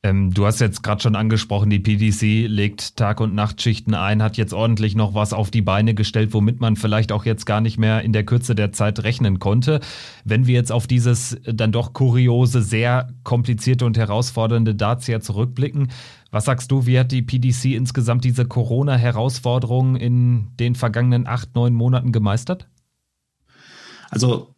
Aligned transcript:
Ähm, 0.01 0.33
du 0.33 0.45
hast 0.45 0.61
jetzt 0.61 0.81
gerade 0.81 1.01
schon 1.01 1.17
angesprochen, 1.17 1.69
die 1.69 1.79
PDC 1.79 2.47
legt 2.47 2.95
Tag- 2.95 3.19
und 3.19 3.35
Nachtschichten 3.35 3.93
ein, 3.93 4.23
hat 4.23 4.37
jetzt 4.37 4.53
ordentlich 4.53 4.95
noch 4.95 5.13
was 5.13 5.33
auf 5.33 5.51
die 5.51 5.61
Beine 5.61 5.93
gestellt, 5.93 6.33
womit 6.33 6.61
man 6.61 6.77
vielleicht 6.77 7.11
auch 7.11 7.25
jetzt 7.25 7.45
gar 7.45 7.59
nicht 7.59 7.77
mehr 7.77 8.01
in 8.01 8.13
der 8.13 8.23
Kürze 8.23 8.55
der 8.55 8.71
Zeit 8.71 9.03
rechnen 9.03 9.39
konnte. 9.39 9.81
Wenn 10.23 10.47
wir 10.47 10.53
jetzt 10.53 10.71
auf 10.71 10.87
dieses 10.87 11.37
dann 11.43 11.73
doch 11.73 11.91
kuriose, 11.91 12.61
sehr 12.61 13.09
komplizierte 13.23 13.85
und 13.85 13.97
herausfordernde 13.97 14.73
Darts 14.73 15.05
ja 15.07 15.19
zurückblicken, 15.19 15.89
was 16.31 16.45
sagst 16.45 16.71
du, 16.71 16.85
wie 16.85 16.97
hat 16.97 17.11
die 17.11 17.21
PDC 17.21 17.75
insgesamt 17.75 18.23
diese 18.23 18.45
Corona-Herausforderung 18.45 19.97
in 19.97 20.47
den 20.59 20.75
vergangenen 20.75 21.27
acht, 21.27 21.55
neun 21.55 21.73
Monaten 21.73 22.13
gemeistert? 22.13 22.69
Also 24.11 24.55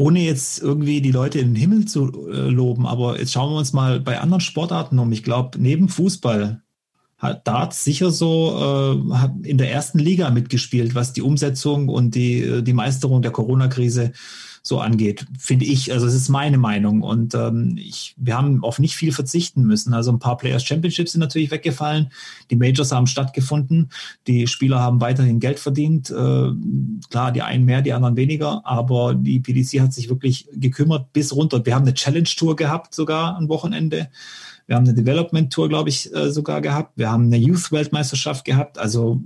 ohne 0.00 0.20
jetzt 0.20 0.60
irgendwie 0.62 1.00
die 1.00 1.12
Leute 1.12 1.38
in 1.38 1.48
den 1.48 1.56
Himmel 1.56 1.84
zu 1.84 2.28
äh, 2.28 2.48
loben, 2.48 2.86
aber 2.86 3.18
jetzt 3.18 3.32
schauen 3.32 3.52
wir 3.52 3.58
uns 3.58 3.72
mal 3.72 4.00
bei 4.00 4.18
anderen 4.18 4.40
Sportarten 4.40 4.98
um. 4.98 5.12
Ich 5.12 5.22
glaube, 5.22 5.58
neben 5.60 5.88
Fußball 5.88 6.62
hat 7.18 7.46
Darts 7.46 7.84
sicher 7.84 8.10
so 8.10 9.04
äh, 9.12 9.48
in 9.48 9.58
der 9.58 9.70
ersten 9.70 9.98
Liga 9.98 10.30
mitgespielt, 10.30 10.94
was 10.94 11.12
die 11.12 11.20
Umsetzung 11.20 11.88
und 11.88 12.14
die, 12.14 12.40
äh, 12.40 12.62
die 12.62 12.72
Meisterung 12.72 13.20
der 13.20 13.30
Corona-Krise 13.30 14.12
so 14.62 14.78
angeht, 14.80 15.26
finde 15.38 15.64
ich. 15.64 15.92
Also 15.92 16.06
es 16.06 16.14
ist 16.14 16.28
meine 16.28 16.58
Meinung. 16.58 17.02
Und 17.02 17.34
ähm, 17.34 17.76
ich, 17.78 18.14
wir 18.18 18.36
haben 18.36 18.62
auf 18.62 18.78
nicht 18.78 18.94
viel 18.94 19.12
verzichten 19.12 19.62
müssen. 19.62 19.94
Also 19.94 20.12
ein 20.12 20.18
paar 20.18 20.36
Players 20.36 20.64
Championships 20.64 21.12
sind 21.12 21.20
natürlich 21.20 21.50
weggefallen. 21.50 22.12
Die 22.50 22.56
Majors 22.56 22.92
haben 22.92 23.06
stattgefunden. 23.06 23.90
Die 24.26 24.46
Spieler 24.46 24.80
haben 24.80 25.00
weiterhin 25.00 25.40
Geld 25.40 25.58
verdient. 25.58 26.10
Äh, 26.10 26.50
klar, 27.10 27.32
die 27.32 27.42
einen 27.42 27.64
mehr, 27.64 27.82
die 27.82 27.92
anderen 27.92 28.16
weniger. 28.16 28.60
Aber 28.64 29.14
die 29.14 29.40
PDC 29.40 29.80
hat 29.80 29.94
sich 29.94 30.10
wirklich 30.10 30.48
gekümmert 30.52 31.12
bis 31.12 31.34
runter. 31.34 31.64
Wir 31.64 31.74
haben 31.74 31.82
eine 31.86 31.94
Challenge 31.94 32.24
Tour 32.24 32.56
gehabt 32.56 32.94
sogar 32.94 33.36
am 33.36 33.48
Wochenende. 33.48 34.10
Wir 34.66 34.76
haben 34.76 34.84
eine 34.84 34.94
Development 34.94 35.52
Tour, 35.52 35.68
glaube 35.68 35.88
ich, 35.88 36.14
äh, 36.14 36.30
sogar 36.30 36.60
gehabt. 36.60 36.92
Wir 36.96 37.10
haben 37.10 37.24
eine 37.24 37.38
Youth 37.38 37.72
Weltmeisterschaft 37.72 38.44
gehabt. 38.44 38.78
Also 38.78 39.20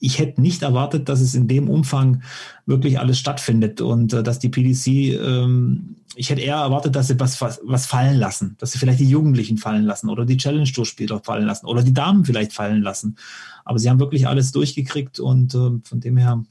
ich 0.00 0.18
hätte 0.18 0.40
nicht 0.40 0.62
erwartet, 0.62 1.08
dass 1.08 1.20
es 1.20 1.34
in 1.34 1.48
dem 1.48 1.68
Umfang 1.68 2.22
wirklich 2.66 2.98
alles 2.98 3.18
stattfindet 3.18 3.80
und 3.80 4.12
äh, 4.12 4.22
dass 4.22 4.38
die 4.38 4.48
PDC, 4.48 4.86
ähm, 4.86 5.96
ich 6.14 6.30
hätte 6.30 6.40
eher 6.40 6.56
erwartet, 6.56 6.94
dass 6.96 7.08
sie 7.08 7.18
was, 7.18 7.40
was, 7.40 7.60
was 7.64 7.86
fallen 7.86 8.18
lassen, 8.18 8.56
dass 8.58 8.72
sie 8.72 8.78
vielleicht 8.78 9.00
die 9.00 9.08
Jugendlichen 9.08 9.58
fallen 9.58 9.84
lassen 9.84 10.08
oder 10.08 10.24
die 10.24 10.36
Challenge 10.36 10.70
Tour 10.70 10.86
Spieler 10.86 11.20
fallen 11.20 11.46
lassen 11.46 11.66
oder 11.66 11.82
die 11.82 11.94
Damen 11.94 12.24
vielleicht 12.24 12.52
fallen 12.52 12.82
lassen. 12.82 13.16
Aber 13.64 13.78
sie 13.78 13.90
haben 13.90 14.00
wirklich 14.00 14.26
alles 14.26 14.52
durchgekriegt 14.52 15.20
und 15.20 15.54
äh, 15.54 15.70
von 15.82 16.00
dem 16.00 16.16
her 16.16 16.44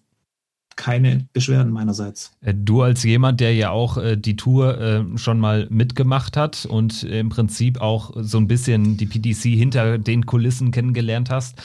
keine 0.77 1.27
Beschwerden 1.33 1.73
meinerseits. 1.73 2.31
Äh, 2.41 2.53
du 2.55 2.81
als 2.81 3.03
jemand, 3.03 3.41
der 3.41 3.53
ja 3.53 3.71
auch 3.71 3.97
äh, 3.97 4.15
die 4.15 4.37
Tour 4.37 4.79
äh, 4.79 5.03
schon 5.17 5.39
mal 5.39 5.67
mitgemacht 5.69 6.37
hat 6.37 6.65
und 6.65 7.03
im 7.03 7.29
Prinzip 7.29 7.81
auch 7.81 8.11
so 8.15 8.37
ein 8.37 8.47
bisschen 8.47 8.95
die 8.95 9.07
PDC 9.07 9.57
hinter 9.57 9.97
den 9.97 10.25
Kulissen 10.25 10.71
kennengelernt 10.71 11.29
hast, 11.29 11.61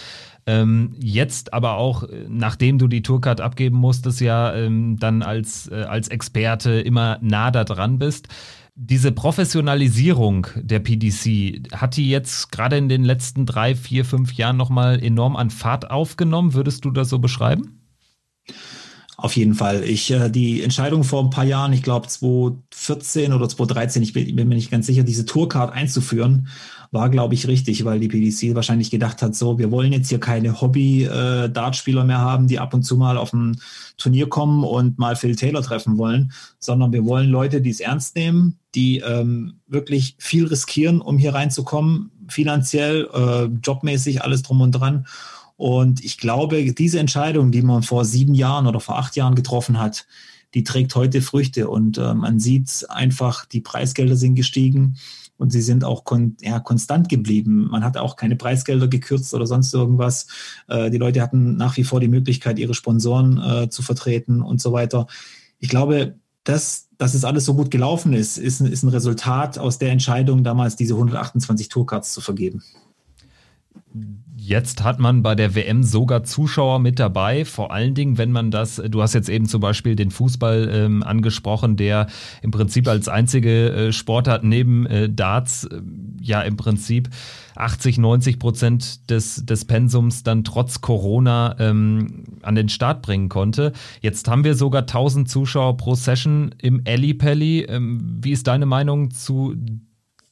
ähm, 0.47 0.95
jetzt 0.99 1.53
aber 1.53 1.77
auch, 1.77 2.03
äh, 2.05 2.27
nachdem 2.29 2.79
du 2.79 2.89
die 2.89 3.03
Tourcard 3.03 3.41
abgeben 3.41 3.77
musstest, 3.77 4.21
ja 4.21 4.55
ähm, 4.55 4.97
dann 4.99 5.23
als, 5.23 5.69
äh, 5.69 5.85
als 5.89 6.09
Experte 6.09 6.81
immer 6.81 7.19
nah 7.21 7.51
da 7.51 7.65
dran 7.65 7.99
bist. 7.99 8.29
Diese 8.75 9.13
Professionalisierung 9.13 10.47
der 10.57 10.79
PDC, 10.79 11.73
hat 11.73 11.97
die 11.97 12.09
jetzt 12.09 12.51
gerade 12.51 12.79
in 12.79 12.89
den 12.89 13.05
letzten 13.05 13.45
drei, 13.45 13.75
vier, 13.75 14.05
fünf 14.05 14.33
Jahren 14.33 14.57
nochmal 14.57 15.03
enorm 15.03 15.37
an 15.37 15.51
Fahrt 15.51 15.91
aufgenommen? 15.91 16.55
Würdest 16.55 16.85
du 16.85 16.91
das 16.91 17.09
so 17.11 17.19
beschreiben? 17.19 17.83
Auf 19.23 19.37
jeden 19.37 19.55
Fall. 19.55 19.85
Ich, 19.85 20.11
äh, 20.11 20.31
die 20.31 20.63
Entscheidung 20.63 21.05
vor 21.05 21.23
ein 21.23 21.31
paar 21.31 21.45
Jahren, 21.45 21.73
ich 21.73 21.85
glaube 21.85 22.09
2014 22.09 23.33
oder 23.33 23.49
2013, 23.49 24.03
ich 24.03 24.13
bin, 24.13 24.27
ich 24.27 24.35
bin, 24.35 24.49
mir 24.49 24.57
nicht 24.57 24.71
ganz 24.73 24.87
sicher, 24.87 25.05
diese 25.05 25.27
Tourcard 25.27 25.73
einzuführen, 25.73 26.49
war, 26.93 27.09
glaube 27.09 27.33
ich, 27.33 27.49
richtig, 27.49 27.87
weil 27.87 27.99
die 27.99 28.09
PDC 28.09 28.55
wahrscheinlich 28.55 28.91
gedacht 28.91 29.23
hat, 29.23 29.35
so, 29.35 29.59
wir 29.59 29.71
wollen 29.71 29.95
jetzt 29.95 30.11
hier 30.11 30.21
keine 30.21 30.61
Hobby-Dartspieler 30.61 32.03
äh, 32.03 32.05
mehr 32.05 32.19
haben, 32.19 32.49
die 32.49 32.59
ab 32.59 32.75
und 32.75 32.83
zu 32.83 32.99
mal 32.99 33.17
auf 33.17 33.33
ein 33.33 33.59
Turnier 33.97 34.29
kommen 34.29 34.63
und 34.63 34.99
mal 34.99 35.17
Phil 35.17 35.35
Taylor 35.35 35.63
treffen 35.63 35.97
wollen, 35.97 36.33
sondern 36.59 36.93
wir 36.93 37.07
wollen 37.07 37.31
Leute, 37.31 37.63
die 37.63 37.71
es 37.71 37.81
ernst 37.81 38.15
nehmen, 38.15 38.59
die 38.75 38.99
ähm, 38.99 39.55
wirklich 39.67 40.17
viel 40.19 40.47
riskieren, 40.47 41.01
um 41.01 41.17
hier 41.17 41.35
reinzukommen, 41.35 42.11
finanziell, 42.29 43.09
äh, 43.15 43.45
jobmäßig, 43.45 44.23
alles 44.23 44.43
drum 44.43 44.61
und 44.61 44.73
dran. 44.73 45.07
Und 45.57 46.05
ich 46.05 46.19
glaube, 46.19 46.73
diese 46.75 46.99
Entscheidung, 46.99 47.53
die 47.53 47.63
man 47.63 47.83
vor 47.83 48.05
sieben 48.05 48.35
Jahren 48.35 48.67
oder 48.67 48.81
vor 48.81 48.99
acht 48.99 49.17
Jahren 49.17 49.35
getroffen 49.35 49.81
hat, 49.81 50.07
die 50.55 50.65
trägt 50.65 50.95
heute 50.95 51.23
Früchte. 51.23 51.69
Und 51.69 51.99
äh, 51.99 52.15
man 52.15 52.41
sieht 52.41 52.87
einfach, 52.89 53.47
die 53.47 53.61
Preisgelder 53.61 54.17
sind 54.17 54.35
gestiegen 54.35 54.97
und 55.39 55.51
sie 55.51 55.63
sind 55.63 55.85
auch 55.85 56.05
kon 56.05 56.37
ja, 56.41 56.61
konstant 56.61 57.09
geblieben. 57.09 57.69
Man 57.71 57.85
hat 57.85 57.97
auch 57.97 58.17
keine 58.17 58.37
Preisgelder 58.37 58.89
gekürzt 58.89 59.35
oder 59.35 59.47
sonst 59.47 59.75
irgendwas. 59.75 60.27
Äh, 60.69 60.91
die 60.91 60.99
Leute 60.99 61.21
hatten 61.21 61.57
nach 61.57 61.77
wie 61.77 61.85
vor 61.85 62.01
die 62.01 62.09
Möglichkeit, 62.09 62.59
ihre 62.59 62.75
Sponsoren 62.75 63.39
äh, 63.39 63.69
zu 63.69 63.83
vertreten 63.83 64.43
und 64.43 64.61
so 64.61 64.73
weiter. 64.73 65.07
Ich 65.59 65.69
glaube, 65.69 66.17
dass, 66.45 66.89
dass 66.99 67.15
es 67.15 67.25
alles 67.25 67.45
so 67.45 67.55
gut 67.55 67.71
gelaufen 67.71 68.13
ist, 68.13 68.37
ist, 68.37 68.61
ist 68.61 68.83
ein 68.83 68.89
Resultat 68.89 69.59
aus 69.59 69.79
der 69.79 69.91
Entscheidung, 69.91 70.45
damals 70.45 70.77
diese 70.77 70.95
128 70.95 71.69
Tourcards 71.69 72.13
zu 72.13 72.21
vergeben. 72.21 72.63
Jetzt 74.45 74.83
hat 74.83 74.99
man 74.99 75.23
bei 75.23 75.37
der 75.37 75.55
WM 75.55 75.85
sogar 75.85 76.25
Zuschauer 76.25 76.81
mit 76.81 76.99
dabei, 76.99 77.45
vor 77.45 77.71
allen 77.71 77.95
Dingen, 77.95 78.19
wenn 78.19 78.33
man 78.33 78.51
das, 78.51 78.83
du 78.85 79.01
hast 79.01 79.15
jetzt 79.15 79.29
eben 79.29 79.47
zum 79.47 79.61
Beispiel 79.61 79.95
den 79.95 80.11
Fußball 80.11 80.69
ähm, 80.73 81.05
angesprochen, 81.05 81.77
der 81.77 82.09
im 82.43 82.51
Prinzip 82.51 82.89
als 82.89 83.07
einzige 83.07 83.71
äh, 83.71 83.93
Sportart 83.93 84.43
neben 84.43 84.85
äh, 84.87 85.09
Darts 85.09 85.63
äh, 85.67 85.81
ja 86.21 86.43
im 86.43 86.57
Prinzip 86.57 87.09
80, 87.55 87.99
90 87.99 88.41
Prozent 88.41 89.11
des, 89.11 89.47
des 89.47 89.65
Pensums 89.65 90.25
dann 90.25 90.43
trotz 90.43 90.81
Corona 90.81 91.55
ähm, 91.61 92.25
an 92.43 92.57
den 92.57 92.69
Start 92.69 93.03
bringen 93.03 93.29
konnte. 93.29 93.73
Jetzt 94.01 94.27
haben 94.27 94.43
wir 94.43 94.57
sogar 94.57 94.83
1000 94.83 95.29
Zuschauer 95.29 95.77
pro 95.77 95.95
Session 95.95 96.53
im 96.61 96.83
Alley 96.85 97.15
Pally. 97.15 97.61
Ähm, 97.61 98.19
wie 98.21 98.33
ist 98.33 98.49
deine 98.49 98.67
Meinung 98.67 99.13
zu 99.13 99.55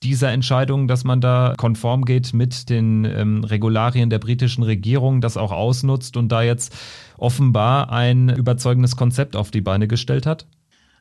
dieser 0.02 0.30
Entscheidung, 0.30 0.88
dass 0.88 1.04
man 1.04 1.20
da 1.20 1.54
konform 1.56 2.04
geht 2.04 2.32
mit 2.32 2.70
den 2.70 3.04
ähm, 3.04 3.44
Regularien 3.44 4.08
der 4.08 4.18
britischen 4.18 4.62
Regierung, 4.62 5.20
das 5.20 5.36
auch 5.36 5.52
ausnutzt 5.52 6.16
und 6.16 6.30
da 6.30 6.42
jetzt 6.42 6.74
offenbar 7.18 7.92
ein 7.92 8.30
überzeugendes 8.30 8.96
Konzept 8.96 9.36
auf 9.36 9.50
die 9.50 9.60
Beine 9.60 9.88
gestellt 9.88 10.24
hat? 10.24 10.46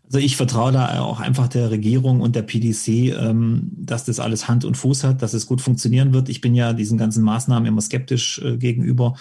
Also 0.05 0.17
ich 0.17 0.37
vertraue 0.37 0.71
da 0.71 1.01
auch 1.01 1.19
einfach 1.19 1.47
der 1.47 1.69
Regierung 1.69 2.19
und 2.19 2.35
der 2.35 2.41
PDC, 2.41 3.15
ähm, 3.15 3.71
dass 3.77 4.05
das 4.05 4.19
alles 4.19 4.47
Hand 4.47 4.65
und 4.65 4.75
Fuß 4.75 5.03
hat, 5.03 5.21
dass 5.21 5.33
es 5.33 5.45
gut 5.45 5.61
funktionieren 5.61 6.13
wird. 6.13 6.29
Ich 6.29 6.41
bin 6.41 6.55
ja 6.55 6.73
diesen 6.73 6.97
ganzen 6.97 7.23
Maßnahmen 7.23 7.67
immer 7.67 7.81
skeptisch 7.81 8.41
äh, 8.43 8.57
gegenüber 8.57 9.13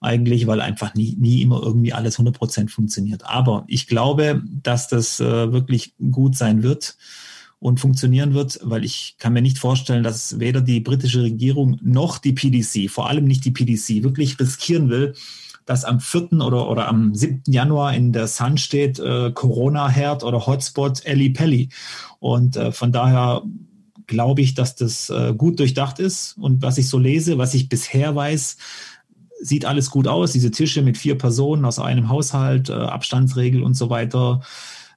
eigentlich, 0.00 0.48
weil 0.48 0.60
einfach 0.60 0.94
nie, 0.94 1.16
nie 1.18 1.42
immer 1.42 1.62
irgendwie 1.62 1.92
alles 1.92 2.14
100 2.14 2.36
Prozent 2.36 2.72
funktioniert. 2.72 3.24
Aber 3.24 3.62
ich 3.68 3.86
glaube, 3.86 4.42
dass 4.62 4.88
das 4.88 5.20
äh, 5.20 5.52
wirklich 5.52 5.94
gut 6.10 6.36
sein 6.36 6.64
wird 6.64 6.96
und 7.62 7.78
funktionieren 7.78 8.34
wird, 8.34 8.58
weil 8.64 8.84
ich 8.84 9.14
kann 9.18 9.34
mir 9.34 9.40
nicht 9.40 9.56
vorstellen, 9.56 10.02
dass 10.02 10.40
weder 10.40 10.60
die 10.60 10.80
britische 10.80 11.22
Regierung 11.22 11.78
noch 11.80 12.18
die 12.18 12.32
PDC, 12.32 12.90
vor 12.90 13.08
allem 13.08 13.24
nicht 13.24 13.44
die 13.44 13.52
PDC, 13.52 14.02
wirklich 14.02 14.38
riskieren 14.40 14.90
will, 14.90 15.14
dass 15.64 15.84
am 15.84 16.00
4. 16.00 16.32
oder, 16.32 16.68
oder 16.68 16.88
am 16.88 17.14
7. 17.14 17.44
Januar 17.46 17.94
in 17.94 18.12
der 18.12 18.26
Sun 18.26 18.58
steht 18.58 18.98
äh, 18.98 19.30
Corona-Herd 19.30 20.24
oder 20.24 20.44
Hotspot 20.44 21.06
Ellie 21.06 21.30
Pelli. 21.30 21.68
Und 22.18 22.56
äh, 22.56 22.72
von 22.72 22.90
daher 22.90 23.42
glaube 24.08 24.40
ich, 24.40 24.54
dass 24.54 24.74
das 24.74 25.08
äh, 25.10 25.32
gut 25.32 25.60
durchdacht 25.60 26.00
ist. 26.00 26.36
Und 26.38 26.62
was 26.62 26.78
ich 26.78 26.88
so 26.88 26.98
lese, 26.98 27.38
was 27.38 27.54
ich 27.54 27.68
bisher 27.68 28.16
weiß, 28.16 28.56
sieht 29.40 29.66
alles 29.66 29.88
gut 29.88 30.08
aus. 30.08 30.32
Diese 30.32 30.50
Tische 30.50 30.82
mit 30.82 30.98
vier 30.98 31.16
Personen 31.16 31.64
aus 31.64 31.78
einem 31.78 32.08
Haushalt, 32.08 32.70
äh, 32.70 32.72
Abstandsregel 32.72 33.62
und 33.62 33.74
so 33.74 33.88
weiter. 33.88 34.40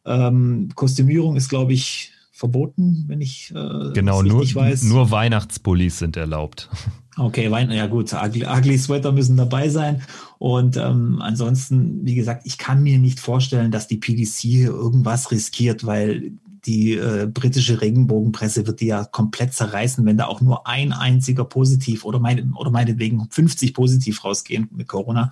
Ähm, 0.04 0.70
Kostümierung 0.74 1.36
ist, 1.36 1.50
glaube 1.50 1.74
ich, 1.74 2.12
verboten, 2.36 3.06
wenn 3.08 3.22
ich 3.22 3.54
äh, 3.56 3.94
genau 3.94 4.22
nur 4.22 4.44
weiß. 4.44 4.84
nur 4.84 5.10
Weihnachtspullis 5.10 6.00
sind 6.00 6.18
erlaubt. 6.18 6.70
Okay, 7.18 7.50
Wein, 7.50 7.72
ja 7.72 7.88
gut, 7.88 8.12
ugly, 8.12 8.46
ugly 8.46 8.78
Sweater 8.78 9.14
müssen 9.14 9.38
dabei 9.38 9.70
sein. 9.70 10.02
Und 10.38 10.76
ähm, 10.76 11.22
ansonsten, 11.22 12.06
wie 12.06 12.14
gesagt, 12.14 12.42
ich 12.46 12.58
kann 12.58 12.84
mir 12.84 13.00
nicht 13.00 13.22
vorstellen, 13.22 13.72
dass 13.72 13.88
die 13.88 13.96
PDC 13.96 14.34
hier 14.34 14.68
irgendwas 14.68 15.32
riskiert, 15.32 15.86
weil 15.86 16.34
die 16.66 16.96
äh, 16.96 17.26
britische 17.34 17.80
Regenbogenpresse 17.80 18.68
wird 18.68 18.82
die 18.82 18.88
ja 18.88 19.06
komplett 19.06 19.54
zerreißen, 19.54 20.06
wenn 20.06 20.18
da 20.18 20.26
auch 20.26 20.42
nur 20.42 20.68
ein 20.68 20.92
einziger 20.92 21.46
positiv 21.46 22.04
oder, 22.04 22.20
meine, 22.20 22.52
oder 22.58 22.70
meinetwegen 22.70 23.26
50 23.30 23.74
positiv 23.74 24.26
rausgehen 24.26 24.68
mit 24.72 24.90
Corona, 24.90 25.32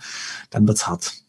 dann 0.51 0.65
wird's 0.65 0.87
hart. 0.87 1.22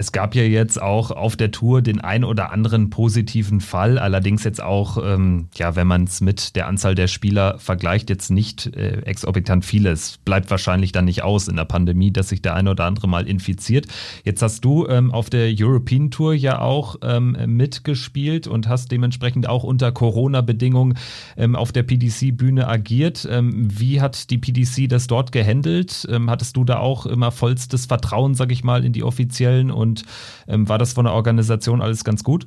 Es 0.00 0.12
gab 0.12 0.34
ja 0.34 0.44
jetzt 0.44 0.80
auch 0.80 1.10
auf 1.10 1.36
der 1.36 1.50
Tour 1.50 1.82
den 1.82 2.00
ein 2.00 2.24
oder 2.24 2.52
anderen 2.52 2.88
positiven 2.88 3.60
Fall, 3.60 3.98
allerdings 3.98 4.44
jetzt 4.44 4.62
auch, 4.62 4.96
ähm, 4.96 5.48
ja, 5.56 5.76
wenn 5.76 5.86
man 5.86 6.04
es 6.04 6.22
mit 6.22 6.56
der 6.56 6.68
Anzahl 6.68 6.94
der 6.94 7.06
Spieler 7.06 7.58
vergleicht, 7.58 8.08
jetzt 8.08 8.30
nicht 8.30 8.74
äh, 8.74 9.02
exorbitant 9.02 9.62
vieles. 9.62 10.16
Bleibt 10.24 10.50
wahrscheinlich 10.50 10.92
dann 10.92 11.04
nicht 11.04 11.22
aus 11.22 11.48
in 11.48 11.56
der 11.56 11.66
Pandemie, 11.66 12.10
dass 12.10 12.30
sich 12.30 12.40
der 12.40 12.54
eine 12.54 12.70
oder 12.70 12.86
andere 12.86 13.08
mal 13.08 13.28
infiziert. 13.28 13.88
Jetzt 14.24 14.40
hast 14.40 14.64
du 14.64 14.86
ähm, 14.88 15.12
auf 15.12 15.28
der 15.28 15.52
European 15.54 16.10
Tour 16.10 16.32
ja 16.32 16.60
auch 16.60 16.96
ähm, 17.02 17.36
mitgespielt 17.44 18.46
und 18.46 18.68
hast 18.68 18.90
dementsprechend 18.90 19.50
auch 19.50 19.64
unter 19.64 19.92
Corona-Bedingungen 19.92 20.96
ähm, 21.36 21.54
auf 21.54 21.72
der 21.72 21.82
PDC-Bühne 21.82 22.66
agiert. 22.66 23.28
Ähm, 23.30 23.68
wie 23.70 24.00
hat 24.00 24.30
die 24.30 24.38
PDC 24.38 24.88
das 24.88 25.08
dort 25.08 25.30
gehandelt? 25.30 26.08
Ähm, 26.10 26.30
hattest 26.30 26.56
du 26.56 26.64
da 26.64 26.78
auch 26.78 27.04
immer 27.04 27.32
vollstes 27.32 27.84
Vertrauen, 27.84 28.34
sag 28.34 28.50
ich 28.50 28.64
mal, 28.64 28.82
in 28.82 28.94
die 28.94 29.02
offiziellen 29.02 29.70
und 29.70 29.89
und 29.90 30.04
ähm, 30.46 30.68
war 30.68 30.78
das 30.78 30.92
von 30.92 31.04
der 31.04 31.14
Organisation 31.14 31.82
alles 31.82 32.04
ganz 32.04 32.22
gut? 32.22 32.46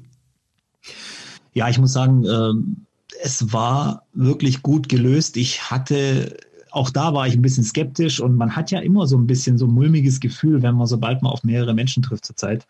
Ja, 1.53 1.69
ich 1.69 1.77
muss 1.77 1.93
sagen, 1.93 2.25
äh, 2.25 2.53
es 3.21 3.53
war 3.53 4.03
wirklich 4.13 4.63
gut 4.63 4.89
gelöst. 4.89 5.37
Ich 5.37 5.69
hatte 5.69 6.37
auch 6.71 6.89
da 6.89 7.13
war 7.13 7.27
ich 7.27 7.35
ein 7.35 7.41
bisschen 7.43 7.63
skeptisch 7.63 8.19
und 8.19 8.35
man 8.35 8.55
hat 8.55 8.71
ja 8.71 8.79
immer 8.79 9.05
so 9.05 9.15
ein 9.15 9.27
bisschen 9.27 9.59
so 9.59 9.67
ein 9.67 9.71
mulmiges 9.71 10.19
Gefühl, 10.19 10.63
wenn 10.63 10.73
man 10.73 10.87
sobald 10.87 11.21
man 11.21 11.31
auf 11.31 11.43
mehrere 11.43 11.75
Menschen 11.75 12.01
trifft 12.01 12.25
zurzeit. 12.25 12.65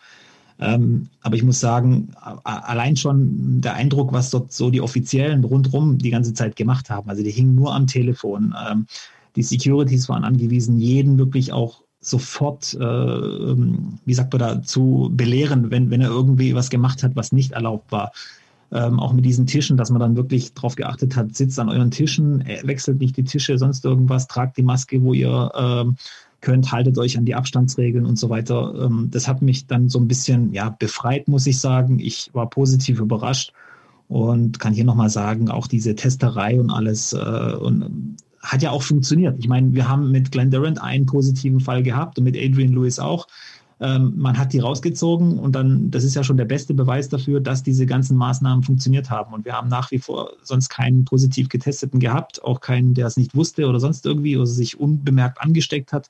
Ähm, 0.60 1.08
aber 1.22 1.36
ich 1.38 1.44
muss 1.44 1.62
sagen, 1.62 2.12
allein 2.44 2.98
schon 2.98 3.62
der 3.62 3.76
Eindruck, 3.76 4.12
was 4.12 4.30
dort 4.30 4.52
so 4.52 4.70
die 4.70 4.82
Offiziellen 4.82 5.44
rundherum 5.46 5.98
die 5.98 6.10
ganze 6.10 6.34
Zeit 6.34 6.58
gemacht 6.58 6.90
haben. 6.90 7.10
Also 7.10 7.24
die 7.24 7.32
hingen 7.32 7.56
nur 7.56 7.74
am 7.74 7.88
Telefon. 7.88 8.54
Ähm, 8.70 8.88
die 9.38 9.44
Securities 9.44 10.10
waren 10.10 10.26
angewiesen, 10.26 10.80
jeden 10.80 11.18
wirklich 11.18 11.54
auch 11.54 11.83
sofort, 12.06 12.74
äh, 12.80 12.84
ähm, 12.84 14.00
wie 14.06 14.14
sagt 14.14 14.34
man 14.34 14.40
da, 14.40 14.62
zu 14.62 15.10
belehren, 15.14 15.72
wenn, 15.72 15.90
wenn 15.90 16.02
er 16.02 16.10
irgendwie 16.10 16.54
was 16.54 16.70
gemacht 16.70 17.04
hat, 17.04 17.16
was 17.16 17.32
nicht 17.32 17.54
erlaubt 17.54 17.92
war. 17.92 18.12
Ähm, 18.72 19.00
auch 19.00 19.14
mit 19.14 19.24
diesen 19.24 19.46
Tischen, 19.46 19.78
dass 19.78 19.92
man 19.92 20.00
dann 20.00 20.16
wirklich 20.16 20.54
darauf 20.54 20.76
geachtet 20.76 21.16
hat, 21.16 21.36
sitzt 21.36 21.60
an 21.60 21.70
euren 21.70 21.92
Tischen, 21.92 22.42
äh, 22.42 22.62
wechselt 22.64 23.00
nicht 23.00 23.16
die 23.16 23.24
Tische, 23.24 23.58
sonst 23.58 23.86
irgendwas, 23.86 24.28
tragt 24.28 24.58
die 24.58 24.64
Maske, 24.64 25.02
wo 25.04 25.14
ihr 25.14 25.52
ähm, 25.56 25.96
könnt, 26.42 26.72
haltet 26.72 26.98
euch 26.98 27.18
an 27.18 27.26
die 27.26 27.36
Abstandsregeln 27.36 28.06
und 28.06 28.18
so 28.18 28.30
weiter. 28.30 28.74
Ähm, 28.84 29.10
das 29.12 29.28
hat 29.28 29.42
mich 29.42 29.68
dann 29.68 29.90
so 29.90 30.00
ein 30.00 30.08
bisschen 30.08 30.54
ja, 30.54 30.70
befreit, 30.70 31.28
muss 31.28 31.48
ich 31.48 31.60
sagen. 31.60 32.00
Ich 32.00 32.30
war 32.34 32.50
positiv 32.50 33.00
überrascht 33.00 33.54
und 34.08 34.60
kann 34.60 34.74
hier 34.74 34.86
nochmal 34.86 35.10
sagen, 35.10 35.50
auch 35.50 35.68
diese 35.68 35.96
Testerei 35.96 36.60
und 36.60 36.70
alles 36.70 37.14
äh, 37.14 37.54
und 37.54 38.18
hat 38.44 38.62
ja 38.62 38.72
auch 38.72 38.84
funktioniert. 38.84 39.40
Ich 39.40 39.48
meine, 39.48 39.74
wir 39.74 39.88
haben 39.88 40.12
mit 40.12 40.32
Glenn 40.32 40.52
Durant 40.52 40.82
einen 40.82 41.06
positiven 41.06 41.60
Fall 41.60 41.82
gehabt 41.82 42.18
und 42.18 42.26
mit 42.26 42.36
Adrian 42.36 42.74
Lewis 42.74 43.00
auch. 43.00 43.28
Ähm, 43.80 44.14
man 44.16 44.38
hat 44.38 44.54
die 44.54 44.60
rausgezogen 44.60 45.40
und 45.40 45.54
dann, 45.56 45.90
das 45.90 46.04
ist 46.04 46.16
ja 46.16 46.24
schon 46.24 46.38
der 46.38 46.46
beste 46.46 46.74
Beweis 46.74 47.10
dafür, 47.10 47.40
dass 47.40 47.64
diese 47.64 47.86
ganzen 47.86 48.18
Maßnahmen 48.18 48.64
funktioniert 48.64 49.10
haben. 49.10 49.34
Und 49.34 49.46
wir 49.46 49.54
haben 49.54 49.70
nach 49.70 49.92
wie 49.92 50.00
vor 50.00 50.32
sonst 50.44 50.70
keinen 50.70 51.06
positiv 51.06 51.50
getesteten 51.50 52.00
gehabt, 52.00 52.44
auch 52.44 52.62
keinen, 52.62 52.94
der 52.94 53.08
es 53.08 53.18
nicht 53.18 53.36
wusste 53.36 53.68
oder 53.68 53.80
sonst 53.80 54.06
irgendwie 54.06 54.38
oder 54.38 54.46
sich 54.46 54.80
unbemerkt 54.80 55.42
angesteckt 55.42 55.94
hat. 55.94 56.10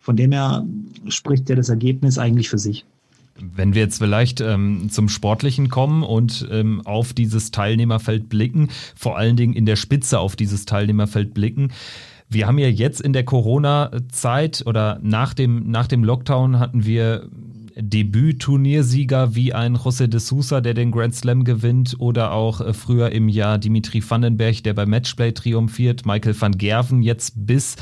Von 0.00 0.16
dem 0.16 0.32
her 0.32 0.64
spricht 1.08 1.48
ja 1.48 1.56
das 1.56 1.68
Ergebnis 1.68 2.18
eigentlich 2.18 2.48
für 2.48 2.58
sich. 2.58 2.84
Wenn 3.38 3.74
wir 3.74 3.82
jetzt 3.82 3.98
vielleicht 3.98 4.40
ähm, 4.40 4.88
zum 4.90 5.08
Sportlichen 5.08 5.68
kommen 5.68 6.02
und 6.02 6.46
ähm, 6.50 6.82
auf 6.84 7.12
dieses 7.12 7.50
Teilnehmerfeld 7.50 8.28
blicken, 8.28 8.68
vor 8.94 9.16
allen 9.16 9.36
Dingen 9.36 9.54
in 9.54 9.66
der 9.66 9.76
Spitze 9.76 10.18
auf 10.18 10.36
dieses 10.36 10.64
Teilnehmerfeld 10.64 11.34
blicken. 11.34 11.72
Wir 12.28 12.46
haben 12.46 12.58
ja 12.58 12.68
jetzt 12.68 13.00
in 13.00 13.12
der 13.12 13.24
Corona-Zeit 13.24 14.64
oder 14.66 14.98
nach 15.02 15.34
dem, 15.34 15.70
nach 15.70 15.86
dem 15.86 16.04
Lockdown 16.04 16.58
hatten 16.58 16.86
wir 16.86 17.28
Debüt-Turniersieger 17.76 19.34
wie 19.34 19.52
ein 19.54 19.76
José 19.76 20.06
de 20.06 20.20
Sousa, 20.20 20.60
der 20.60 20.74
den 20.74 20.90
Grand 20.90 21.14
Slam 21.14 21.44
gewinnt, 21.44 21.96
oder 21.98 22.32
auch 22.32 22.60
äh, 22.60 22.72
früher 22.72 23.12
im 23.12 23.28
Jahr 23.28 23.58
Dimitri 23.58 24.02
Vandenberg, 24.08 24.62
der 24.62 24.74
beim 24.74 24.90
Matchplay 24.90 25.32
triumphiert, 25.32 26.06
Michael 26.06 26.40
van 26.40 26.58
Gerven 26.58 27.02
jetzt 27.02 27.46
bis 27.46 27.76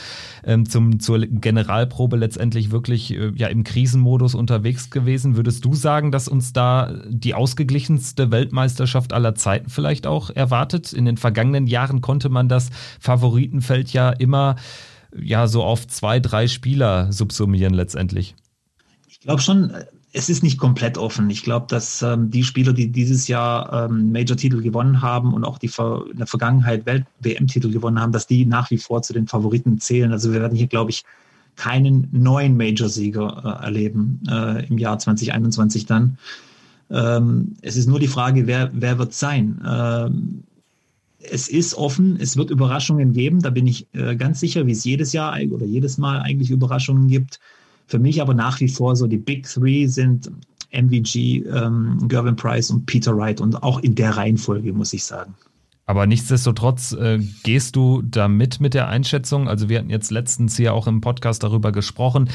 ähm, 0.45 0.69
zum, 0.69 1.01
zur 1.01 1.21
Generalprobe 1.21 2.17
letztendlich 2.17 2.71
wirklich 2.71 3.15
äh, 3.15 3.33
ja 3.35 3.49
im 3.49 3.65
Krisenmodus 3.65 4.35
unterwegs 4.35 4.91
gewesen. 4.91 5.37
Würdest 5.37 5.65
du 5.65 5.75
sagen, 5.75 6.13
dass 6.13 6.29
uns 6.29 6.53
da 6.53 6.95
die 7.09 7.35
ausgeglichenste 7.35 8.31
Weltmeisterschaft 8.31 9.13
aller 9.13 9.35
Zeiten 9.35 9.71
vielleicht 9.71 10.07
auch 10.07 10.31
erwartet? 10.31 10.93
In 10.93 11.05
den 11.05 11.17
vergangenen 11.17 11.67
Jahren 11.67 12.01
konnte 12.01 12.29
man 12.29 12.49
das 12.49 12.71
Favoritenfeld 13.01 13.93
ja 13.93 14.11
immer 14.11 14.57
ja 15.19 15.47
so 15.47 15.65
auf 15.65 15.87
zwei, 15.89 16.21
drei 16.21 16.47
Spieler 16.47 17.13
subsumieren 17.13 17.75
letztendlich. 17.75 18.35
Ich 19.21 19.27
glaube 19.27 19.43
schon, 19.43 19.73
es 20.13 20.29
ist 20.31 20.43
nicht 20.43 20.59
komplett 20.59 20.97
offen. 20.97 21.29
Ich 21.29 21.43
glaube, 21.43 21.67
dass 21.69 22.01
ähm, 22.03 22.31
die 22.31 22.43
Spieler, 22.43 22.73
die 22.73 22.89
dieses 22.89 23.29
Jahr 23.29 23.85
ähm, 23.85 24.11
Major-Titel 24.13 24.63
gewonnen 24.63 25.03
haben 25.03 25.35
und 25.35 25.45
auch 25.45 25.59
die 25.59 25.71
in 26.11 26.17
der 26.17 26.27
Vergangenheit 26.27 26.87
Welt-WM-Titel 26.87 27.71
gewonnen 27.71 28.01
haben, 28.01 28.13
dass 28.13 28.27
die 28.27 28.47
nach 28.47 28.71
wie 28.71 28.79
vor 28.79 29.03
zu 29.03 29.13
den 29.13 29.27
Favoriten 29.27 29.79
zählen. 29.79 30.11
Also 30.11 30.33
wir 30.33 30.41
werden 30.41 30.57
hier, 30.57 30.67
glaube 30.67 30.91
ich, 30.91 31.05
keinen 31.57 32.09
neuen 32.13 32.57
Major-Sieger 32.57 33.59
äh, 33.61 33.65
erleben 33.67 34.23
äh, 34.29 34.67
im 34.67 34.79
Jahr 34.79 34.99
2021 34.99 35.85
dann. 35.85 36.17
Ähm, 36.91 37.57
es 37.61 37.77
ist 37.77 37.87
nur 37.87 38.01
die 38.01 38.09
Frage, 38.09 38.47
wer, 38.47 38.71
wer 38.73 38.99
wird 38.99 39.13
sein. 39.13 39.61
Ähm, 39.69 40.45
es 41.21 41.49
ist 41.49 41.75
offen, 41.75 42.19
es 42.19 42.39
wird 42.39 42.51
Überraschungen 42.51 43.13
geben, 43.13 43.43
da 43.43 43.51
bin 43.51 43.67
ich 43.67 43.87
äh, 43.93 44.17
ganz 44.17 44.41
sicher, 44.41 44.67
wie 44.67 44.73
es 44.73 44.85
jedes 44.85 45.13
Jahr 45.13 45.39
oder 45.51 45.67
jedes 45.67 45.99
Mal 45.99 46.21
eigentlich 46.21 46.51
Überraschungen 46.51 47.09
gibt. 47.09 47.39
Für 47.91 47.99
mich 47.99 48.23
aber 48.23 48.35
nach 48.35 48.61
wie 48.61 48.69
vor 48.69 48.95
so 48.95 49.09
die 49.09 49.19
Big 49.19 49.49
Three 49.49 49.87
sind 49.87 50.31
MVG, 50.71 51.45
ähm, 51.53 52.07
Gervin 52.07 52.37
Price 52.37 52.71
und 52.71 52.87
Peter 52.87 53.17
Wright 53.17 53.41
und 53.41 53.65
auch 53.65 53.81
in 53.81 53.97
der 53.97 54.17
Reihenfolge, 54.17 54.73
muss 54.73 54.93
ich 54.93 55.03
sagen. 55.03 55.35
Aber 55.87 56.07
nichtsdestotrotz 56.07 56.93
äh, 56.93 57.19
gehst 57.43 57.75
du 57.75 58.01
da 58.03 58.29
mit 58.29 58.61
mit 58.61 58.75
der 58.75 58.87
Einschätzung. 58.87 59.49
Also 59.49 59.69
wir 59.69 59.81
hatten 59.81 59.91
jetzt 59.91 60.13
letztens 60.13 60.57
hier 60.57 60.73
auch 60.73 60.87
im 60.87 61.01
Podcast 61.01 61.43
darüber 61.43 61.73
gesprochen. 61.73 62.31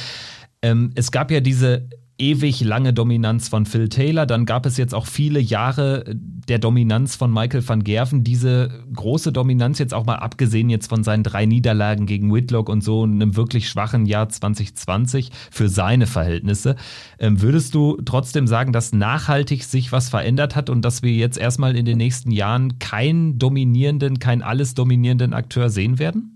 Ähm, 0.61 0.91
es 0.95 1.09
gab 1.11 1.31
ja 1.31 1.39
diese 1.39 1.87
ewig 2.17 2.61
lange 2.61 2.93
Dominanz 2.93 3.49
von 3.49 3.65
Phil 3.65 3.89
Taylor. 3.89 4.25
Dann 4.25 4.45
gab 4.45 4.65
es 4.65 4.77
jetzt 4.77 4.95
auch 4.95 5.05
viele 5.05 5.39
Jahre 5.39 6.03
der 6.07 6.59
Dominanz 6.59 7.15
von 7.15 7.31
Michael 7.33 7.67
van 7.67 7.83
Gerven. 7.83 8.23
Diese 8.23 8.69
große 8.93 9.31
Dominanz 9.31 9.79
jetzt 9.79 9.93
auch 9.93 10.05
mal 10.05 10.15
abgesehen 10.15 10.69
jetzt 10.69 10.87
von 10.87 11.03
seinen 11.03 11.23
drei 11.23 11.45
Niederlagen 11.45 12.05
gegen 12.05 12.33
Whitlock 12.33 12.69
und 12.69 12.83
so 12.83 13.03
einem 13.03 13.35
wirklich 13.35 13.67
schwachen 13.67 14.05
Jahr 14.05 14.29
2020 14.29 15.31
für 15.51 15.67
seine 15.67 16.07
Verhältnisse. 16.07 16.75
Ähm, 17.19 17.41
würdest 17.41 17.75
du 17.75 17.97
trotzdem 18.05 18.47
sagen, 18.47 18.71
dass 18.71 18.93
nachhaltig 18.93 19.63
sich 19.63 19.91
was 19.91 20.09
verändert 20.09 20.55
hat 20.55 20.69
und 20.69 20.83
dass 20.83 21.03
wir 21.03 21.11
jetzt 21.11 21.37
erstmal 21.37 21.75
in 21.75 21.85
den 21.85 21.97
nächsten 21.97 22.31
Jahren 22.31 22.79
keinen 22.79 23.39
dominierenden, 23.39 24.19
keinen 24.19 24.41
alles 24.41 24.73
dominierenden 24.73 25.33
Akteur 25.33 25.69
sehen 25.69 25.99
werden? 25.99 26.34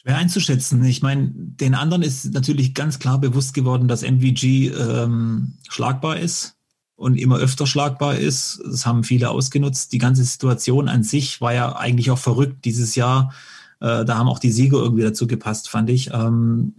Schwer 0.00 0.16
einzuschätzen. 0.16 0.84
Ich 0.84 1.02
meine, 1.02 1.32
den 1.34 1.74
anderen 1.74 2.02
ist 2.02 2.32
natürlich 2.32 2.72
ganz 2.72 3.00
klar 3.00 3.18
bewusst 3.18 3.52
geworden, 3.52 3.88
dass 3.88 4.02
MVG 4.02 4.68
ähm, 4.68 5.54
schlagbar 5.68 6.18
ist 6.18 6.54
und 6.94 7.16
immer 7.16 7.38
öfter 7.38 7.66
schlagbar 7.66 8.16
ist. 8.16 8.62
Das 8.64 8.86
haben 8.86 9.02
viele 9.02 9.28
ausgenutzt. 9.30 9.92
Die 9.92 9.98
ganze 9.98 10.22
Situation 10.22 10.88
an 10.88 11.02
sich 11.02 11.40
war 11.40 11.52
ja 11.52 11.74
eigentlich 11.74 12.12
auch 12.12 12.18
verrückt 12.18 12.64
dieses 12.64 12.94
Jahr. 12.94 13.34
Äh, 13.80 14.04
da 14.04 14.18
haben 14.18 14.28
auch 14.28 14.38
die 14.38 14.52
Sieger 14.52 14.78
irgendwie 14.78 15.02
dazu 15.02 15.26
gepasst, 15.26 15.68
fand 15.68 15.90
ich. 15.90 16.12
Ähm, 16.12 16.74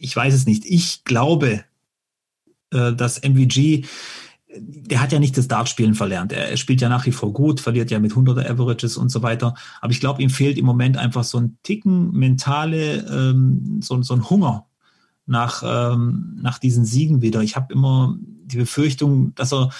ich 0.00 0.16
weiß 0.16 0.34
es 0.34 0.46
nicht. 0.46 0.64
Ich 0.64 1.04
glaube, 1.04 1.62
äh, 2.72 2.92
dass 2.92 3.22
MVG 3.22 3.84
der 4.56 5.00
hat 5.00 5.12
ja 5.12 5.18
nicht 5.18 5.36
das 5.36 5.48
Dartspielen 5.48 5.94
verlernt. 5.94 6.32
Er, 6.32 6.56
spielt 6.56 6.80
ja 6.80 6.88
nach 6.88 7.04
wie 7.06 7.12
vor 7.12 7.32
gut, 7.32 7.60
verliert 7.60 7.90
ja 7.90 7.98
mit 7.98 8.12
100er 8.12 8.48
Averages 8.48 8.96
und 8.96 9.10
so 9.10 9.22
weiter. 9.22 9.54
Aber 9.80 9.92
ich 9.92 10.00
glaube, 10.00 10.22
ihm 10.22 10.30
fehlt 10.30 10.58
im 10.58 10.64
Moment 10.64 10.96
einfach 10.96 11.24
so 11.24 11.38
ein 11.38 11.58
Ticken 11.62 12.12
mentale, 12.12 13.06
ähm, 13.10 13.80
so, 13.82 14.00
so 14.02 14.14
ein 14.14 14.30
Hunger 14.30 14.66
nach, 15.26 15.62
ähm, 15.64 16.38
nach 16.40 16.58
diesen 16.58 16.84
Siegen 16.84 17.20
wieder. 17.20 17.42
Ich 17.42 17.56
habe 17.56 17.72
immer 17.72 18.16
die 18.20 18.56
Befürchtung, 18.56 19.34
dass 19.34 19.52
er 19.52 19.70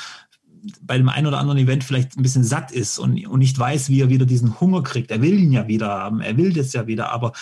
bei 0.83 0.99
dem 0.99 1.09
einen 1.09 1.27
oder 1.27 1.39
anderen 1.39 1.59
Event 1.59 1.85
vielleicht 1.85 2.19
ein 2.19 2.23
bisschen 2.23 2.45
satt 2.45 2.71
ist 2.71 2.99
und, 2.99 3.27
und 3.27 3.39
nicht 3.39 3.59
weiß, 3.59 3.89
wie 3.89 4.03
er 4.03 4.11
wieder 4.11 4.27
diesen 4.27 4.61
Hunger 4.61 4.83
kriegt. 4.83 5.11
Er 5.11 5.23
will 5.23 5.39
ihn 5.39 5.53
ja 5.53 5.67
wieder 5.67 5.89
haben, 5.89 6.21
er 6.21 6.37
will 6.37 6.53
das 6.53 6.73
ja 6.75 6.87
wieder, 6.87 7.11
aber 7.11 7.33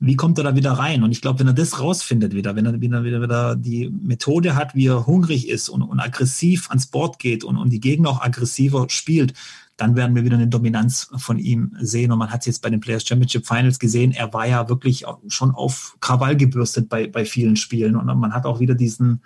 wie 0.00 0.16
kommt 0.16 0.38
er 0.38 0.44
da 0.44 0.56
wieder 0.56 0.72
rein? 0.72 1.02
Und 1.02 1.12
ich 1.12 1.20
glaube, 1.20 1.40
wenn 1.40 1.46
er 1.46 1.52
das 1.52 1.78
rausfindet 1.78 2.34
wieder, 2.34 2.56
wenn 2.56 2.64
er 2.64 2.80
wieder, 2.80 3.04
wieder, 3.04 3.20
wieder 3.20 3.54
die 3.54 3.90
Methode 3.90 4.56
hat, 4.56 4.74
wie 4.74 4.86
er 4.86 5.06
hungrig 5.06 5.46
ist 5.46 5.68
und, 5.68 5.82
und 5.82 6.00
aggressiv 6.00 6.70
ans 6.70 6.86
Board 6.86 7.18
geht 7.18 7.44
und, 7.44 7.58
und 7.58 7.70
die 7.70 7.80
Gegner 7.80 8.08
auch 8.08 8.22
aggressiver 8.22 8.86
spielt, 8.88 9.34
dann 9.76 9.96
werden 9.96 10.16
wir 10.16 10.24
wieder 10.24 10.36
eine 10.36 10.48
Dominanz 10.48 11.10
von 11.16 11.38
ihm 11.38 11.76
sehen. 11.80 12.12
Und 12.12 12.18
man 12.18 12.30
hat 12.30 12.40
es 12.40 12.46
jetzt 12.46 12.62
bei 12.62 12.70
den 12.70 12.80
Players 12.80 13.06
Championship 13.06 13.46
Finals 13.46 13.78
gesehen, 13.78 14.12
er 14.12 14.32
war 14.32 14.46
ja 14.46 14.70
wirklich 14.70 15.04
schon 15.28 15.50
auf 15.50 15.96
Krawall 16.00 16.36
gebürstet 16.36 16.88
bei, 16.88 17.06
bei 17.06 17.26
vielen 17.26 17.56
Spielen. 17.56 17.94
Und 17.94 18.06
man 18.06 18.32
hat 18.32 18.46
auch 18.46 18.58
wieder 18.58 18.74
diesen 18.74 19.20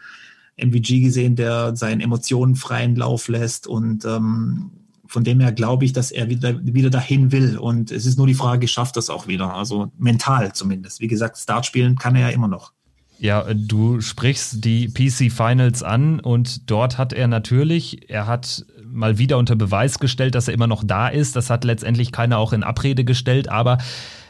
MVG 0.56 1.00
gesehen, 1.00 1.36
der 1.36 1.76
seinen 1.76 2.00
Emotionen 2.00 2.56
freien 2.56 2.96
Lauf 2.96 3.28
lässt 3.28 3.68
und 3.68 4.04
ähm, 4.04 4.70
von 5.14 5.22
dem 5.22 5.38
her 5.38 5.52
glaube 5.52 5.84
ich, 5.84 5.92
dass 5.92 6.10
er 6.10 6.28
wieder, 6.28 6.58
wieder 6.64 6.90
dahin 6.90 7.30
will. 7.30 7.56
Und 7.56 7.92
es 7.92 8.04
ist 8.04 8.18
nur 8.18 8.26
die 8.26 8.34
Frage, 8.34 8.66
schafft 8.66 8.96
das 8.96 9.10
auch 9.10 9.28
wieder? 9.28 9.54
Also 9.54 9.92
mental 9.96 10.52
zumindest. 10.52 11.00
Wie 11.00 11.06
gesagt, 11.06 11.38
Start 11.38 11.66
spielen 11.66 11.96
kann 11.96 12.16
er 12.16 12.22
ja 12.22 12.28
immer 12.30 12.48
noch. 12.48 12.72
Ja, 13.20 13.46
du 13.54 14.00
sprichst 14.00 14.64
die 14.64 14.88
PC 14.88 15.32
Finals 15.32 15.84
an 15.84 16.18
und 16.18 16.68
dort 16.68 16.98
hat 16.98 17.12
er 17.12 17.28
natürlich, 17.28 18.10
er 18.10 18.26
hat 18.26 18.66
mal 18.84 19.16
wieder 19.16 19.38
unter 19.38 19.54
Beweis 19.54 20.00
gestellt, 20.00 20.34
dass 20.34 20.48
er 20.48 20.54
immer 20.54 20.66
noch 20.66 20.82
da 20.82 21.06
ist. 21.06 21.36
Das 21.36 21.48
hat 21.48 21.62
letztendlich 21.62 22.10
keiner 22.10 22.38
auch 22.38 22.52
in 22.52 22.64
Abrede 22.64 23.04
gestellt, 23.04 23.48
aber 23.48 23.78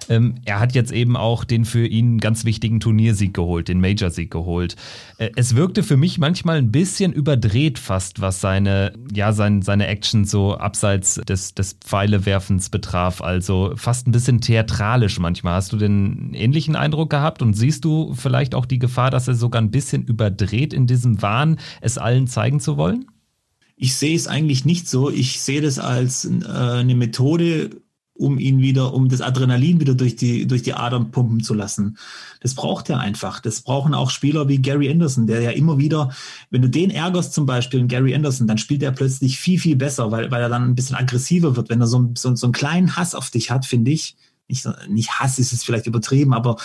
ähm, 0.08 0.36
er 0.44 0.60
hat 0.60 0.74
jetzt 0.74 0.92
eben 0.92 1.16
auch 1.16 1.44
den 1.44 1.64
für 1.64 1.86
ihn 1.86 2.18
ganz 2.18 2.44
wichtigen 2.44 2.80
Turniersieg 2.80 3.34
geholt, 3.34 3.68
den 3.68 3.80
Major-Sieg 3.80 4.30
geholt. 4.30 4.76
Äh, 5.18 5.30
es 5.36 5.54
wirkte 5.54 5.82
für 5.82 5.96
mich 5.96 6.18
manchmal 6.18 6.58
ein 6.58 6.70
bisschen 6.70 7.12
überdreht 7.12 7.78
fast, 7.78 8.20
was 8.20 8.40
seine, 8.40 8.92
ja, 9.12 9.32
sein, 9.32 9.62
seine 9.62 9.86
Action 9.86 10.24
so 10.24 10.56
abseits 10.56 11.14
des, 11.14 11.54
des 11.54 11.74
Pfeilewerfens 11.74 12.70
betraf. 12.70 13.20
Also 13.20 13.72
fast 13.76 14.06
ein 14.06 14.12
bisschen 14.12 14.40
theatralisch 14.40 15.18
manchmal. 15.18 15.54
Hast 15.54 15.72
du 15.72 15.76
den 15.76 16.34
ähnlichen 16.34 16.76
Eindruck 16.76 17.10
gehabt 17.10 17.42
und 17.42 17.54
siehst 17.54 17.84
du 17.84 18.14
vielleicht 18.14 18.54
auch 18.54 18.66
die 18.66 18.78
Gefahr, 18.78 19.10
dass 19.10 19.28
er 19.28 19.34
sogar 19.34 19.60
ein 19.60 19.70
bisschen 19.70 20.02
überdreht 20.02 20.72
in 20.72 20.86
diesem 20.86 21.22
Wahn, 21.22 21.58
es 21.80 21.98
allen 21.98 22.26
zeigen 22.26 22.60
zu 22.60 22.76
wollen? 22.76 23.06
Ich 23.76 23.96
sehe 23.96 24.14
es 24.14 24.28
eigentlich 24.28 24.64
nicht 24.64 24.88
so. 24.88 25.10
Ich 25.10 25.40
sehe 25.40 25.60
das 25.60 25.78
als 25.78 26.24
äh, 26.24 26.46
eine 26.46 26.94
Methode, 26.94 27.70
um 28.14 28.38
ihn 28.38 28.60
wieder, 28.60 28.94
um 28.94 29.08
das 29.08 29.20
Adrenalin 29.20 29.80
wieder 29.80 29.94
durch 29.94 30.14
die, 30.14 30.46
durch 30.46 30.62
die 30.62 30.74
Adern 30.74 31.10
pumpen 31.10 31.42
zu 31.42 31.52
lassen. 31.52 31.98
Das 32.40 32.54
braucht 32.54 32.88
er 32.88 33.00
einfach. 33.00 33.40
Das 33.40 33.62
brauchen 33.62 33.92
auch 33.92 34.10
Spieler 34.10 34.48
wie 34.48 34.58
Gary 34.58 34.88
Anderson, 34.90 35.26
der 35.26 35.40
ja 35.40 35.50
immer 35.50 35.78
wieder, 35.78 36.14
wenn 36.50 36.62
du 36.62 36.68
den 36.68 36.90
ärgerst 36.90 37.32
zum 37.32 37.44
Beispiel, 37.44 37.86
Gary 37.86 38.14
Anderson, 38.14 38.46
dann 38.46 38.58
spielt 38.58 38.82
er 38.82 38.92
plötzlich 38.92 39.38
viel, 39.38 39.58
viel 39.58 39.76
besser, 39.76 40.12
weil, 40.12 40.30
weil 40.30 40.42
er 40.42 40.48
dann 40.48 40.64
ein 40.64 40.74
bisschen 40.76 40.96
aggressiver 40.96 41.56
wird. 41.56 41.70
Wenn 41.70 41.80
er 41.80 41.88
so, 41.88 42.12
so, 42.16 42.34
so 42.36 42.46
einen 42.46 42.52
kleinen 42.52 42.96
Hass 42.96 43.16
auf 43.16 43.30
dich 43.30 43.50
hat, 43.50 43.66
finde 43.66 43.90
ich, 43.90 44.16
nicht, 44.46 44.68
nicht 44.88 45.10
Hass 45.18 45.38
ist 45.38 45.52
es 45.52 45.64
vielleicht 45.64 45.86
übertrieben, 45.86 46.34
aber 46.34 46.56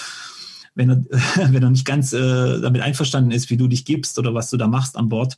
wenn 0.76 0.90
er, 0.90 1.04
wenn 1.54 1.64
er 1.64 1.70
nicht 1.70 1.86
ganz 1.86 2.14
äh, 2.14 2.62
damit 2.62 2.82
einverstanden 2.82 3.32
ist, 3.32 3.50
wie 3.50 3.58
du 3.58 3.68
dich 3.68 3.86
gibst 3.86 4.20
oder 4.20 4.34
was 4.34 4.50
du 4.50 4.58
da 4.58 4.68
machst 4.68 4.98
an 4.98 5.10
Bord, 5.10 5.38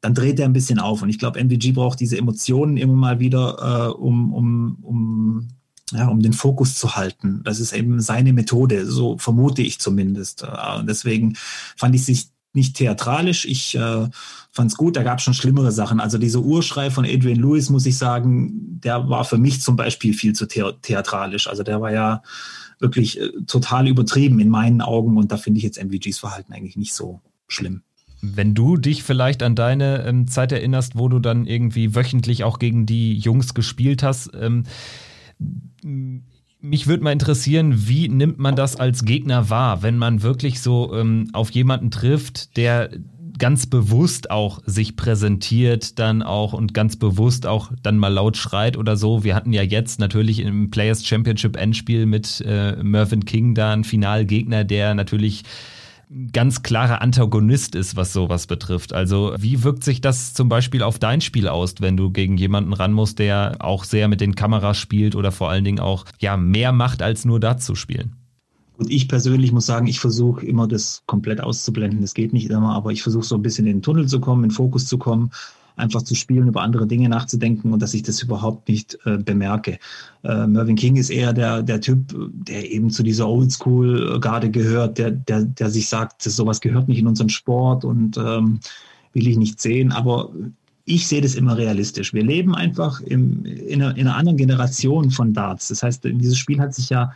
dann 0.00 0.14
dreht 0.14 0.40
er 0.40 0.46
ein 0.46 0.52
bisschen 0.52 0.78
auf. 0.78 1.02
Und 1.02 1.08
ich 1.08 1.18
glaube, 1.18 1.42
MVG 1.42 1.72
braucht 1.72 2.00
diese 2.00 2.18
Emotionen 2.18 2.76
immer 2.76 2.94
mal 2.94 3.20
wieder, 3.20 3.90
äh, 3.90 3.92
um, 3.92 4.34
um, 4.34 4.78
um, 4.82 5.48
ja, 5.92 6.08
um 6.08 6.20
den 6.20 6.32
Fokus 6.32 6.74
zu 6.74 6.96
halten. 6.96 7.42
Das 7.44 7.60
ist 7.60 7.72
eben 7.72 8.00
seine 8.00 8.32
Methode, 8.32 8.86
so 8.86 9.16
vermute 9.18 9.62
ich 9.62 9.78
zumindest. 9.78 10.42
Äh, 10.42 10.84
deswegen 10.84 11.36
fand 11.76 11.94
ich 11.94 12.04
sich 12.04 12.28
nicht 12.52 12.76
theatralisch. 12.76 13.44
Ich 13.46 13.74
äh, 13.76 14.08
fand 14.50 14.70
es 14.70 14.76
gut, 14.76 14.96
da 14.96 15.02
gab 15.02 15.18
es 15.18 15.24
schon 15.24 15.34
schlimmere 15.34 15.72
Sachen. 15.72 16.00
Also 16.00 16.18
dieser 16.18 16.40
Urschrei 16.40 16.90
von 16.90 17.04
Adrian 17.04 17.38
Lewis, 17.38 17.70
muss 17.70 17.86
ich 17.86 17.96
sagen, 17.96 18.80
der 18.80 19.08
war 19.08 19.24
für 19.24 19.38
mich 19.38 19.62
zum 19.62 19.76
Beispiel 19.76 20.12
viel 20.14 20.34
zu 20.34 20.46
the 20.50 20.64
theatralisch. 20.82 21.46
Also 21.46 21.62
der 21.62 21.80
war 21.80 21.92
ja 21.92 22.22
wirklich 22.82 23.20
äh, 23.20 23.30
total 23.46 23.88
übertrieben 23.88 24.40
in 24.40 24.48
meinen 24.48 24.82
Augen 24.82 25.16
und 25.16 25.32
da 25.32 25.38
finde 25.38 25.58
ich 25.58 25.64
jetzt 25.64 25.82
MVGs 25.82 26.18
Verhalten 26.18 26.52
eigentlich 26.52 26.76
nicht 26.76 26.92
so 26.92 27.20
schlimm. 27.48 27.82
Wenn 28.20 28.54
du 28.54 28.76
dich 28.76 29.02
vielleicht 29.02 29.42
an 29.42 29.56
deine 29.56 30.04
ähm, 30.04 30.28
Zeit 30.28 30.52
erinnerst, 30.52 30.96
wo 30.96 31.08
du 31.08 31.18
dann 31.18 31.46
irgendwie 31.46 31.94
wöchentlich 31.94 32.44
auch 32.44 32.58
gegen 32.58 32.86
die 32.86 33.16
Jungs 33.16 33.54
gespielt 33.54 34.02
hast, 34.02 34.30
ähm, 34.38 34.64
mich 36.60 36.86
würde 36.86 37.02
mal 37.02 37.12
interessieren, 37.12 37.88
wie 37.88 38.08
nimmt 38.08 38.38
man 38.38 38.54
das 38.54 38.76
als 38.76 39.04
Gegner 39.04 39.50
wahr, 39.50 39.82
wenn 39.82 39.98
man 39.98 40.22
wirklich 40.22 40.60
so 40.60 40.94
ähm, 40.94 41.30
auf 41.32 41.50
jemanden 41.50 41.90
trifft, 41.90 42.56
der 42.56 42.90
ganz 43.42 43.66
bewusst 43.66 44.30
auch 44.30 44.60
sich 44.66 44.94
präsentiert 44.94 45.98
dann 45.98 46.22
auch 46.22 46.52
und 46.52 46.74
ganz 46.74 46.94
bewusst 46.94 47.44
auch 47.44 47.72
dann 47.82 47.98
mal 47.98 48.06
laut 48.06 48.36
schreit 48.36 48.76
oder 48.76 48.96
so. 48.96 49.24
Wir 49.24 49.34
hatten 49.34 49.52
ja 49.52 49.62
jetzt 49.62 49.98
natürlich 49.98 50.38
im 50.38 50.70
Players 50.70 51.04
Championship 51.04 51.56
Endspiel 51.56 52.06
mit 52.06 52.40
äh, 52.46 52.80
Mervyn 52.80 53.24
King 53.24 53.56
da 53.56 53.72
einen 53.72 53.82
Finalgegner, 53.82 54.62
der 54.62 54.94
natürlich 54.94 55.42
ganz 56.32 56.62
klarer 56.62 57.02
Antagonist 57.02 57.74
ist, 57.74 57.96
was 57.96 58.12
sowas 58.12 58.46
betrifft. 58.46 58.92
Also 58.92 59.34
wie 59.36 59.64
wirkt 59.64 59.82
sich 59.82 60.00
das 60.00 60.34
zum 60.34 60.48
Beispiel 60.48 60.84
auf 60.84 61.00
dein 61.00 61.20
Spiel 61.20 61.48
aus, 61.48 61.74
wenn 61.80 61.96
du 61.96 62.12
gegen 62.12 62.36
jemanden 62.36 62.72
ran 62.72 62.92
musst, 62.92 63.18
der 63.18 63.56
auch 63.58 63.82
sehr 63.82 64.06
mit 64.06 64.20
den 64.20 64.36
Kameras 64.36 64.78
spielt 64.78 65.16
oder 65.16 65.32
vor 65.32 65.50
allen 65.50 65.64
Dingen 65.64 65.80
auch 65.80 66.04
ja 66.20 66.36
mehr 66.36 66.70
macht, 66.70 67.02
als 67.02 67.24
nur 67.24 67.40
da 67.40 67.58
zu 67.58 67.74
spielen? 67.74 68.21
Und 68.82 68.90
ich 68.90 69.06
persönlich 69.06 69.52
muss 69.52 69.66
sagen, 69.66 69.86
ich 69.86 70.00
versuche 70.00 70.44
immer 70.44 70.66
das 70.66 71.04
komplett 71.06 71.40
auszublenden. 71.40 72.00
Das 72.00 72.14
geht 72.14 72.32
nicht 72.32 72.50
immer, 72.50 72.74
aber 72.74 72.90
ich 72.90 73.04
versuche 73.04 73.22
so 73.22 73.36
ein 73.36 73.42
bisschen 73.42 73.64
in 73.64 73.76
den 73.76 73.82
Tunnel 73.82 74.08
zu 74.08 74.18
kommen, 74.18 74.42
in 74.42 74.50
den 74.50 74.56
Fokus 74.56 74.86
zu 74.88 74.98
kommen 74.98 75.30
einfach 75.76 76.02
zu 76.02 76.16
spielen, 76.16 76.48
über 76.48 76.62
andere 76.62 76.88
Dinge 76.88 77.08
nachzudenken 77.08 77.72
und 77.72 77.80
dass 77.80 77.94
ich 77.94 78.02
das 78.02 78.20
überhaupt 78.22 78.68
nicht 78.68 78.98
äh, 79.04 79.18
bemerke. 79.18 79.78
Äh, 80.24 80.46
Mervyn 80.48 80.76
King 80.76 80.96
ist 80.96 81.10
eher 81.10 81.32
der, 81.32 81.62
der 81.62 81.80
Typ, 81.80 82.14
der 82.32 82.70
eben 82.70 82.90
zu 82.90 83.04
dieser 83.04 83.28
Oldschool-Garde 83.28 84.50
gehört, 84.50 84.98
der, 84.98 85.12
der, 85.12 85.44
der 85.44 85.70
sich 85.70 85.88
sagt, 85.88 86.22
sowas 86.22 86.60
gehört 86.60 86.88
nicht 86.88 86.98
in 86.98 87.06
unseren 87.06 87.30
Sport 87.30 87.84
und 87.84 88.16
ähm, 88.16 88.60
will 89.12 89.28
ich 89.28 89.38
nicht 89.38 89.60
sehen. 89.60 89.92
Aber 89.92 90.30
ich 90.84 91.06
sehe 91.06 91.22
das 91.22 91.36
immer 91.36 91.56
realistisch. 91.56 92.12
Wir 92.12 92.24
leben 92.24 92.54
einfach 92.54 93.00
im, 93.00 93.46
in, 93.46 93.80
einer, 93.80 93.96
in 93.96 94.08
einer 94.08 94.16
anderen 94.16 94.36
Generation 94.36 95.10
von 95.10 95.32
Darts. 95.32 95.68
Das 95.68 95.82
heißt, 95.82 96.04
dieses 96.04 96.36
Spiel 96.36 96.60
hat 96.60 96.74
sich 96.74 96.90
ja 96.90 97.12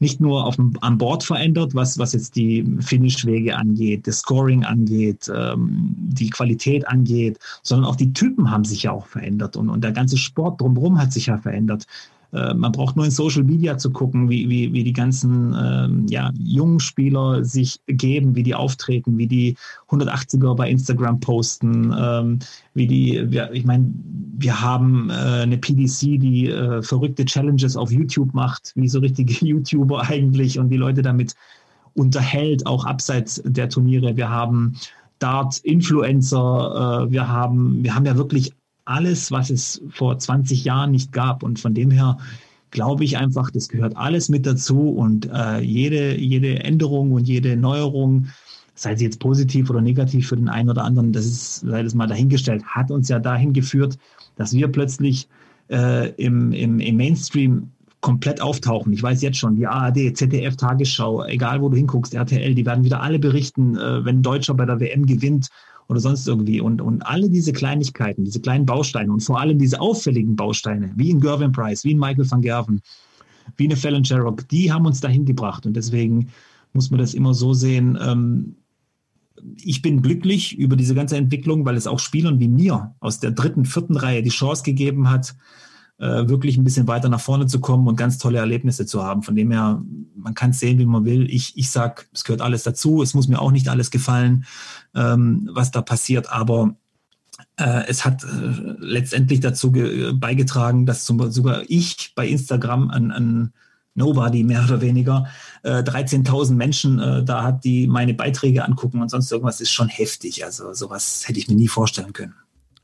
nicht 0.00 0.20
nur 0.20 0.46
auf 0.46 0.56
dem, 0.56 0.74
an 0.80 0.98
Bord 0.98 1.24
verändert, 1.24 1.74
was, 1.74 1.98
was 1.98 2.12
jetzt 2.12 2.36
die 2.36 2.64
Finishwege 2.80 3.56
angeht, 3.56 4.06
das 4.06 4.18
Scoring 4.18 4.64
angeht, 4.64 5.30
ähm, 5.34 5.94
die 5.96 6.30
Qualität 6.30 6.86
angeht, 6.88 7.38
sondern 7.62 7.90
auch 7.90 7.96
die 7.96 8.12
Typen 8.12 8.50
haben 8.50 8.64
sich 8.64 8.84
ja 8.84 8.92
auch 8.92 9.06
verändert 9.06 9.56
und, 9.56 9.68
und 9.68 9.82
der 9.82 9.92
ganze 9.92 10.16
Sport 10.16 10.60
drumherum 10.60 10.98
hat 11.00 11.12
sich 11.12 11.26
ja 11.26 11.38
verändert. 11.38 11.86
Äh, 12.32 12.54
man 12.54 12.72
braucht 12.72 12.96
nur 12.96 13.04
in 13.04 13.10
Social 13.10 13.44
Media 13.44 13.78
zu 13.78 13.90
gucken, 13.90 14.28
wie, 14.28 14.48
wie, 14.48 14.72
wie 14.72 14.84
die 14.84 14.92
ganzen 14.92 15.54
ähm, 15.58 16.06
ja, 16.08 16.30
jungen 16.38 16.80
Spieler 16.80 17.44
sich 17.44 17.80
geben, 17.86 18.34
wie 18.34 18.42
die 18.42 18.54
auftreten, 18.54 19.16
wie 19.16 19.26
die 19.26 19.56
180er 19.88 20.54
bei 20.54 20.68
Instagram 20.68 21.20
posten, 21.20 21.94
ähm, 21.98 22.38
wie 22.74 22.86
die, 22.86 23.30
wir, 23.30 23.52
ich 23.52 23.64
meine, 23.64 23.90
wir 24.38 24.60
haben 24.60 25.10
äh, 25.10 25.42
eine 25.42 25.58
PDC, 25.58 26.20
die 26.20 26.48
äh, 26.48 26.82
verrückte 26.82 27.24
Challenges 27.24 27.76
auf 27.76 27.90
YouTube 27.90 28.34
macht, 28.34 28.72
wie 28.74 28.88
so 28.88 28.98
richtige 28.98 29.32
YouTuber 29.44 30.02
eigentlich 30.08 30.58
und 30.58 30.68
die 30.68 30.76
Leute 30.76 31.02
damit 31.02 31.34
unterhält, 31.94 32.66
auch 32.66 32.84
abseits 32.84 33.42
der 33.44 33.68
Turniere. 33.68 34.16
Wir 34.16 34.28
haben 34.28 34.76
Dart-Influencer, 35.18 37.06
äh, 37.06 37.10
wir 37.10 37.28
haben, 37.28 37.82
wir 37.82 37.94
haben 37.94 38.06
ja 38.06 38.16
wirklich 38.16 38.52
alles, 38.88 39.30
was 39.30 39.50
es 39.50 39.82
vor 39.90 40.18
20 40.18 40.64
Jahren 40.64 40.90
nicht 40.90 41.12
gab. 41.12 41.42
Und 41.42 41.58
von 41.58 41.74
dem 41.74 41.90
her 41.90 42.18
glaube 42.70 43.04
ich 43.04 43.16
einfach, 43.16 43.50
das 43.50 43.68
gehört 43.68 43.96
alles 43.96 44.28
mit 44.28 44.46
dazu 44.46 44.90
und 44.90 45.28
äh, 45.32 45.60
jede, 45.60 46.16
jede 46.16 46.62
Änderung 46.64 47.12
und 47.12 47.26
jede 47.26 47.56
Neuerung, 47.56 48.26
sei 48.74 48.94
sie 48.96 49.04
jetzt 49.04 49.20
positiv 49.20 49.70
oder 49.70 49.80
negativ 49.80 50.28
für 50.28 50.36
den 50.36 50.48
einen 50.48 50.70
oder 50.70 50.84
anderen, 50.84 51.12
das 51.12 51.26
ist, 51.26 51.60
sei 51.60 51.82
das 51.82 51.94
mal 51.94 52.06
dahingestellt, 52.06 52.64
hat 52.64 52.90
uns 52.90 53.08
ja 53.08 53.18
dahin 53.18 53.52
geführt, 53.52 53.98
dass 54.36 54.52
wir 54.52 54.68
plötzlich 54.68 55.28
äh, 55.70 56.10
im, 56.12 56.52
im, 56.52 56.78
im 56.78 56.96
Mainstream 56.96 57.70
komplett 58.00 58.40
auftauchen. 58.40 58.92
Ich 58.92 59.02
weiß 59.02 59.22
jetzt 59.22 59.38
schon, 59.38 59.56
die 59.56 59.66
ARD, 59.66 60.16
ZDF, 60.16 60.56
Tagesschau, 60.56 61.24
egal 61.24 61.60
wo 61.60 61.68
du 61.68 61.76
hinguckst, 61.76 62.14
RTL, 62.14 62.54
die 62.54 62.64
werden 62.64 62.84
wieder 62.84 63.02
alle 63.02 63.18
berichten, 63.18 63.76
äh, 63.76 64.04
wenn 64.04 64.18
ein 64.18 64.22
Deutscher 64.22 64.54
bei 64.54 64.66
der 64.66 64.78
WM 64.78 65.06
gewinnt 65.06 65.48
oder 65.88 66.00
sonst 66.00 66.28
irgendwie. 66.28 66.60
Und, 66.60 66.80
und 66.80 67.02
alle 67.02 67.30
diese 67.30 67.52
Kleinigkeiten, 67.52 68.24
diese 68.24 68.40
kleinen 68.40 68.66
Bausteine 68.66 69.12
und 69.12 69.20
vor 69.20 69.40
allem 69.40 69.58
diese 69.58 69.80
auffälligen 69.80 70.36
Bausteine, 70.36 70.92
wie 70.96 71.10
in 71.10 71.20
Gervin 71.20 71.52
Price, 71.52 71.84
wie 71.84 71.92
in 71.92 71.98
Michael 71.98 72.30
van 72.30 72.42
Gerven, 72.42 72.82
wie 73.56 73.64
eine 73.64 73.76
Fallon 73.76 74.04
Sherrock, 74.04 74.46
die 74.48 74.72
haben 74.72 74.86
uns 74.86 75.00
dahin 75.00 75.24
gebracht. 75.24 75.66
Und 75.66 75.74
deswegen 75.74 76.28
muss 76.74 76.90
man 76.90 77.00
das 77.00 77.14
immer 77.14 77.34
so 77.34 77.54
sehen, 77.54 77.98
ähm, 78.00 78.56
ich 79.56 79.82
bin 79.82 80.02
glücklich 80.02 80.58
über 80.58 80.76
diese 80.76 80.94
ganze 80.94 81.16
Entwicklung, 81.16 81.64
weil 81.64 81.76
es 81.76 81.86
auch 81.86 82.00
Spielern 82.00 82.40
wie 82.40 82.48
mir 82.48 82.94
aus 83.00 83.20
der 83.20 83.30
dritten, 83.30 83.64
vierten 83.64 83.96
Reihe 83.96 84.22
die 84.22 84.30
Chance 84.30 84.64
gegeben 84.64 85.10
hat, 85.10 85.36
äh, 85.98 86.28
wirklich 86.28 86.56
ein 86.56 86.64
bisschen 86.64 86.86
weiter 86.86 87.08
nach 87.08 87.20
vorne 87.20 87.46
zu 87.46 87.60
kommen 87.60 87.88
und 87.88 87.96
ganz 87.96 88.18
tolle 88.18 88.38
Erlebnisse 88.38 88.86
zu 88.86 89.02
haben. 89.02 89.22
Von 89.22 89.34
dem 89.34 89.50
her, 89.50 89.82
man 90.14 90.34
kann 90.34 90.50
es 90.50 90.60
sehen, 90.60 90.78
wie 90.78 90.86
man 90.86 91.04
will. 91.04 91.28
Ich, 91.30 91.56
ich 91.56 91.70
sag, 91.70 92.08
es 92.12 92.24
gehört 92.24 92.42
alles 92.42 92.62
dazu. 92.62 93.02
Es 93.02 93.14
muss 93.14 93.28
mir 93.28 93.40
auch 93.40 93.50
nicht 93.50 93.68
alles 93.68 93.90
gefallen, 93.90 94.46
ähm, 94.94 95.48
was 95.52 95.70
da 95.70 95.82
passiert, 95.82 96.30
aber 96.30 96.76
äh, 97.56 97.86
es 97.88 98.04
hat 98.04 98.24
äh, 98.24 98.26
letztendlich 98.78 99.40
dazu 99.40 99.72
beigetragen, 99.72 100.86
dass 100.86 101.04
zum, 101.04 101.30
sogar 101.30 101.62
ich 101.68 102.12
bei 102.14 102.28
Instagram 102.28 102.90
an, 102.90 103.10
an 103.10 103.52
Nobody 103.98 104.44
mehr 104.44 104.62
oder 104.62 104.80
weniger, 104.80 105.26
äh, 105.64 105.82
13.000 105.82 106.54
Menschen 106.54 107.00
äh, 107.00 107.24
da 107.24 107.42
hat, 107.42 107.64
die 107.64 107.88
meine 107.88 108.14
Beiträge 108.14 108.64
angucken 108.64 109.02
und 109.02 109.10
sonst 109.10 109.30
irgendwas 109.32 109.60
ist 109.60 109.72
schon 109.72 109.88
heftig. 109.88 110.44
Also 110.44 110.72
sowas 110.72 111.24
hätte 111.26 111.40
ich 111.40 111.48
mir 111.48 111.56
nie 111.56 111.68
vorstellen 111.68 112.12
können. 112.12 112.34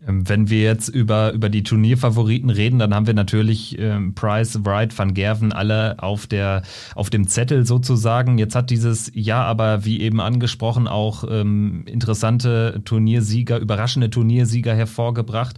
Ähm, 0.06 0.28
wenn 0.28 0.50
wir 0.50 0.62
jetzt 0.62 0.88
über, 0.88 1.32
über 1.32 1.48
die 1.48 1.62
Turnierfavoriten 1.62 2.50
reden, 2.50 2.78
dann 2.78 2.94
haben 2.94 3.06
wir 3.06 3.14
natürlich 3.14 3.78
ähm, 3.78 4.14
Price, 4.14 4.64
Wright, 4.64 4.96
Van 4.96 5.14
Gerven 5.14 5.52
alle 5.52 6.02
auf, 6.02 6.26
der, 6.26 6.62
auf 6.94 7.10
dem 7.10 7.26
Zettel 7.26 7.66
sozusagen. 7.66 8.38
Jetzt 8.38 8.54
hat 8.54 8.70
dieses 8.70 9.10
Jahr 9.14 9.46
aber, 9.46 9.84
wie 9.84 10.00
eben 10.00 10.20
angesprochen, 10.20 10.88
auch 10.88 11.24
ähm, 11.28 11.84
interessante 11.86 12.82
Turniersieger, 12.84 13.58
überraschende 13.58 14.10
Turniersieger 14.10 14.74
hervorgebracht. 14.74 15.56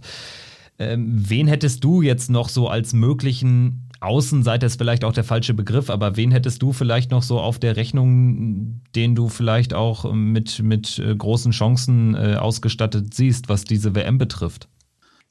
Ähm, 0.79 1.07
wen 1.09 1.47
hättest 1.47 1.83
du 1.83 2.01
jetzt 2.01 2.29
noch 2.29 2.49
so 2.49 2.67
als 2.69 2.93
möglichen 2.93 3.86
Außenseiter 3.99 4.67
ist 4.67 4.77
vielleicht 4.77 5.03
auch 5.03 5.13
der 5.13 5.23
falsche 5.23 5.53
Begriff, 5.53 5.89
aber 5.89 6.15
wen 6.17 6.31
hättest 6.31 6.61
du 6.61 6.71
vielleicht 6.71 7.11
noch 7.11 7.23
so 7.23 7.39
auf 7.39 7.59
der 7.59 7.75
Rechnung, 7.75 8.81
den 8.95 9.15
du 9.15 9.27
vielleicht 9.27 9.73
auch 9.73 10.11
mit, 10.13 10.61
mit 10.61 10.99
äh, 10.99 11.15
großen 11.15 11.51
Chancen 11.51 12.15
äh, 12.15 12.35
ausgestattet 12.35 13.13
siehst, 13.13 13.49
was 13.49 13.63
diese 13.63 13.95
WM 13.95 14.17
betrifft? 14.17 14.69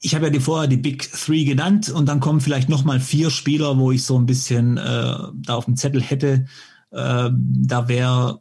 Ich 0.01 0.13
habe 0.13 0.25
ja 0.25 0.31
die 0.31 0.39
vorher 0.39 0.67
die 0.67 0.77
Big 0.77 1.11
Three 1.11 1.43
genannt 1.43 1.89
und 1.89 2.07
dann 2.07 2.19
kommen 2.19 2.39
vielleicht 2.39 2.69
nochmal 2.69 2.99
vier 2.99 3.31
Spieler, 3.31 3.77
wo 3.79 3.91
ich 3.91 4.03
so 4.03 4.17
ein 4.17 4.25
bisschen 4.25 4.77
äh, 4.77 4.81
da 4.81 5.55
auf 5.55 5.65
dem 5.65 5.75
Zettel 5.75 6.01
hätte. 6.01 6.45
Äh, 6.91 7.29
da 7.31 7.87
wäre 7.87 8.39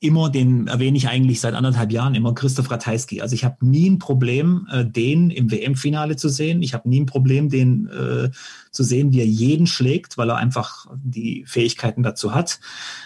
immer, 0.00 0.30
den 0.30 0.66
erwähne 0.66 0.96
ich 0.96 1.08
eigentlich 1.08 1.40
seit 1.40 1.54
anderthalb 1.54 1.92
Jahren 1.92 2.14
immer, 2.14 2.34
Christoph 2.34 2.70
Ratajski. 2.70 3.20
Also 3.20 3.34
ich 3.34 3.44
habe 3.44 3.64
nie 3.66 3.90
ein 3.90 3.98
Problem, 3.98 4.66
äh, 4.70 4.84
den 4.84 5.30
im 5.30 5.50
WM-Finale 5.50 6.16
zu 6.16 6.28
sehen. 6.28 6.62
Ich 6.62 6.74
habe 6.74 6.88
nie 6.88 7.00
ein 7.00 7.06
Problem, 7.06 7.48
den 7.48 7.88
äh, 7.88 8.30
zu 8.70 8.82
sehen, 8.82 9.12
wie 9.12 9.20
er 9.20 9.26
jeden 9.26 9.66
schlägt, 9.66 10.18
weil 10.18 10.30
er 10.30 10.36
einfach 10.36 10.86
die 10.94 11.44
Fähigkeiten 11.46 12.02
dazu 12.02 12.34
hat. 12.34 12.60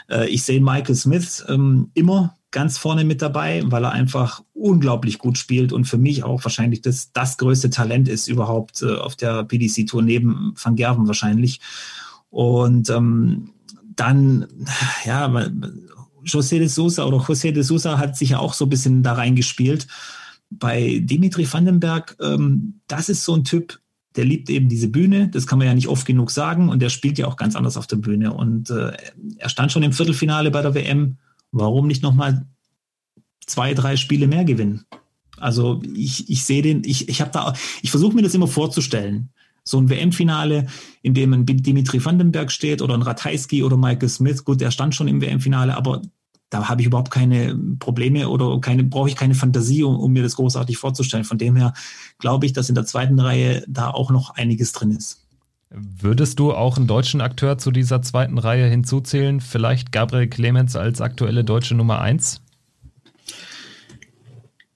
Äh, 0.08 0.28
ich 0.28 0.42
sehe 0.42 0.60
Michael 0.60 0.94
Smith 0.94 1.44
ähm, 1.48 1.90
immer 1.94 2.36
ganz 2.50 2.78
vorne 2.78 3.04
mit 3.04 3.22
dabei, 3.22 3.62
weil 3.66 3.84
er 3.84 3.92
einfach 3.92 4.42
unglaublich 4.54 5.18
gut 5.18 5.38
spielt 5.38 5.72
und 5.72 5.84
für 5.84 5.98
mich 5.98 6.24
auch 6.24 6.44
wahrscheinlich 6.44 6.82
das, 6.82 7.12
das 7.12 7.38
größte 7.38 7.70
Talent 7.70 8.08
ist 8.08 8.26
überhaupt 8.26 8.82
äh, 8.82 8.96
auf 8.96 9.16
der 9.16 9.44
PDC-Tour 9.44 10.02
neben 10.02 10.54
Van 10.60 10.76
Gerven 10.76 11.06
wahrscheinlich. 11.06 11.60
Und 12.28 12.90
ähm, 12.90 13.50
dann, 13.94 14.46
ja, 15.04 15.28
José 16.24 16.58
de 16.58 16.68
Sousa 16.68 17.04
oder 17.04 17.18
José 17.18 17.52
de 17.52 17.62
Sousa 17.62 17.98
hat 17.98 18.16
sich 18.16 18.30
ja 18.30 18.38
auch 18.38 18.54
so 18.54 18.66
ein 18.66 18.70
bisschen 18.70 19.02
da 19.02 19.14
reingespielt. 19.14 19.86
Bei 20.50 21.00
Dimitri 21.02 21.50
Vandenberg, 21.50 22.16
ähm, 22.20 22.80
das 22.88 23.08
ist 23.08 23.24
so 23.24 23.34
ein 23.34 23.44
Typ, 23.44 23.80
der 24.16 24.24
liebt 24.24 24.50
eben 24.50 24.68
diese 24.68 24.88
Bühne, 24.88 25.28
das 25.28 25.46
kann 25.46 25.58
man 25.58 25.68
ja 25.68 25.74
nicht 25.74 25.88
oft 25.88 26.04
genug 26.06 26.30
sagen 26.30 26.68
und 26.68 26.80
der 26.80 26.88
spielt 26.88 27.18
ja 27.18 27.28
auch 27.28 27.36
ganz 27.36 27.54
anders 27.54 27.76
auf 27.76 27.86
der 27.86 27.96
Bühne. 27.96 28.32
Und 28.34 28.70
äh, 28.70 28.92
er 29.36 29.48
stand 29.48 29.70
schon 29.70 29.84
im 29.84 29.92
Viertelfinale 29.92 30.50
bei 30.50 30.62
der 30.62 30.74
WM. 30.74 31.18
Warum 31.52 31.86
nicht 31.86 32.02
nochmal 32.02 32.46
zwei, 33.46 33.74
drei 33.74 33.96
Spiele 33.96 34.26
mehr 34.26 34.44
gewinnen? 34.44 34.84
Also 35.36 35.80
ich, 35.94 36.28
ich 36.28 36.44
sehe 36.44 36.62
den, 36.62 36.82
ich, 36.84 37.08
ich 37.08 37.20
habe 37.20 37.30
da, 37.30 37.54
ich 37.82 37.90
versuche 37.90 38.14
mir 38.14 38.22
das 38.22 38.34
immer 38.34 38.48
vorzustellen 38.48 39.30
so 39.64 39.78
ein 39.78 39.88
WM-Finale, 39.88 40.66
in 41.02 41.14
dem 41.14 41.32
ein 41.32 41.46
Dimitri 41.46 42.04
Vandenberg 42.04 42.50
steht 42.50 42.82
oder 42.82 42.94
ein 42.94 43.02
Ratajski 43.02 43.62
oder 43.62 43.76
Michael 43.76 44.08
Smith. 44.08 44.44
Gut, 44.44 44.60
der 44.60 44.70
stand 44.70 44.94
schon 44.94 45.08
im 45.08 45.20
WM-Finale, 45.20 45.76
aber 45.76 46.02
da 46.50 46.68
habe 46.68 46.82
ich 46.82 46.88
überhaupt 46.88 47.12
keine 47.12 47.56
Probleme 47.78 48.28
oder 48.28 48.60
keine, 48.60 48.82
brauche 48.84 49.08
ich 49.08 49.16
keine 49.16 49.34
Fantasie, 49.34 49.84
um, 49.84 49.98
um, 49.98 50.12
mir 50.12 50.22
das 50.22 50.36
großartig 50.36 50.76
vorzustellen. 50.76 51.24
Von 51.24 51.38
dem 51.38 51.56
her 51.56 51.72
glaube 52.18 52.46
ich, 52.46 52.52
dass 52.52 52.68
in 52.68 52.74
der 52.74 52.84
zweiten 52.84 53.18
Reihe 53.20 53.64
da 53.68 53.90
auch 53.90 54.10
noch 54.10 54.30
einiges 54.30 54.72
drin 54.72 54.90
ist. 54.90 55.24
Würdest 55.70 56.40
du 56.40 56.52
auch 56.52 56.76
einen 56.76 56.88
deutschen 56.88 57.20
Akteur 57.20 57.56
zu 57.56 57.70
dieser 57.70 58.02
zweiten 58.02 58.38
Reihe 58.38 58.68
hinzuzählen? 58.68 59.40
Vielleicht 59.40 59.92
Gabriel 59.92 60.26
Clemens 60.26 60.74
als 60.74 61.00
aktuelle 61.00 61.44
deutsche 61.44 61.76
Nummer 61.76 62.00
eins? 62.00 62.42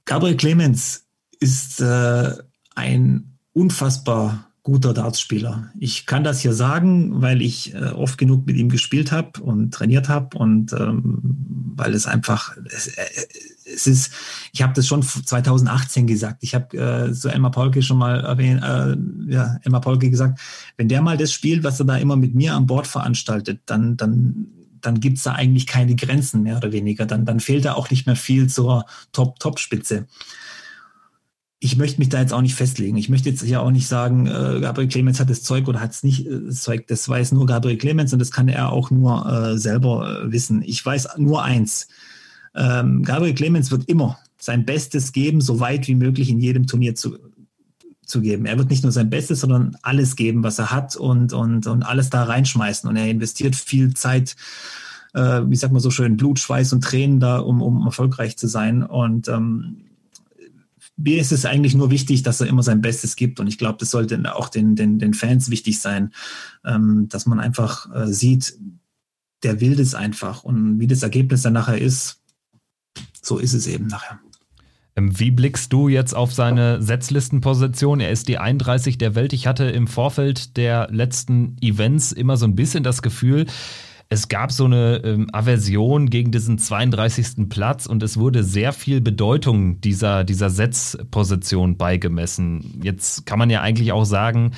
Gabriel 0.05 0.37
Clemens 0.37 1.07
ist 1.41 1.81
äh, 1.81 2.31
ein 2.77 3.39
unfassbar 3.53 4.51
guter 4.65 4.95
Dartspieler. 4.95 5.71
Ich 5.79 6.07
kann 6.07 6.25
das 6.25 6.41
hier 6.41 6.55
sagen, 6.55 7.21
weil 7.21 7.43
ich 7.43 7.75
äh, 7.75 7.91
oft 7.91 8.17
genug 8.17 8.47
mit 8.47 8.57
ihm 8.57 8.71
gespielt 8.71 9.13
habe 9.13 9.41
und 9.43 9.73
trainiert 9.75 10.09
habe 10.09 10.37
und 10.39 10.73
ähm, 10.73 11.21
weil 11.77 11.93
es 11.93 12.07
einfach, 12.07 12.57
es, 12.67 12.89
äh, 12.89 13.05
es 13.67 13.87
ist, 13.87 14.13
ich 14.53 14.63
habe 14.63 14.73
das 14.73 14.87
schon 14.87 15.03
2018 15.03 16.07
gesagt. 16.07 16.39
Ich 16.41 16.55
habe 16.55 16.77
äh, 16.79 17.13
so 17.13 17.29
Elmar 17.29 17.51
Polke 17.51 17.83
schon 17.83 17.99
mal 17.99 18.21
erwähnt, 18.21 18.63
äh, 18.63 18.97
ja, 19.31 19.59
Elmar 19.65 19.83
Polke 19.83 20.09
gesagt, 20.09 20.41
wenn 20.79 20.89
der 20.89 21.03
mal 21.03 21.19
das 21.19 21.31
spielt, 21.31 21.63
was 21.63 21.79
er 21.79 21.87
da 21.87 21.97
immer 21.99 22.17
mit 22.17 22.35
mir 22.35 22.55
an 22.55 22.67
Bord 22.67 22.87
veranstaltet, 22.87 23.61
dann, 23.67 23.97
dann 23.99 24.47
dann 24.81 25.01
gibt's 25.01 25.23
da 25.23 25.33
eigentlich 25.33 25.67
keine 25.67 25.95
Grenzen 25.97 26.43
mehr 26.43 26.59
oder 26.59 26.71
weniger. 26.71 27.07
Dann, 27.07 27.25
dann 27.25 27.41
fehlt 27.41 27.65
da 27.65 27.73
auch 27.73 27.89
nicht 27.89 28.07
mehr 28.07 28.17
viel 28.17 28.49
zur 28.49 28.85
Top-Top-Spitze 29.13 30.07
ich 31.65 31.79
möchte 31.79 31.99
mich 31.99 32.11
da 32.11 32.21
jetzt 32.21 32.35
auch 32.35 32.43
nicht 32.43 32.55
festlegen. 32.55 32.99
Ich 32.99 33.09
möchte 33.09 33.31
jetzt 33.31 33.43
ja 33.43 33.61
auch 33.61 33.71
nicht 33.71 33.87
sagen, 33.87 34.27
äh, 34.27 34.61
Gabriel 34.61 34.87
Clemens 34.87 35.19
hat 35.19 35.31
das 35.31 35.43
Zeug 35.43 35.67
oder 35.67 35.81
hat 35.81 35.93
es 35.93 36.03
nicht 36.03 36.27
äh, 36.27 36.41
das 36.47 36.61
Zeug. 36.61 36.87
Das 36.89 37.09
weiß 37.09 37.33
nur 37.33 37.47
Gabriel 37.47 37.79
Clemens 37.79 38.13
und 38.13 38.19
das 38.19 38.31
kann 38.31 38.49
er 38.49 38.71
auch 38.71 38.91
nur 38.91 39.27
äh, 39.27 39.57
selber 39.57 40.25
äh, 40.27 40.31
wissen. 40.31 40.61
Ich 40.61 40.85
weiß 40.85 41.17
nur 41.17 41.43
eins. 41.43 41.89
Ähm, 42.55 43.03
Gabriel 43.03 43.35
Clemens 43.35 43.71
wird 43.71 43.89
immer 43.89 44.19
sein 44.37 44.67
Bestes 44.67 45.13
geben, 45.13 45.41
so 45.41 45.59
weit 45.59 45.89
wie 45.89 45.95
möglich 45.95 46.29
in 46.29 46.39
jedem 46.39 46.67
Turnier 46.67 46.97
zu, 46.97 47.17
zu 48.05 48.21
geben. 48.21 48.45
Er 48.45 48.59
wird 48.59 48.69
nicht 48.69 48.83
nur 48.83 48.93
sein 48.93 49.09
Bestes, 49.09 49.41
sondern 49.41 49.75
alles 49.81 50.17
geben, 50.17 50.43
was 50.43 50.59
er 50.59 50.71
hat 50.71 50.97
und, 50.97 51.33
und, 51.33 51.67
und 51.67 51.83
alles 51.83 52.11
da 52.11 52.25
reinschmeißen. 52.25 52.91
Und 52.91 52.97
er 52.97 53.09
investiert 53.09 53.57
viel 53.57 53.95
Zeit, 53.95 54.37
äh, 55.15 55.41
wie 55.47 55.57
sagt 55.57 55.73
man 55.73 55.81
so 55.81 55.91
schön, 55.91 56.19
Blut, 56.19 56.39
Schweiß 56.41 56.75
und 56.75 56.85
Tränen 56.85 57.21
da, 57.21 57.39
um, 57.39 57.63
um 57.63 57.87
erfolgreich 57.87 58.37
zu 58.37 58.49
sein. 58.49 58.83
Und 58.83 59.29
ähm, 59.29 59.77
mir 60.97 61.21
ist 61.21 61.33
es 61.33 61.45
eigentlich 61.45 61.75
nur 61.75 61.91
wichtig, 61.91 62.23
dass 62.23 62.41
er 62.41 62.47
immer 62.47 62.63
sein 62.63 62.81
Bestes 62.81 63.17
gibt. 63.17 63.41
Und 63.41 63.47
ich 63.47 63.59
glaube, 63.59 63.79
das 63.81 63.91
sollte 63.91 64.35
auch 64.35 64.49
den, 64.49 64.77
den, 64.77 64.99
den 64.99 65.15
Fans 65.15 65.51
wichtig 65.51 65.81
sein, 65.81 66.13
ähm, 66.65 67.09
dass 67.09 67.27
man 67.27 67.41
einfach 67.41 67.93
äh, 67.95 68.07
sieht, 68.07 68.57
der 69.43 69.61
will 69.61 69.77
das 69.77 69.95
einfach. 69.95 70.45
Und 70.45 70.79
wie 70.79 70.87
das 70.87 71.03
Ergebnis 71.03 71.43
dann 71.43 71.53
nachher 71.53 71.79
ist, 71.79 72.21
so 73.23 73.39
ist 73.39 73.55
es 73.55 73.67
eben 73.67 73.87
nachher. 73.87 74.21
Ähm, 74.97 75.19
wie 75.19 75.31
blickst 75.31 75.73
du 75.73 75.89
jetzt 75.89 76.15
auf 76.15 76.33
seine 76.33 76.81
Setzlistenposition? 76.81 78.01
Er 78.01 78.11
ist 78.11 78.29
die 78.29 78.39
31 78.39 78.99
der 78.99 79.15
Welt. 79.15 79.33
Ich 79.33 79.47
hatte 79.47 79.65
im 79.65 79.89
Vorfeld 79.89 80.57
der 80.57 80.89
letzten 80.91 81.57
Events 81.61 82.13
immer 82.13 82.37
so 82.37 82.47
ein 82.47 82.55
bisschen 82.55 82.85
das 82.85 83.03
Gefühl, 83.03 83.47
es 84.15 84.29
gab 84.29 84.53
so 84.53 84.67
eine 84.67 85.03
ähm, 85.05 85.27
Aversion 85.33 86.09
gegen 86.09 86.31
diesen 86.31 86.57
32. 86.57 87.49
Platz 87.49 87.87
und 87.87 88.01
es 88.03 88.17
wurde 88.17 88.45
sehr 88.45 88.73
viel 88.73 89.01
Bedeutung 89.01 89.81
dieser, 89.81 90.23
dieser 90.23 90.51
Setzposition 90.51 91.77
beigemessen. 91.77 92.81
Jetzt 92.81 93.27
kann 93.27 93.41
man 93.41 93.51
ja 93.51 93.61
eigentlich 93.61 93.91
auch 93.91 94.05
sagen, 94.05 94.53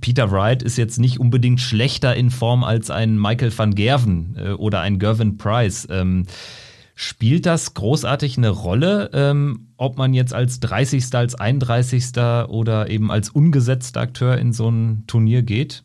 Peter 0.00 0.32
Wright 0.32 0.64
ist 0.64 0.76
jetzt 0.76 0.98
nicht 0.98 1.20
unbedingt 1.20 1.60
schlechter 1.60 2.16
in 2.16 2.30
Form 2.30 2.64
als 2.64 2.90
ein 2.90 3.16
Michael 3.16 3.56
van 3.56 3.76
Gerven 3.76 4.36
äh, 4.36 4.50
oder 4.50 4.80
ein 4.80 4.98
Gervin 4.98 5.36
Price. 5.36 5.86
Ähm, 5.90 6.26
spielt 6.96 7.46
das 7.46 7.74
großartig 7.74 8.36
eine 8.36 8.50
Rolle, 8.50 9.10
ähm, 9.12 9.68
ob 9.76 9.96
man 9.96 10.12
jetzt 10.12 10.34
als 10.34 10.58
30., 10.58 11.14
als 11.14 11.36
31. 11.36 12.16
oder 12.48 12.90
eben 12.90 13.12
als 13.12 13.30
ungesetzter 13.30 14.00
Akteur 14.00 14.36
in 14.38 14.52
so 14.52 14.68
ein 14.68 15.04
Turnier 15.06 15.42
geht? 15.42 15.84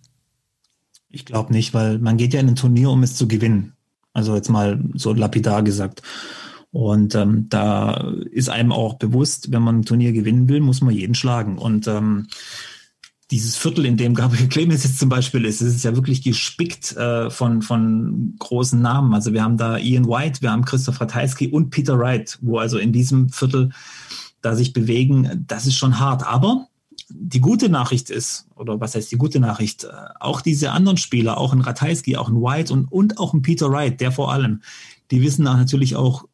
Ich 1.14 1.26
glaube 1.26 1.54
nicht, 1.54 1.76
weil 1.76 2.00
man 2.00 2.18
geht 2.18 2.34
ja 2.34 2.40
in 2.40 2.48
ein 2.48 2.56
Turnier, 2.56 2.90
um 2.90 3.04
es 3.04 3.16
zu 3.16 3.28
gewinnen. 3.28 3.74
Also 4.14 4.36
jetzt 4.36 4.50
mal 4.50 4.84
so 4.96 5.14
lapidar 5.14 5.62
gesagt. 5.62 6.02
Und 6.72 7.14
ähm, 7.14 7.48
da 7.50 8.14
ist 8.32 8.50
einem 8.50 8.72
auch 8.72 8.96
bewusst, 8.96 9.52
wenn 9.52 9.62
man 9.62 9.80
ein 9.80 9.86
Turnier 9.86 10.12
gewinnen 10.12 10.50
will, 10.50 10.60
muss 10.60 10.82
man 10.82 10.96
jeden 10.96 11.14
schlagen. 11.14 11.60
Und 11.60 11.88
ähm, 11.88 12.30
dieses 13.30 13.56
Viertel, 13.56 13.86
in 13.86 13.96
dem 13.96 14.16
Gabriel 14.16 14.48
Clemens 14.50 14.84
jetzt 14.84 14.98
zum 14.98 15.10
Beispiel 15.10 15.46
ist, 15.46 15.62
ist 15.62 15.84
ja 15.84 15.96
wirklich 15.96 16.24
gespickt 16.24 16.98
äh, 16.98 17.30
von, 17.30 17.62
von 17.62 18.36
großen 18.40 18.82
Namen. 18.82 19.14
Also 19.14 19.34
wir 19.34 19.44
haben 19.44 19.58
da 19.58 19.78
Ian 19.78 20.08
White, 20.08 20.42
wir 20.42 20.52
haben 20.52 20.66
Christoph 20.66 21.00
Ratajski 21.00 21.50
und 21.50 21.70
Peter 21.70 22.00
Wright, 22.00 22.40
wo 22.42 22.58
also 22.58 22.80
in 22.80 22.92
diesem 22.92 23.30
Viertel 23.30 23.70
da 24.42 24.56
sich 24.56 24.74
bewegen. 24.74 25.46
Das 25.48 25.68
ist 25.68 25.76
schon 25.76 26.00
hart. 26.00 26.26
Aber 26.26 26.70
die 27.10 27.42
gute 27.42 27.70
Nachricht 27.70 28.10
ist, 28.10 28.48
oder 28.56 28.80
was 28.80 28.96
heißt 28.96 29.12
die 29.12 29.18
gute 29.18 29.40
Nachricht, 29.40 29.84
äh, 29.84 29.90
auch 30.20 30.42
diese 30.42 30.72
anderen 30.72 30.98
Spieler, 30.98 31.38
auch 31.38 31.54
ein 31.54 31.62
Ratajski, 31.62 32.18
auch 32.18 32.30
ein 32.30 32.42
White 32.42 32.74
und, 32.74 32.92
und 32.92 33.18
auch 33.18 33.34
ein 33.34 33.42
Peter 33.42 33.72
Wright, 33.72 34.00
der 34.00 34.12
vor 34.12 34.32
allem, 34.32 34.62
die 35.12 35.22
wissen 35.22 35.44
natürlich 35.44 35.96
auch 35.96 36.26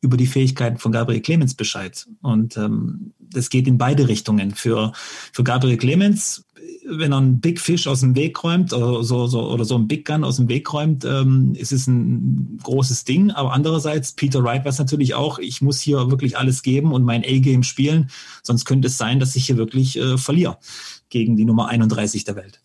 über 0.00 0.16
die 0.16 0.26
Fähigkeiten 0.26 0.78
von 0.78 0.90
Gabriel 0.90 1.20
Clemens 1.20 1.54
Bescheid. 1.54 2.06
Und 2.22 2.56
ähm, 2.56 3.12
das 3.20 3.50
geht 3.50 3.68
in 3.68 3.78
beide 3.78 4.08
Richtungen. 4.08 4.50
Für, 4.52 4.92
für 5.32 5.44
Gabriel 5.44 5.76
Clemens, 5.76 6.44
wenn 6.84 7.12
er 7.12 7.18
einen 7.18 7.40
Big 7.40 7.60
Fish 7.60 7.86
aus 7.86 8.00
dem 8.00 8.14
Weg 8.14 8.42
räumt 8.42 8.72
oder 8.72 9.02
so, 9.02 9.26
so, 9.26 9.50
oder 9.50 9.64
so 9.64 9.76
einen 9.76 9.88
Big 9.88 10.04
Gun 10.04 10.24
aus 10.24 10.36
dem 10.36 10.48
Weg 10.48 10.72
räumt, 10.72 11.04
ähm, 11.04 11.54
ist 11.54 11.72
es 11.72 11.86
ein 11.86 12.58
großes 12.62 13.04
Ding. 13.04 13.30
Aber 13.30 13.52
andererseits, 13.52 14.12
Peter 14.12 14.42
Wright 14.42 14.64
weiß 14.64 14.78
natürlich 14.78 15.14
auch, 15.14 15.38
ich 15.38 15.62
muss 15.62 15.80
hier 15.80 16.10
wirklich 16.10 16.38
alles 16.38 16.62
geben 16.62 16.92
und 16.92 17.04
mein 17.04 17.24
A-Game 17.24 17.62
spielen, 17.62 18.10
sonst 18.42 18.64
könnte 18.64 18.88
es 18.88 18.98
sein, 18.98 19.20
dass 19.20 19.36
ich 19.36 19.46
hier 19.46 19.56
wirklich 19.56 19.98
äh, 19.98 20.18
verliere 20.18 20.58
gegen 21.08 21.36
die 21.36 21.44
Nummer 21.44 21.68
31 21.68 22.24
der 22.24 22.36
Welt. 22.36 22.61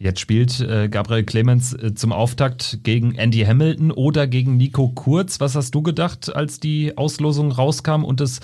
Jetzt 0.00 0.20
spielt 0.20 0.60
äh, 0.60 0.88
Gabriel 0.88 1.24
Clemens 1.24 1.72
äh, 1.72 1.92
zum 1.92 2.12
Auftakt 2.12 2.84
gegen 2.84 3.16
Andy 3.16 3.40
Hamilton 3.40 3.90
oder 3.90 4.28
gegen 4.28 4.56
Nico 4.56 4.90
Kurz. 4.90 5.40
Was 5.40 5.56
hast 5.56 5.74
du 5.74 5.82
gedacht, 5.82 6.32
als 6.32 6.60
die 6.60 6.96
Auslosung 6.96 7.50
rauskam 7.50 8.04
und 8.04 8.20
es 8.20 8.38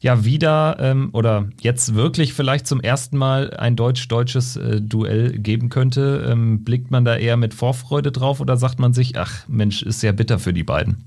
ja 0.00 0.24
wieder 0.24 0.76
ähm, 0.78 1.10
oder 1.12 1.48
jetzt 1.60 1.96
wirklich 1.96 2.32
vielleicht 2.32 2.68
zum 2.68 2.80
ersten 2.80 3.16
Mal 3.16 3.50
ein 3.54 3.74
deutsch-deutsches 3.74 4.54
äh, 4.54 4.80
Duell 4.80 5.36
geben 5.36 5.68
könnte? 5.68 6.24
Ähm, 6.30 6.62
blickt 6.62 6.92
man 6.92 7.04
da 7.04 7.16
eher 7.16 7.36
mit 7.36 7.54
Vorfreude 7.54 8.12
drauf 8.12 8.40
oder 8.40 8.56
sagt 8.56 8.78
man 8.78 8.92
sich, 8.92 9.18
ach 9.18 9.48
Mensch, 9.48 9.82
ist 9.82 9.98
sehr 9.98 10.12
bitter 10.12 10.38
für 10.38 10.52
die 10.52 10.62
beiden? 10.62 11.06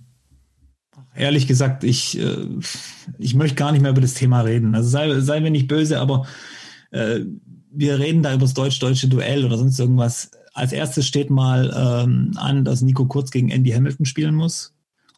Ehrlich 1.15 1.47
gesagt, 1.47 1.85
ich, 1.85 2.19
ich 3.19 3.35
möchte 3.35 3.55
gar 3.55 3.71
nicht 3.71 3.81
mehr 3.81 3.91
über 3.91 4.01
das 4.01 4.15
Thema 4.15 4.41
reden. 4.41 4.73
Also 4.73 4.89
sei, 4.89 5.19
sei 5.19 5.41
mir 5.41 5.51
nicht 5.51 5.67
böse, 5.67 5.99
aber 5.99 6.25
wir 7.73 7.99
reden 7.99 8.23
da 8.23 8.33
über 8.33 8.43
das 8.43 8.53
deutsch-deutsche 8.53 9.07
Duell 9.07 9.45
oder 9.45 9.57
sonst 9.57 9.79
irgendwas. 9.79 10.31
Als 10.53 10.71
erstes 10.71 11.07
steht 11.07 11.29
mal 11.29 11.73
ähm, 11.75 12.31
an, 12.35 12.63
dass 12.63 12.81
Nico 12.81 13.05
Kurz 13.05 13.31
gegen 13.31 13.49
Andy 13.49 13.71
Hamilton 13.71 14.05
spielen 14.05 14.35
muss. 14.35 14.73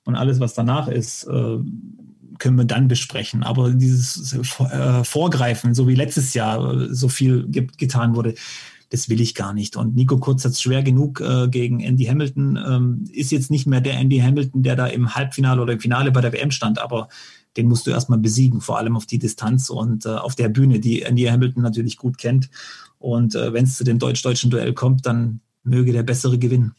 Und 0.06 0.16
alles, 0.16 0.40
was 0.40 0.54
danach 0.54 0.88
ist, 0.88 1.26
äh, 1.26 1.58
können 2.38 2.58
wir 2.58 2.66
dann 2.66 2.88
besprechen. 2.88 3.44
Aber 3.44 3.72
dieses 3.72 4.34
äh, 4.34 5.04
Vorgreifen, 5.04 5.74
so 5.74 5.88
wie 5.88 5.96
letztes 5.96 6.34
Jahr 6.34 6.74
äh, 6.74 6.94
so 6.94 7.10
viel 7.10 7.48
ge 7.48 7.68
getan 7.78 8.16
wurde, 8.16 8.36
das 8.90 9.10
will 9.10 9.20
ich 9.20 9.36
gar 9.36 9.54
nicht. 9.54 9.76
Und 9.76 9.96
Nico 9.96 10.18
Kurz 10.18 10.46
hat 10.46 10.52
es 10.54 10.62
schwer 10.62 10.84
genug 10.84 11.20
äh, 11.20 11.48
gegen 11.48 11.80
Andy 11.80 12.06
Hamilton. 12.06 12.58
Ähm, 12.66 13.04
ist 13.12 13.32
jetzt 13.32 13.52
nicht 13.52 13.68
mehr 13.68 13.82
der 13.82 13.98
Andy 13.98 14.20
Hamilton, 14.20 14.64
der 14.64 14.76
da 14.76 14.88
im 14.88 15.16
Halbfinale 15.16 15.62
oder 15.62 15.74
im 15.74 15.80
Finale 15.80 16.12
bei 16.12 16.22
der 16.22 16.32
WM 16.34 16.52
stand, 16.52 16.80
aber 16.80 17.10
den 17.58 17.68
musst 17.68 17.88
du 17.88 17.92
erstmal 17.92 18.20
besiegen, 18.20 18.62
vor 18.62 18.78
allem 18.78 18.96
auf 18.96 19.06
die 19.06 19.20
Distanz 19.20 19.70
und 19.70 20.06
äh, 20.06 20.10
auf 20.10 20.36
der 20.36 20.50
Bühne, 20.50 20.80
die 20.80 21.04
Andy 21.04 21.24
Hamilton 21.24 21.64
natürlich 21.64 21.98
gut 21.98 22.18
kennt. 22.18 22.50
Und 23.00 23.36
äh, 23.36 23.54
wenn 23.54 23.66
es 23.66 23.78
zu 23.78 23.84
dem 23.84 24.00
deutsch-deutschen 24.00 24.50
Duell 24.50 24.74
kommt, 24.74 25.06
dann 25.06 25.42
möge 25.64 25.92
der 25.92 26.04
Bessere 26.04 26.38
gewinnen. 26.38 26.76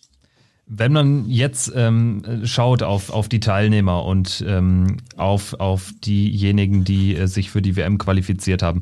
Wenn 0.68 0.92
man 0.92 1.30
jetzt 1.30 1.72
ähm, 1.76 2.40
schaut 2.42 2.82
auf, 2.82 3.10
auf 3.10 3.28
die 3.28 3.38
Teilnehmer 3.38 4.04
und 4.04 4.44
ähm, 4.48 4.96
auf, 5.16 5.54
auf 5.54 5.92
diejenigen, 6.04 6.82
die 6.82 7.14
äh, 7.14 7.28
sich 7.28 7.52
für 7.52 7.62
die 7.62 7.76
WM 7.76 7.98
qualifiziert 7.98 8.62
haben, 8.64 8.80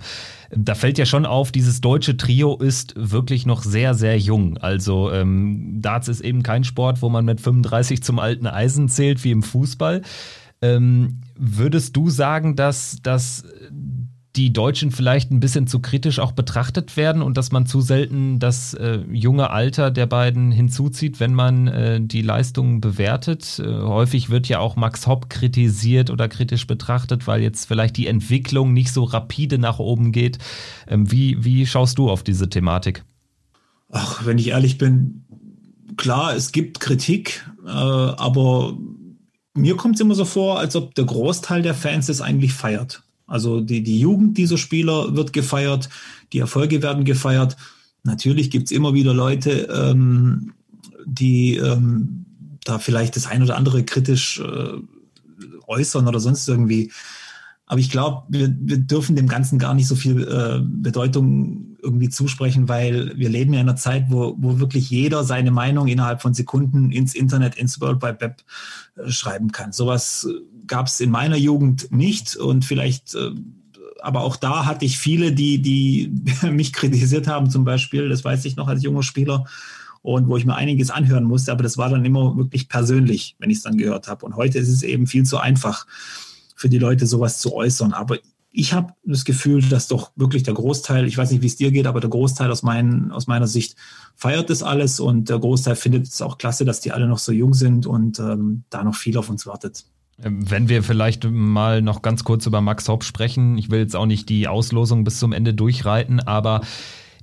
da 0.51 0.75
fällt 0.75 0.97
ja 0.97 1.05
schon 1.05 1.27
auf, 1.27 1.53
dieses 1.53 1.83
deutsche 1.83 2.17
Trio 2.17 2.57
ist 2.57 2.95
wirklich 2.97 3.45
noch 3.45 3.63
sehr, 3.63 3.93
sehr 3.93 4.19
jung. 4.19 4.57
Also 4.57 5.13
ähm, 5.13 5.83
Darts 5.83 6.09
ist 6.09 6.23
eben 6.23 6.43
kein 6.43 6.65
Sport, 6.65 7.03
wo 7.03 7.11
man 7.11 7.27
mit 7.27 7.43
35 7.43 8.03
zum 8.03 8.19
alten 8.19 8.47
Eisen 8.47 8.89
zählt 8.89 9.23
wie 9.23 9.33
im 9.33 9.43
Fußball. 9.43 10.01
Ähm, 10.65 11.21
würdest 11.37 11.97
du 11.97 12.11
sagen, 12.11 12.57
dass, 12.57 12.99
dass 13.03 13.45
die 14.37 14.53
Deutschen 14.53 14.91
vielleicht 14.91 15.31
ein 15.31 15.39
bisschen 15.39 15.67
zu 15.67 15.79
kritisch 15.79 16.19
auch 16.19 16.33
betrachtet 16.33 16.97
werden 16.97 17.23
und 17.23 17.37
dass 17.37 17.53
man 17.53 17.67
zu 17.67 17.81
selten 17.81 18.41
das 18.41 18.75
äh, 18.75 19.01
junge 19.13 19.51
Alter 19.51 19.93
der 19.93 20.07
beiden 20.07 20.51
hinzuzieht, 20.51 21.21
wenn 21.21 21.35
man 21.35 21.69
äh, 21.69 22.01
die 22.01 22.23
Leistungen 22.23 22.81
bewertet. 22.81 23.61
Äh, 23.61 23.83
häufig 23.83 24.31
wird 24.31 24.49
ja 24.49 24.59
auch 24.59 24.75
Max 24.75 25.07
Hopp 25.07 25.31
kritisiert 25.31 26.11
oder 26.11 26.29
kritisch 26.29 26.67
betrachtet, 26.67 27.29
weil 27.29 27.43
jetzt 27.43 27.67
vielleicht 27.67 27.97
die 27.97 28.09
Entwicklung 28.09 28.73
nicht 28.73 28.93
so 28.93 29.05
rapide 29.05 29.59
nach 29.59 29.79
oben 29.79 30.11
geht. 30.11 30.39
Ähm, 30.89 31.11
wie, 31.13 31.45
wie 31.45 31.65
schaust 31.65 31.99
du 31.99 32.11
auf 32.11 32.25
diese 32.25 32.49
Thematik? 32.49 33.05
Ach, 33.91 34.27
wenn 34.27 34.39
ich 34.39 34.49
ehrlich 34.49 34.79
bin, 34.79 35.25
klar, 35.97 36.35
es 36.35 36.51
gibt 36.51 36.81
Kritik, 36.81 37.49
äh, 37.65 37.71
aber 37.71 38.77
mir 39.55 39.77
kommt 39.77 39.95
es 39.95 40.01
immer 40.01 40.15
so 40.15 40.25
vor, 40.25 40.59
als 40.59 40.77
ob 40.77 40.95
der 40.95 41.05
Großteil 41.05 41.63
der 41.63 41.75
Fans 41.75 42.09
es 42.09 42.21
eigentlich 42.21 42.53
feiert. 42.53 43.03
Also 43.27 43.61
die, 43.61 43.83
die 43.83 44.01
Jugend 44.01 44.37
dieser 44.37 44.59
Spieler 44.59 45.17
wird 45.17 45.33
gefeiert, 45.33 45.89
die 46.33 46.41
Erfolge 46.41 46.83
werden 46.83 47.05
gefeiert. 47.05 47.57
Natürlich 48.03 48.51
gibt 48.51 48.67
es 48.67 48.73
immer 48.73 48.93
wieder 48.93 49.15
Leute, 49.15 49.69
ähm, 49.73 50.53
die 51.07 51.57
ähm, 51.57 52.27
da 52.65 52.79
vielleicht 52.79 53.17
das 53.17 53.27
ein 53.27 53.43
oder 53.43 53.57
andere 53.57 53.85
kritisch 53.85 54.41
äh, 54.41 54.73
äußern 55.67 56.07
oder 56.07 56.21
sonst 56.21 56.49
irgendwie. 56.49 56.91
Aber 57.75 57.81
ich 57.81 57.91
glaube, 57.91 58.23
wir, 58.29 58.55
wir 58.57 58.79
dürfen 58.79 59.17
dem 59.17 59.27
Ganzen 59.27 59.59
gar 59.59 59.75
nicht 59.75 59.89
so 59.89 59.97
viel 59.97 60.23
äh, 60.23 60.61
Bedeutung 60.63 61.77
irgendwie 61.83 62.09
zusprechen, 62.09 62.69
weil 62.69 63.19
wir 63.19 63.29
leben 63.29 63.53
ja 63.53 63.59
in 63.59 63.69
einer 63.69 63.75
Zeit, 63.75 64.05
wo, 64.11 64.37
wo 64.39 64.61
wirklich 64.61 64.91
jeder 64.91 65.25
seine 65.25 65.51
Meinung 65.51 65.89
innerhalb 65.89 66.23
von 66.23 66.35
Sekunden 66.35 66.93
ins 66.93 67.17
Internet, 67.17 67.57
ins 67.57 67.81
World 67.81 68.01
Wide 68.01 68.21
Web 68.21 68.45
äh, 68.95 69.11
schreiben 69.11 69.51
kann. 69.51 69.73
Sowas 69.73 70.25
äh, 70.31 70.67
gab 70.69 70.87
es 70.87 71.01
in 71.01 71.11
meiner 71.11 71.35
Jugend 71.35 71.91
nicht 71.91 72.37
und 72.37 72.65
vielleicht, 72.65 73.17
äh, 73.17 73.33
aber 74.01 74.21
auch 74.21 74.37
da 74.37 74.67
hatte 74.67 74.85
ich 74.85 74.97
viele, 74.97 75.33
die, 75.33 75.61
die 75.61 76.13
mich 76.49 76.73
kritisiert 76.73 77.27
haben, 77.27 77.51
zum 77.51 77.65
Beispiel, 77.65 78.09
das 78.09 78.25
weiß 78.25 78.45
ich 78.45 78.55
noch 78.55 78.69
als 78.69 78.85
junger 78.85 79.03
Spieler 79.03 79.47
und 80.01 80.29
wo 80.29 80.37
ich 80.37 80.47
mir 80.47 80.55
einiges 80.55 80.93
anhören 80.93 81.25
musste, 81.25 81.51
aber 81.51 81.65
das 81.65 81.77
war 81.77 81.89
dann 81.89 82.05
immer 82.05 82.37
wirklich 82.37 82.69
persönlich, 82.69 83.35
wenn 83.41 83.51
ich 83.51 83.57
es 83.57 83.63
dann 83.65 83.79
gehört 83.79 84.07
habe. 84.07 84.25
Und 84.25 84.37
heute 84.37 84.61
ist 84.61 84.69
es 84.69 84.85
eben 84.85 85.09
viel 85.09 85.25
zu 85.25 85.39
einfach 85.39 85.89
für 86.55 86.69
die 86.69 86.79
Leute, 86.79 87.07
sowas 87.07 87.39
zu 87.39 87.55
äußern. 87.55 87.93
Aber 87.93 88.19
ich 88.57 88.73
habe 88.73 88.95
das 89.05 89.25
Gefühl, 89.25 89.63
dass 89.63 89.89
doch 89.89 90.13
wirklich 90.15 90.45
der 90.45 90.55
Großteil, 90.55 91.07
ich 91.07 91.19
weiß 91.19 91.33
nicht, 91.33 91.43
wie 91.43 91.49
es 91.49 91.57
dir 91.57 91.73
geht, 91.73 91.87
aber 91.89 92.01
der 92.01 92.11
Großteil 92.11 92.51
aus, 92.53 92.63
mein, 92.63 93.11
aus 93.11 93.27
meiner 93.27 93.49
Sicht 93.49 93.75
feiert 94.15 94.49
das 94.49 94.63
alles 94.63 95.01
und 95.01 95.29
der 95.29 95.41
Großteil 95.41 95.75
findet 95.75 96.07
es 96.07 96.23
auch 96.23 96.39
klasse, 96.39 96.65
dass 96.65 96.81
die 96.81 96.93
alle 96.93 97.09
noch 97.09 97.19
so 97.19 97.33
jung 97.33 97.53
sind 97.53 97.85
und 97.85 98.21
ähm, 98.21 98.63
da 98.71 98.85
noch 98.85 98.95
viel 98.95 99.19
auf 99.19 99.29
uns 99.29 99.45
wartet. 99.45 99.85
Wenn 100.17 100.69
wir 100.69 100.85
vielleicht 100.85 101.29
mal 101.29 101.83
noch 101.83 102.01
ganz 102.01 102.23
kurz 102.23 102.47
über 102.47 102.61
Max 102.61 102.89
Hopp 102.89 103.03
sprechen, 103.03 103.59
ich 103.59 103.71
will 103.71 103.81
jetzt 103.81 103.97
auch 103.97 104.07
nicht 104.07 104.29
die 104.29 104.47
Auslosung 104.47 105.03
bis 105.03 105.19
zum 105.19 105.33
Ende 105.33 105.53
durchreiten, 105.53 106.21
aber 106.21 106.61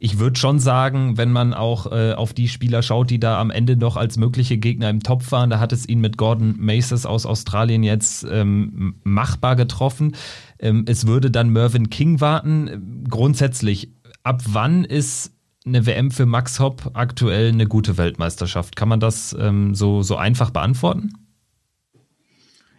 ich 0.03 0.17
würde 0.17 0.39
schon 0.39 0.57
sagen, 0.57 1.17
wenn 1.17 1.31
man 1.31 1.53
auch 1.53 1.91
äh, 1.91 2.13
auf 2.13 2.33
die 2.33 2.47
Spieler 2.47 2.81
schaut, 2.81 3.11
die 3.11 3.19
da 3.19 3.39
am 3.39 3.51
Ende 3.51 3.77
noch 3.77 3.97
als 3.97 4.17
mögliche 4.17 4.57
Gegner 4.57 4.89
im 4.89 5.03
Topf 5.03 5.31
waren, 5.31 5.51
da 5.51 5.59
hat 5.59 5.71
es 5.73 5.87
ihn 5.87 6.01
mit 6.01 6.17
Gordon 6.17 6.55
Maces 6.57 7.05
aus 7.05 7.27
Australien 7.27 7.83
jetzt 7.83 8.25
ähm, 8.27 8.95
machbar 9.03 9.55
getroffen. 9.55 10.15
Ähm, 10.57 10.85
es 10.87 11.05
würde 11.05 11.29
dann 11.29 11.51
Mervyn 11.51 11.91
King 11.91 12.19
warten. 12.19 13.05
Grundsätzlich, 13.07 13.91
ab 14.23 14.41
wann 14.47 14.85
ist 14.85 15.33
eine 15.67 15.85
WM 15.85 16.09
für 16.09 16.25
Max 16.25 16.59
Hopp 16.59 16.89
aktuell 16.95 17.49
eine 17.49 17.67
gute 17.67 17.99
Weltmeisterschaft? 17.99 18.75
Kann 18.75 18.89
man 18.89 18.99
das 18.99 19.37
ähm, 19.39 19.75
so, 19.75 20.01
so 20.01 20.15
einfach 20.15 20.49
beantworten? 20.49 21.13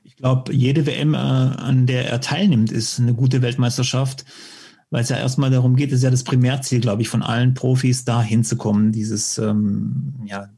Ich 0.03 0.17
glaube, 0.17 0.53
jede 0.53 0.87
WM, 0.87 1.15
äh, 1.15 1.19
an 1.19 1.87
der 1.87 2.11
er 2.11 2.21
teilnimmt, 2.21 2.73
ist 2.73 2.99
eine 2.99 3.15
gute 3.15 3.43
Weltmeisterschaft 3.43 4.25
weil 4.93 5.03
es 5.03 5.09
ja 5.09 5.17
erstmal 5.17 5.51
darum 5.51 5.75
geht, 5.75 5.91
ist 5.91 6.03
ja 6.03 6.11
das 6.11 6.23
Primärziel, 6.23 6.81
glaube 6.81 7.01
ich, 7.01 7.09
von 7.09 7.23
allen 7.23 7.55
Profis, 7.55 8.05
da 8.05 8.23
hinzukommen, 8.23 8.93
dieses, 8.93 9.39
ähm, 9.39 10.21
ja, 10.27 10.51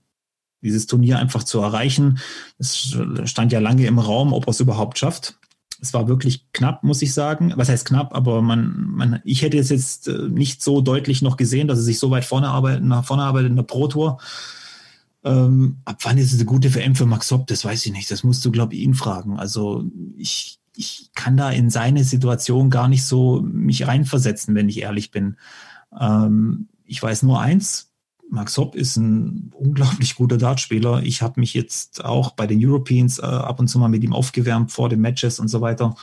dieses 0.60 0.86
Turnier 0.86 1.20
einfach 1.20 1.44
zu 1.44 1.60
erreichen. 1.60 2.18
Es 2.58 2.98
stand 3.26 3.52
ja 3.52 3.60
lange 3.60 3.86
im 3.86 4.00
Raum, 4.00 4.32
ob 4.32 4.48
er 4.48 4.50
es 4.50 4.58
überhaupt 4.58 4.98
schafft. 4.98 5.38
Es 5.80 5.94
war 5.94 6.08
wirklich 6.08 6.50
knapp, 6.52 6.82
muss 6.82 7.00
ich 7.02 7.14
sagen. 7.14 7.52
Was 7.54 7.68
heißt 7.68 7.86
knapp? 7.86 8.12
Aber 8.12 8.42
man, 8.42 8.88
man, 8.88 9.20
ich 9.24 9.42
hätte 9.42 9.56
es 9.56 9.68
jetzt 9.68 10.08
äh, 10.08 10.28
nicht 10.28 10.64
so 10.64 10.80
deutlich 10.80 11.22
noch 11.22 11.36
gesehen, 11.36 11.68
dass 11.68 11.78
er 11.78 11.84
sich 11.84 12.00
so 12.00 12.10
weit 12.10 12.24
vorne 12.24 12.48
arbeitet, 12.48 12.82
nach 12.82 13.04
vorne 13.04 13.22
arbeitet 13.22 13.50
in 13.50 13.56
der 13.56 13.62
Pro 13.62 13.86
Tour. 13.86 14.18
Ähm, 15.22 15.76
ab 15.84 15.98
wann 16.02 16.18
ist 16.18 16.32
es 16.32 16.40
eine 16.40 16.46
gute 16.46 16.74
WM 16.74 16.96
für 16.96 17.06
Max 17.06 17.30
Hopp? 17.30 17.46
Das 17.46 17.64
weiß 17.64 17.86
ich 17.86 17.92
nicht. 17.92 18.10
Das 18.10 18.24
musst 18.24 18.44
du, 18.44 18.50
glaube 18.50 18.74
ich, 18.74 18.80
ihn 18.80 18.94
fragen. 18.94 19.38
Also 19.38 19.84
ich, 20.16 20.58
ich 20.76 21.10
kann 21.14 21.36
da 21.36 21.50
in 21.50 21.70
seine 21.70 22.04
Situation 22.04 22.70
gar 22.70 22.88
nicht 22.88 23.04
so 23.04 23.40
mich 23.42 23.86
reinversetzen, 23.86 24.54
wenn 24.54 24.68
ich 24.68 24.80
ehrlich 24.82 25.10
bin. 25.10 25.36
Ähm, 25.98 26.68
ich 26.84 27.02
weiß 27.02 27.22
nur 27.22 27.40
eins, 27.40 27.92
Max 28.30 28.56
Hopp 28.56 28.74
ist 28.74 28.96
ein 28.96 29.52
unglaublich 29.54 30.16
guter 30.16 30.38
Dartspieler. 30.38 31.02
Ich 31.02 31.22
habe 31.22 31.40
mich 31.40 31.54
jetzt 31.54 32.04
auch 32.04 32.32
bei 32.32 32.46
den 32.46 32.64
Europeans 32.64 33.18
äh, 33.18 33.22
ab 33.22 33.60
und 33.60 33.68
zu 33.68 33.78
mal 33.78 33.88
mit 33.88 34.02
ihm 34.02 34.12
aufgewärmt 34.12 34.72
vor 34.72 34.88
den 34.88 35.00
Matches 35.00 35.38
und 35.38 35.48
so 35.48 35.60
weiter. 35.60 35.94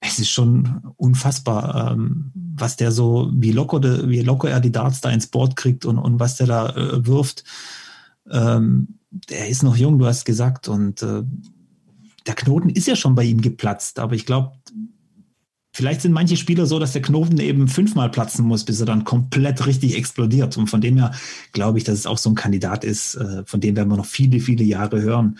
Es 0.00 0.18
ist 0.18 0.30
schon 0.30 0.92
unfassbar, 0.96 1.92
ähm, 1.92 2.32
was 2.34 2.76
der 2.76 2.92
so, 2.92 3.30
wie 3.34 3.52
locker, 3.52 3.80
de, 3.80 4.08
wie 4.08 4.20
locker 4.20 4.50
er 4.50 4.60
die 4.60 4.72
Darts 4.72 5.00
da 5.00 5.10
ins 5.10 5.28
Board 5.28 5.56
kriegt 5.56 5.84
und, 5.84 5.98
und 5.98 6.18
was 6.20 6.36
der 6.36 6.46
da 6.46 6.70
äh, 6.70 7.06
wirft. 7.06 7.44
Ähm, 8.30 8.98
der 9.10 9.48
ist 9.48 9.62
noch 9.62 9.76
jung, 9.76 9.98
du 9.98 10.06
hast 10.06 10.24
gesagt, 10.24 10.68
und 10.68 11.02
äh, 11.02 11.22
der 12.26 12.34
Knoten 12.34 12.68
ist 12.68 12.86
ja 12.86 12.96
schon 12.96 13.14
bei 13.14 13.24
ihm 13.24 13.40
geplatzt, 13.40 13.98
aber 13.98 14.14
ich 14.14 14.26
glaube, 14.26 14.52
vielleicht 15.74 16.02
sind 16.02 16.12
manche 16.12 16.36
Spieler 16.36 16.66
so, 16.66 16.78
dass 16.78 16.92
der 16.92 17.02
Knoten 17.02 17.38
eben 17.38 17.66
fünfmal 17.68 18.10
platzen 18.10 18.44
muss, 18.44 18.64
bis 18.64 18.80
er 18.80 18.86
dann 18.86 19.04
komplett 19.04 19.66
richtig 19.66 19.96
explodiert. 19.96 20.56
Und 20.56 20.68
von 20.68 20.80
dem 20.80 20.98
her 20.98 21.12
glaube 21.52 21.78
ich, 21.78 21.84
dass 21.84 21.98
es 21.98 22.06
auch 22.06 22.18
so 22.18 22.30
ein 22.30 22.34
Kandidat 22.34 22.84
ist, 22.84 23.14
äh, 23.16 23.42
von 23.46 23.60
dem 23.60 23.76
werden 23.76 23.88
wir 23.88 23.96
noch 23.96 24.06
viele, 24.06 24.40
viele 24.40 24.64
Jahre 24.64 25.00
hören. 25.00 25.38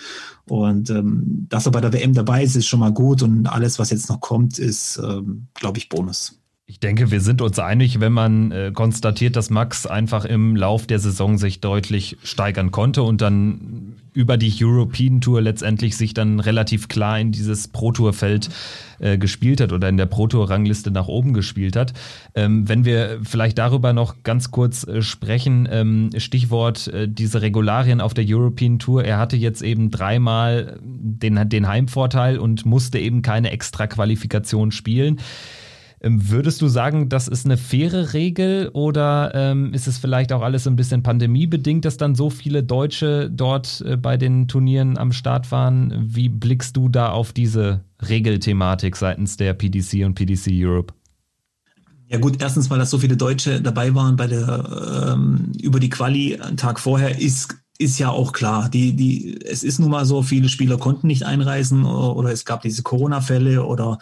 Und 0.49 0.91
ähm, 0.91 1.47
dass 1.49 1.67
er 1.67 1.73
bei 1.73 1.81
der 1.81 1.93
WM 1.93 2.15
dabei 2.15 2.43
ist, 2.43 2.57
ist 2.57 2.67
schon 2.67 2.81
mal 2.81 2.93
gut. 2.93 3.23
Und 3.23 3.47
alles, 3.47 3.79
was 3.79 3.91
jetzt 3.91 4.09
noch 4.09 4.21
kommt, 4.21 4.59
ist, 4.59 4.99
ähm, 5.03 5.49
glaube 5.55 5.79
ich, 5.79 5.89
Bonus. 5.89 6.42
Ich 6.73 6.81
denke, 6.81 7.11
wir 7.11 7.21
sind 7.21 7.43
uns 7.43 7.59
einig, 7.59 8.01
wenn 8.01 8.15
man 8.15 8.51
äh, 8.51 8.73
konstatiert, 8.73 9.37
dass 9.37 9.51
Max 9.51 9.87
einfach 9.87 10.25
im 10.25 10.57
Lauf 10.57 10.87
der 10.87 11.01
Saison 11.01 11.37
sich 11.37 11.61
deutlich 11.61 12.17
steigern 12.23 12.71
konnte 12.71 13.03
und 13.03 13.21
dann 13.21 13.97
über 14.15 14.39
die 14.39 14.51
European 14.59 15.21
Tour 15.21 15.43
letztendlich 15.43 15.99
sich 15.99 16.15
dann 16.15 16.41
relativ 16.41 16.89
klar 16.89 17.21
in 17.21 17.31
dieses 17.31 17.69
Pro 17.69 17.93
Tour 17.93 18.15
Feld 18.15 18.49
äh, 19.01 19.19
gespielt 19.19 19.61
hat 19.61 19.75
oder 19.75 19.87
in 19.91 19.99
der 19.99 20.07
Pro 20.07 20.29
Tour 20.29 20.49
Rangliste 20.49 20.91
nach 20.91 21.09
oben 21.09 21.35
gespielt 21.35 21.77
hat. 21.77 21.93
Ähm, 22.35 22.67
wenn 22.67 22.87
wir 22.87 23.21
vielleicht 23.23 23.59
darüber 23.59 23.93
noch 23.93 24.23
ganz 24.23 24.51
kurz 24.51 24.85
äh, 24.85 25.03
sprechen, 25.03 25.69
ähm, 25.71 26.09
Stichwort 26.17 26.89
äh, 26.89 27.07
diese 27.07 27.43
Regularien 27.43 28.01
auf 28.01 28.15
der 28.15 28.25
European 28.27 28.79
Tour. 28.79 29.05
Er 29.05 29.19
hatte 29.19 29.37
jetzt 29.37 29.61
eben 29.61 29.91
dreimal 29.91 30.79
den, 30.83 31.51
den 31.51 31.69
Heimvorteil 31.69 32.39
und 32.39 32.65
musste 32.65 32.99
eben 32.99 33.21
keine 33.21 33.51
extra 33.51 33.87
Qualifikation 33.87 34.73
spielen. 34.73 35.21
Ähm, 36.05 36.31
würdest 36.31 36.61
du 36.61 36.67
sagen, 36.67 37.09
das 37.09 37.29
ist 37.29 37.45
eine 37.45 37.57
faire 37.57 38.13
Regel 38.13 38.71
oder 38.73 39.31
ähm, 39.35 39.73
ist 39.73 39.87
es 39.87 39.99
vielleicht 39.99 40.33
auch 40.33 40.43
alles 40.43 40.67
ein 40.67 40.75
bisschen 40.75 41.05
pandemiebedingt, 41.05 41.85
dass 41.85 41.97
dann 41.97 42.17
so 42.17 42.29
viele 42.29 42.65
Deutsche 42.65 43.31
dort 43.31 43.85
äh, 43.87 43.97
bei 43.97 44.17
den 44.17 44.49
Turnieren 44.49 44.99
am 44.99 45.13
Start 45.13 45.53
waren? 45.53 45.95
Wie 46.05 46.29
blickst 46.29 46.77
du 46.77 46.89
da 46.89 47.11
auf 47.11 47.33
diese 47.33 47.85
Regelthematik 48.09 48.97
seitens 48.97 49.37
der 49.37 49.55
PDC 49.55 50.05
und 50.05 50.15
PDC 50.15 50.51
Europe? 50.51 50.93
Ja 52.09 52.19
gut, 52.19 52.43
erstens, 52.43 52.69
weil 52.69 52.81
das 52.81 52.91
so 52.91 52.99
viele 52.99 53.17
Deutsche 53.17 53.61
dabei 53.61 53.95
waren 53.95 54.17
bei 54.17 54.27
der 54.27 55.15
ähm, 55.15 55.53
über 55.63 55.79
die 55.79 55.89
Quali 55.89 56.37
einen 56.37 56.57
Tag 56.57 56.81
vorher, 56.81 57.21
ist 57.21 57.57
ist 57.79 57.99
ja 57.99 58.11
auch 58.11 58.33
klar. 58.33 58.69
Die, 58.69 58.95
die, 58.95 59.41
es 59.45 59.65
ist 59.65 59.81
nun 59.81 59.91
mal 59.91 60.05
so, 60.05 60.23
viele 60.23 60.49
Spieler 60.49 60.79
konnten 60.79 61.07
nicht 61.07 61.25
einreisen 61.25 61.85
oder, 61.85 62.17
oder 62.17 62.31
es 62.31 62.45
gab 62.45 62.63
diese 62.63 62.83
Corona-Fälle 62.83 63.65
oder 63.65 63.99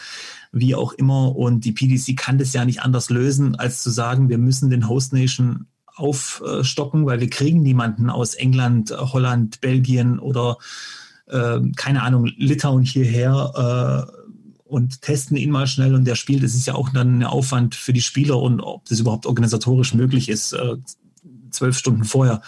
wie 0.52 0.74
auch 0.74 0.92
immer. 0.92 1.36
Und 1.36 1.64
die 1.64 1.72
PDC 1.72 2.16
kann 2.16 2.38
das 2.38 2.52
ja 2.52 2.64
nicht 2.64 2.82
anders 2.82 3.10
lösen, 3.10 3.54
als 3.56 3.82
zu 3.82 3.90
sagen, 3.90 4.28
wir 4.28 4.38
müssen 4.38 4.70
den 4.70 4.88
Host 4.88 5.12
Nation 5.12 5.66
aufstocken, 5.94 7.06
weil 7.06 7.20
wir 7.20 7.30
kriegen 7.30 7.62
niemanden 7.62 8.10
aus 8.10 8.34
England, 8.34 8.90
Holland, 8.90 9.60
Belgien 9.60 10.18
oder 10.18 10.56
äh, 11.26 11.60
keine 11.76 12.02
Ahnung, 12.02 12.26
Litauen 12.36 12.82
hierher 12.82 14.06
äh, 14.08 14.20
und 14.64 15.02
testen 15.02 15.36
ihn 15.36 15.50
mal 15.50 15.66
schnell 15.66 15.94
und 15.94 16.04
der 16.04 16.14
spielt. 16.14 16.42
Das 16.42 16.54
ist 16.54 16.66
ja 16.66 16.74
auch 16.74 16.90
dann 16.90 17.18
ein 17.18 17.24
Aufwand 17.24 17.74
für 17.74 17.92
die 17.92 18.00
Spieler 18.00 18.40
und 18.40 18.60
ob 18.60 18.84
das 18.86 19.00
überhaupt 19.00 19.26
organisatorisch 19.26 19.94
möglich 19.94 20.28
ist, 20.28 20.52
äh, 20.52 20.76
zwölf 21.50 21.76
Stunden 21.76 22.04
vorher 22.04 22.42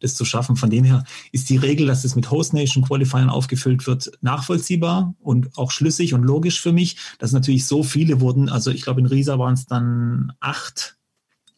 das 0.00 0.14
zu 0.14 0.24
schaffen. 0.24 0.56
Von 0.56 0.70
dem 0.70 0.84
her 0.84 1.04
ist 1.32 1.48
die 1.48 1.56
Regel, 1.56 1.86
dass 1.86 2.04
es 2.04 2.16
mit 2.16 2.30
Host 2.30 2.52
Nation 2.52 2.84
Qualifiern 2.84 3.30
aufgefüllt 3.30 3.86
wird, 3.86 4.10
nachvollziehbar 4.20 5.14
und 5.20 5.56
auch 5.56 5.70
schlüssig 5.70 6.14
und 6.14 6.22
logisch 6.22 6.60
für 6.60 6.72
mich, 6.72 6.96
dass 7.18 7.32
natürlich 7.32 7.66
so 7.66 7.82
viele 7.82 8.20
wurden. 8.20 8.48
Also 8.48 8.70
ich 8.70 8.82
glaube, 8.82 9.00
in 9.00 9.06
Riesa 9.06 9.38
waren 9.38 9.54
es 9.54 9.66
dann 9.66 10.32
acht 10.40 10.96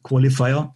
Qualifier 0.02 0.74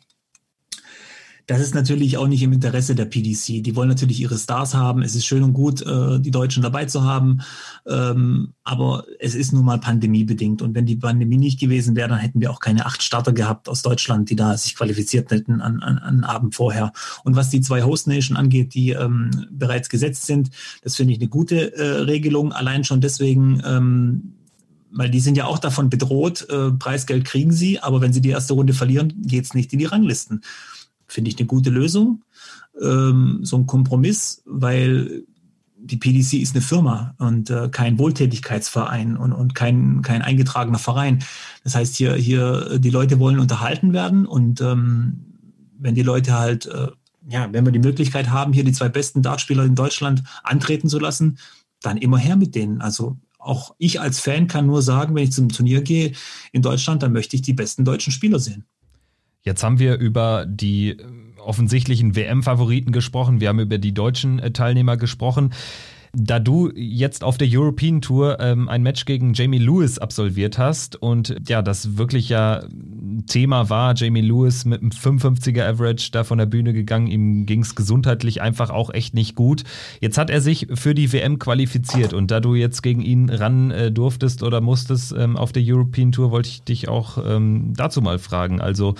das 1.47 1.61
ist 1.61 1.75
natürlich 1.75 2.17
auch 2.19 2.29
nicht 2.29 2.43
im 2.43 2.53
Interesse 2.53 2.95
der 2.95 3.07
PDC. 3.07 3.63
Die 3.63 3.75
wollen 3.75 3.89
natürlich 3.89 4.21
ihre 4.21 4.39
Stars 4.39 4.75
haben. 4.75 5.03
Es 5.03 5.17
ist 5.17 5.27
schön 5.27 5.43
und 5.43 5.53
gut, 5.53 5.83
äh, 5.83 6.21
die 6.21 6.31
Deutschen 6.31 6.63
dabei 6.63 6.85
zu 6.85 7.03
haben. 7.03 7.41
Ähm, 7.87 8.53
aber 8.63 9.05
es 9.19 9.35
ist 9.35 9.53
nun 9.53 9.65
mal 9.65 9.79
pandemiebedingt. 9.79 10.63
Und 10.63 10.75
wenn 10.75 10.87
die 10.87 10.97
Pandemie 10.97 11.39
nicht 11.39 11.59
gewesen 11.59 11.97
wäre, 11.97 12.09
dann 12.09 12.19
hätten 12.19 12.41
wir 12.41 12.51
auch 12.51 12.61
keine 12.61 12.87
acht 12.87 13.03
Starter 13.03 13.33
gehabt 13.33 13.69
aus 13.69 13.83
Deutschland, 13.83 14.31
die 14.31 14.37
da 14.37 14.57
sich 14.57 14.77
qualifiziert 14.77 15.31
hätten 15.31 15.61
an, 15.61 15.83
an, 15.83 15.99
an 15.99 16.25
Abend 16.25 16.55
vorher. 16.55 16.93
Und 17.25 17.35
was 17.35 17.51
die 17.51 17.61
zwei 17.61 17.83
Host 17.83 18.07
Nation 18.07 18.37
angeht, 18.37 18.75
die 18.75 18.91
ähm, 18.91 19.49
bereits 19.51 19.89
gesetzt 19.89 20.27
sind, 20.27 20.51
das 20.83 20.97
finde 20.97 21.13
ich 21.13 21.19
eine 21.19 21.29
gute 21.29 21.77
äh, 21.77 22.03
Regelung. 22.03 22.53
Allein 22.53 22.85
schon 22.85 23.01
deswegen, 23.01 23.61
ähm, 23.67 24.35
weil 24.93 25.11
die 25.11 25.21
sind 25.21 25.37
ja 25.37 25.47
auch 25.47 25.59
davon 25.59 25.91
bedroht, 25.91 26.47
äh, 26.51 26.71
Preisgeld 26.71 27.25
kriegen 27.25 27.53
sie, 27.53 27.81
aber 27.81 28.01
wenn 28.01 28.13
sie 28.13 28.21
die 28.21 28.31
erste 28.31 28.55
Runde 28.55 28.75
verlieren, 28.75 29.13
geht 29.23 29.45
es 29.45 29.55
nicht 29.55 29.73
in 29.73 29.81
die 29.81 29.87
Ranglisten 29.87 30.43
finde 31.13 31.31
ich 31.31 31.39
eine 31.39 31.47
gute 31.47 31.71
Lösung, 31.71 32.25
ähm, 32.81 33.41
so 33.43 33.57
ein 33.57 33.67
Kompromiss, 33.67 34.43
weil 34.47 35.25
die 35.77 35.97
PDC 35.97 36.35
ist 36.35 36.55
eine 36.55 36.63
Firma 36.63 37.15
und 37.19 37.51
äh, 37.51 37.69
kein 37.69 37.99
Wohltätigkeitsverein 37.99 39.17
und, 39.17 39.33
und 39.33 39.55
kein, 39.55 40.03
kein 40.03 40.23
eingetragener 40.23 40.79
Verein. 40.79 41.25
Das 41.65 41.75
heißt, 41.75 41.97
hier, 41.97 42.15
hier, 42.15 42.79
die 42.79 42.91
Leute 42.91 43.19
wollen 43.19 43.41
unterhalten 43.41 43.93
werden 43.93 44.27
und 44.27 44.61
ähm, 44.61 45.25
wenn 45.79 45.95
die 45.95 46.03
Leute 46.03 46.35
halt, 46.35 46.67
äh, 46.67 46.89
ja, 47.29 47.49
wenn 47.53 47.65
wir 47.65 47.73
die 47.73 47.79
Möglichkeit 47.81 48.31
haben, 48.31 48.53
hier 48.53 48.65
die 48.65 48.73
zwei 48.73 48.89
besten 48.89 49.23
Dartspieler 49.23 49.65
in 49.65 49.75
Deutschland 49.75 50.23
antreten 50.45 50.89
zu 50.89 50.99
lassen, 50.99 51.39
dann 51.81 51.97
immer 51.97 52.19
her 52.19 52.37
mit 52.37 52.55
denen. 52.55 52.81
Also 52.81 53.17
auch 53.39 53.75
ich 53.79 54.01
als 54.01 54.21
Fan 54.21 54.47
kann 54.47 54.67
nur 54.67 54.83
sagen, 54.83 55.15
wenn 55.15 55.25
ich 55.25 55.33
zum 55.33 55.49
Turnier 55.49 55.83
gehe 55.83 56.13
in 56.53 56.63
Deutschland, 56.63 57.03
dann 57.03 57.13
möchte 57.13 57.35
ich 57.35 57.43
die 57.43 57.55
besten 57.55 57.85
deutschen 57.85 58.13
Spieler 58.13 58.39
sehen. 58.39 58.65
Jetzt 59.45 59.65
haben 59.65 59.79
wir 59.79 59.99
über 59.99 60.47
die 60.47 60.91
äh, 60.91 60.97
offensichtlichen 61.39 62.15
WM-Favoriten 62.15 62.93
gesprochen, 62.93 63.41
wir 63.41 63.49
haben 63.49 63.59
über 63.59 63.79
die 63.79 63.93
deutschen 63.93 64.39
äh, 64.39 64.53
Teilnehmer 64.53 64.97
gesprochen. 64.97 65.53
Da 66.15 66.39
du 66.39 66.71
jetzt 66.75 67.25
auf 67.25 67.39
der 67.39 67.49
European 67.51 68.03
Tour 68.03 68.39
ähm, 68.39 68.69
ein 68.69 68.83
Match 68.83 69.07
gegen 69.07 69.33
Jamie 69.33 69.57
Lewis 69.57 69.99
absolviert 69.99 70.59
hast 70.59 70.95
und 70.95 71.35
ja, 71.49 71.63
das 71.63 71.97
wirklich 71.97 72.29
ja 72.29 72.65
Thema 73.27 73.71
war, 73.71 73.95
Jamie 73.97 74.21
Lewis 74.21 74.67
mit 74.67 74.83
einem 74.83 74.91
55er 74.91 75.67
Average 75.67 76.11
da 76.13 76.23
von 76.23 76.37
der 76.37 76.45
Bühne 76.45 76.75
gegangen, 76.75 77.07
ihm 77.07 77.47
ging 77.47 77.63
es 77.63 77.75
gesundheitlich 77.75 78.43
einfach 78.43 78.69
auch 78.69 78.93
echt 78.93 79.15
nicht 79.15 79.37
gut. 79.37 79.65
Jetzt 80.03 80.19
hat 80.19 80.29
er 80.29 80.43
sich 80.43 80.67
für 80.75 80.95
die 80.95 81.11
WM 81.15 81.39
qualifiziert 81.39 82.13
und 82.13 82.31
da 82.31 82.41
du 82.41 82.55
jetzt 82.55 82.83
gegen 82.83 83.01
ihn 83.01 83.31
ran 83.31 83.71
äh, 83.71 83.91
durftest 83.91 84.43
oder 84.43 84.61
musstest 84.61 85.15
ähm, 85.17 85.39
auf 85.39 85.53
der 85.53 85.63
European 85.65 86.13
Tour, 86.13 86.31
wollte 86.31 86.51
ich 86.51 86.63
dich 86.63 86.89
auch 86.89 87.17
ähm, 87.27 87.73
dazu 87.75 88.03
mal 88.03 88.19
fragen. 88.19 88.61
Also 88.61 88.97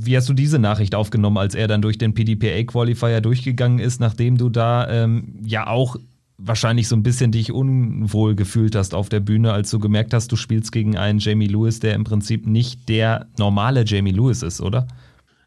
wie 0.00 0.16
hast 0.16 0.28
du 0.28 0.32
diese 0.32 0.60
Nachricht 0.60 0.94
aufgenommen, 0.94 1.38
als 1.38 1.56
er 1.56 1.66
dann 1.66 1.82
durch 1.82 1.98
den 1.98 2.14
PDPA 2.14 2.62
Qualifier 2.64 3.20
durchgegangen 3.20 3.80
ist, 3.80 4.00
nachdem 4.00 4.36
du 4.36 4.48
da 4.48 4.88
ähm, 4.88 5.34
ja 5.44 5.66
auch 5.66 5.96
wahrscheinlich 6.44 6.88
so 6.88 6.96
ein 6.96 7.02
bisschen 7.02 7.32
dich 7.32 7.52
unwohl 7.52 8.34
gefühlt 8.34 8.74
hast 8.74 8.94
auf 8.94 9.08
der 9.08 9.20
Bühne, 9.20 9.52
als 9.52 9.70
du 9.70 9.78
gemerkt 9.78 10.14
hast, 10.14 10.32
du 10.32 10.36
spielst 10.36 10.72
gegen 10.72 10.96
einen 10.96 11.18
Jamie 11.18 11.46
Lewis, 11.46 11.80
der 11.80 11.94
im 11.94 12.04
Prinzip 12.04 12.46
nicht 12.46 12.88
der 12.88 13.26
normale 13.38 13.84
Jamie 13.84 14.12
Lewis 14.12 14.42
ist, 14.42 14.60
oder? 14.60 14.86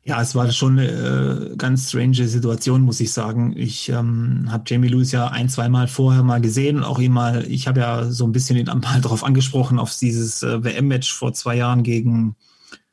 Ja, 0.08 0.22
es 0.22 0.36
war 0.36 0.52
schon 0.52 0.78
eine 0.78 0.88
äh, 0.88 1.56
ganz 1.56 1.90
strange 1.90 2.28
Situation, 2.28 2.84
muss 2.84 3.00
ich 3.00 3.12
sagen. 3.12 3.54
Ich 3.58 3.90
ähm, 3.90 4.46
habe 4.52 4.64
Jamie 4.68 4.88
Lewis 4.88 5.12
ja 5.12 5.30
ein, 5.30 5.50
zwei 5.50 5.68
Mal 5.68 5.88
vorher 5.88 6.22
mal 6.22 6.40
gesehen 6.40 6.84
auch 6.84 7.00
ihn 7.00 7.12
mal, 7.12 7.44
ich 7.50 7.68
habe 7.68 7.80
ja 7.80 8.12
so 8.12 8.26
ein 8.26 8.32
bisschen 8.32 8.56
ihn 8.56 8.66
mal 8.82 9.02
darauf 9.02 9.24
angesprochen, 9.24 9.80
auf 9.80 9.98
dieses 9.98 10.44
äh, 10.44 10.64
WM-Match 10.64 11.12
vor 11.12 11.34
zwei 11.34 11.56
Jahren 11.56 11.82
gegen, 11.82 12.36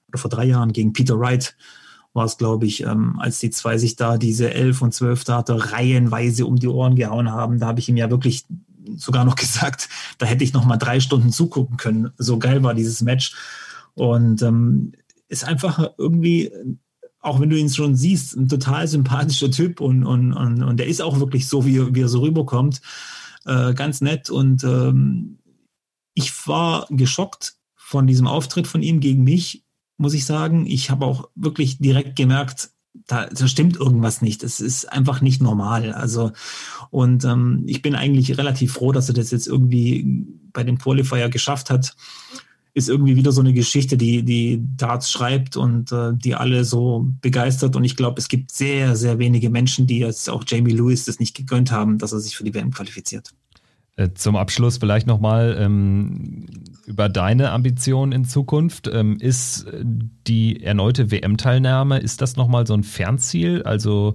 oder 0.08 0.18
vor 0.18 0.30
drei 0.30 0.44
Jahren 0.46 0.72
gegen 0.72 0.94
Peter 0.94 1.18
Wright 1.18 1.54
war 2.14 2.26
es, 2.26 2.36
glaube 2.36 2.66
ich, 2.66 2.82
ähm, 2.82 3.18
als 3.18 3.38
die 3.38 3.50
zwei 3.50 3.78
sich 3.78 3.96
da 3.96 4.18
diese 4.18 4.52
elf 4.52 4.82
und 4.82 4.92
zwölf 4.92 5.24
Date 5.24 5.50
reihenweise 5.50 6.46
um 6.46 6.56
die 6.56 6.68
Ohren 6.68 6.96
gehauen 6.96 7.30
haben. 7.30 7.58
Da 7.58 7.66
habe 7.66 7.80
ich 7.80 7.88
ihm 7.88 7.96
ja 7.96 8.10
wirklich 8.10 8.44
sogar 8.96 9.24
noch 9.24 9.34
gesagt, 9.36 9.88
da 10.18 10.26
hätte 10.26 10.44
ich 10.44 10.52
noch 10.52 10.64
mal 10.64 10.76
drei 10.76 11.00
Stunden 11.00 11.32
zugucken 11.32 11.76
können. 11.76 12.12
So 12.18 12.38
geil 12.38 12.62
war 12.62 12.74
dieses 12.74 13.02
Match. 13.02 13.34
Und 13.94 14.42
ähm, 14.42 14.92
ist 15.28 15.44
einfach 15.44 15.90
irgendwie, 15.96 16.50
auch 17.20 17.40
wenn 17.40 17.50
du 17.50 17.58
ihn 17.58 17.70
schon 17.70 17.96
siehst, 17.96 18.36
ein 18.36 18.48
total 18.48 18.86
sympathischer 18.88 19.50
Typ 19.50 19.80
und, 19.80 20.04
und, 20.04 20.32
und, 20.32 20.62
und 20.62 20.76
der 20.76 20.86
ist 20.86 21.00
auch 21.00 21.20
wirklich 21.20 21.48
so, 21.48 21.64
wie, 21.64 21.94
wie 21.94 22.02
er 22.02 22.08
so 22.08 22.20
rüberkommt. 22.20 22.82
Äh, 23.46 23.74
ganz 23.74 24.00
nett. 24.00 24.30
Und 24.30 24.64
ähm, 24.64 25.38
ich 26.14 26.46
war 26.46 26.86
geschockt 26.90 27.54
von 27.74 28.06
diesem 28.06 28.26
Auftritt 28.26 28.66
von 28.66 28.82
ihm 28.82 29.00
gegen 29.00 29.24
mich, 29.24 29.61
muss 30.02 30.14
ich 30.14 30.26
sagen. 30.26 30.66
Ich 30.66 30.90
habe 30.90 31.06
auch 31.06 31.30
wirklich 31.34 31.78
direkt 31.78 32.16
gemerkt, 32.16 32.70
da, 33.06 33.26
da 33.26 33.48
stimmt 33.48 33.76
irgendwas 33.76 34.20
nicht. 34.20 34.42
Es 34.42 34.60
ist 34.60 34.92
einfach 34.92 35.20
nicht 35.22 35.40
normal. 35.40 35.92
Also, 35.92 36.32
und 36.90 37.24
ähm, 37.24 37.62
ich 37.66 37.80
bin 37.80 37.94
eigentlich 37.94 38.36
relativ 38.36 38.74
froh, 38.74 38.92
dass 38.92 39.08
er 39.08 39.14
das 39.14 39.30
jetzt 39.30 39.46
irgendwie 39.46 40.26
bei 40.52 40.64
dem 40.64 40.78
Qualifier 40.78 41.30
geschafft 41.30 41.70
hat. 41.70 41.96
Ist 42.74 42.88
irgendwie 42.88 43.16
wieder 43.16 43.32
so 43.32 43.40
eine 43.40 43.52
Geschichte, 43.52 43.96
die, 43.96 44.22
die 44.22 44.62
Darts 44.76 45.10
schreibt 45.10 45.56
und 45.56 45.92
äh, 45.92 46.12
die 46.14 46.34
alle 46.34 46.64
so 46.64 47.06
begeistert. 47.20 47.76
Und 47.76 47.84
ich 47.84 47.96
glaube, 47.96 48.18
es 48.18 48.28
gibt 48.28 48.50
sehr, 48.50 48.96
sehr 48.96 49.18
wenige 49.18 49.50
Menschen, 49.50 49.86
die 49.86 49.98
jetzt 49.98 50.28
auch 50.28 50.44
Jamie 50.46 50.72
Lewis 50.72 51.04
das 51.04 51.18
nicht 51.18 51.36
gegönnt 51.36 51.70
haben, 51.70 51.98
dass 51.98 52.12
er 52.12 52.20
sich 52.20 52.36
für 52.36 52.44
die 52.44 52.54
WM 52.54 52.70
qualifiziert. 52.70 53.32
Äh, 53.96 54.10
zum 54.14 54.36
Abschluss 54.36 54.78
vielleicht 54.78 55.06
nochmal 55.06 55.56
ähm, 55.58 56.46
über 56.86 57.08
deine 57.08 57.50
Ambition 57.50 58.12
in 58.12 58.24
Zukunft. 58.24 58.88
Ähm, 58.92 59.16
ist 59.18 59.66
die 60.26 60.62
erneute 60.62 61.10
WM-Teilnahme, 61.10 61.98
ist 61.98 62.20
das 62.20 62.36
nochmal 62.36 62.66
so 62.66 62.74
ein 62.74 62.82
Fernziel? 62.82 63.62
Also 63.62 64.14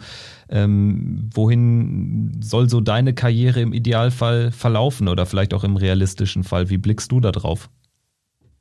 ähm, 0.50 1.30
wohin 1.34 2.38
soll 2.42 2.70
so 2.70 2.82
deine 2.82 3.14
Karriere 3.14 3.62
im 3.62 3.74
Idealfall 3.74 4.52
verlaufen 4.52 5.08
oder 5.08 5.26
vielleicht 5.26 5.54
auch 5.54 5.64
im 5.64 5.78
realistischen 5.78 6.44
Fall? 6.44 6.70
Wie 6.70 6.78
blickst 6.78 7.12
du 7.12 7.20
da 7.20 7.32
drauf? 7.32 7.70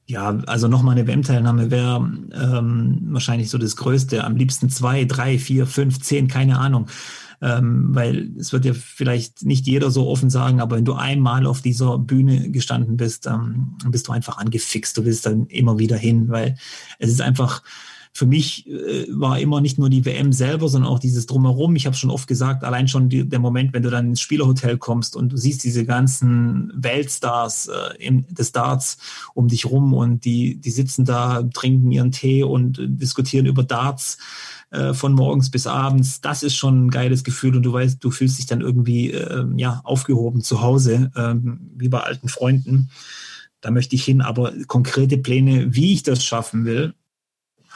Ja, 0.08 0.38
also 0.46 0.68
nochmal 0.68 0.96
eine 0.96 1.08
WM-Teilnahme 1.08 1.72
wäre 1.72 1.96
ähm, 2.32 3.08
wahrscheinlich 3.10 3.50
so 3.50 3.58
das 3.58 3.74
Größte. 3.74 4.22
Am 4.22 4.36
liebsten 4.36 4.70
zwei, 4.70 5.04
drei, 5.04 5.36
vier, 5.36 5.66
fünf, 5.66 6.00
zehn, 6.00 6.28
keine 6.28 6.58
Ahnung. 6.60 6.86
Ähm, 7.42 7.94
weil 7.94 8.32
es 8.38 8.52
wird 8.52 8.64
ja 8.64 8.72
vielleicht 8.72 9.44
nicht 9.44 9.66
jeder 9.66 9.90
so 9.90 10.08
offen 10.08 10.30
sagen, 10.30 10.60
aber 10.60 10.76
wenn 10.76 10.84
du 10.84 10.94
einmal 10.94 11.46
auf 11.46 11.60
dieser 11.60 11.98
Bühne 11.98 12.50
gestanden 12.50 12.96
bist, 12.96 13.26
ähm, 13.26 13.76
dann 13.82 13.90
bist 13.90 14.08
du 14.08 14.12
einfach 14.12 14.38
angefixt. 14.38 14.96
Du 14.96 15.04
willst 15.04 15.26
dann 15.26 15.46
immer 15.46 15.78
wieder 15.78 15.96
hin, 15.96 16.28
weil 16.28 16.56
es 16.98 17.10
ist 17.10 17.20
einfach, 17.20 17.62
für 18.16 18.24
mich 18.24 18.66
äh, 18.66 19.06
war 19.10 19.38
immer 19.38 19.60
nicht 19.60 19.78
nur 19.78 19.90
die 19.90 20.06
WM 20.06 20.32
selber, 20.32 20.70
sondern 20.70 20.90
auch 20.90 20.98
dieses 20.98 21.26
Drumherum. 21.26 21.76
Ich 21.76 21.84
habe 21.84 21.96
schon 21.96 22.08
oft 22.08 22.26
gesagt, 22.26 22.64
allein 22.64 22.88
schon 22.88 23.10
die, 23.10 23.28
der 23.28 23.40
Moment, 23.40 23.74
wenn 23.74 23.82
du 23.82 23.90
dann 23.90 24.08
ins 24.08 24.22
Spielerhotel 24.22 24.78
kommst 24.78 25.16
und 25.16 25.32
du 25.32 25.36
siehst 25.36 25.62
diese 25.64 25.84
ganzen 25.84 26.72
Weltstars 26.74 27.68
äh, 27.68 28.02
im, 28.02 28.26
des 28.28 28.52
Darts 28.52 28.96
um 29.34 29.48
dich 29.48 29.66
rum 29.66 29.92
und 29.92 30.24
die, 30.24 30.58
die 30.58 30.70
sitzen 30.70 31.04
da, 31.04 31.42
trinken 31.42 31.92
ihren 31.92 32.10
Tee 32.10 32.42
und 32.42 32.78
äh, 32.78 32.88
diskutieren 32.88 33.44
über 33.44 33.64
Darts 33.64 34.16
äh, 34.70 34.94
von 34.94 35.12
morgens 35.12 35.50
bis 35.50 35.66
abends. 35.66 36.20
Das 36.20 36.42
ist 36.42 36.56
schon 36.56 36.86
ein 36.86 36.90
geiles 36.90 37.24
Gefühl 37.24 37.56
und 37.56 37.62
du 37.62 37.72
weißt, 37.72 38.02
du 38.02 38.10
fühlst 38.10 38.38
dich 38.38 38.46
dann 38.46 38.60
irgendwie 38.60 39.12
äh, 39.12 39.46
ja, 39.56 39.80
aufgehoben 39.84 40.42
zu 40.42 40.60
Hause, 40.60 41.10
äh, 41.14 41.34
wie 41.76 41.88
bei 41.88 42.00
alten 42.00 42.28
Freunden. 42.28 42.90
Da 43.60 43.70
möchte 43.70 43.96
ich 43.96 44.04
hin, 44.04 44.20
aber 44.20 44.52
konkrete 44.66 45.18
Pläne, 45.18 45.74
wie 45.74 45.92
ich 45.92 46.02
das 46.02 46.24
schaffen 46.24 46.64
will, 46.64 46.94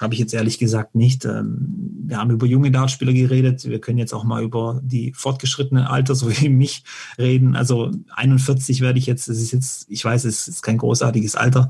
habe 0.01 0.15
ich 0.15 0.21
jetzt 0.21 0.35
ehrlich 0.35 0.59
gesagt 0.59 0.95
nicht. 0.95 1.25
Ähm, 1.25 2.01
wir 2.07 2.17
haben 2.17 2.31
über 2.31 2.47
junge 2.47 2.71
Dartspieler 2.71 3.13
geredet. 3.13 3.65
Wir 3.65 3.81
können 3.81 3.99
jetzt 3.99 4.15
auch 4.15 4.25
mal 4.25 4.43
über 4.43 4.81
die 4.83 5.13
fortgeschrittenen 5.13 5.85
Alter, 5.85 6.15
so 6.15 6.31
wie 6.31 6.49
mich, 6.49 6.85
reden. 7.19 7.55
Also 7.55 7.91
41 8.17 8.81
werde 8.81 8.99
ich 8.99 9.07
jetzt, 9.07 9.29
das 9.29 9.39
ist 9.39 9.53
jetzt, 9.53 9.87
ich 9.89 10.05
weiß, 10.05 10.25
es 10.25 10.49
ist 10.49 10.63
kein 10.63 10.79
großartiges 10.79 11.37
Alter, 11.37 11.69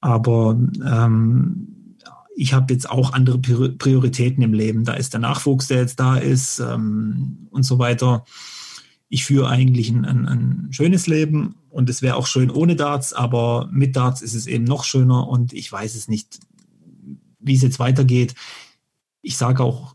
aber 0.00 0.58
ähm, 0.84 1.79
ich 2.40 2.54
habe 2.54 2.72
jetzt 2.72 2.88
auch 2.88 3.12
andere 3.12 3.38
Prioritäten 3.38 4.42
im 4.42 4.54
Leben. 4.54 4.84
Da 4.84 4.94
ist 4.94 5.12
der 5.12 5.20
Nachwuchs, 5.20 5.68
der 5.68 5.80
jetzt 5.80 6.00
da 6.00 6.16
ist 6.16 6.58
ähm, 6.58 7.48
und 7.50 7.64
so 7.64 7.78
weiter. 7.78 8.24
Ich 9.10 9.26
führe 9.26 9.50
eigentlich 9.50 9.90
ein, 9.90 10.06
ein, 10.06 10.26
ein 10.26 10.68
schönes 10.70 11.06
Leben 11.06 11.56
und 11.68 11.90
es 11.90 12.00
wäre 12.00 12.16
auch 12.16 12.26
schön 12.26 12.50
ohne 12.50 12.76
Darts, 12.76 13.12
aber 13.12 13.68
mit 13.70 13.94
Darts 13.94 14.22
ist 14.22 14.34
es 14.34 14.46
eben 14.46 14.64
noch 14.64 14.84
schöner 14.84 15.28
und 15.28 15.52
ich 15.52 15.70
weiß 15.70 15.94
es 15.94 16.08
nicht 16.08 16.40
wie 17.40 17.54
es 17.54 17.62
jetzt 17.62 17.78
weitergeht. 17.78 18.34
Ich 19.20 19.36
sage 19.36 19.62
auch 19.62 19.94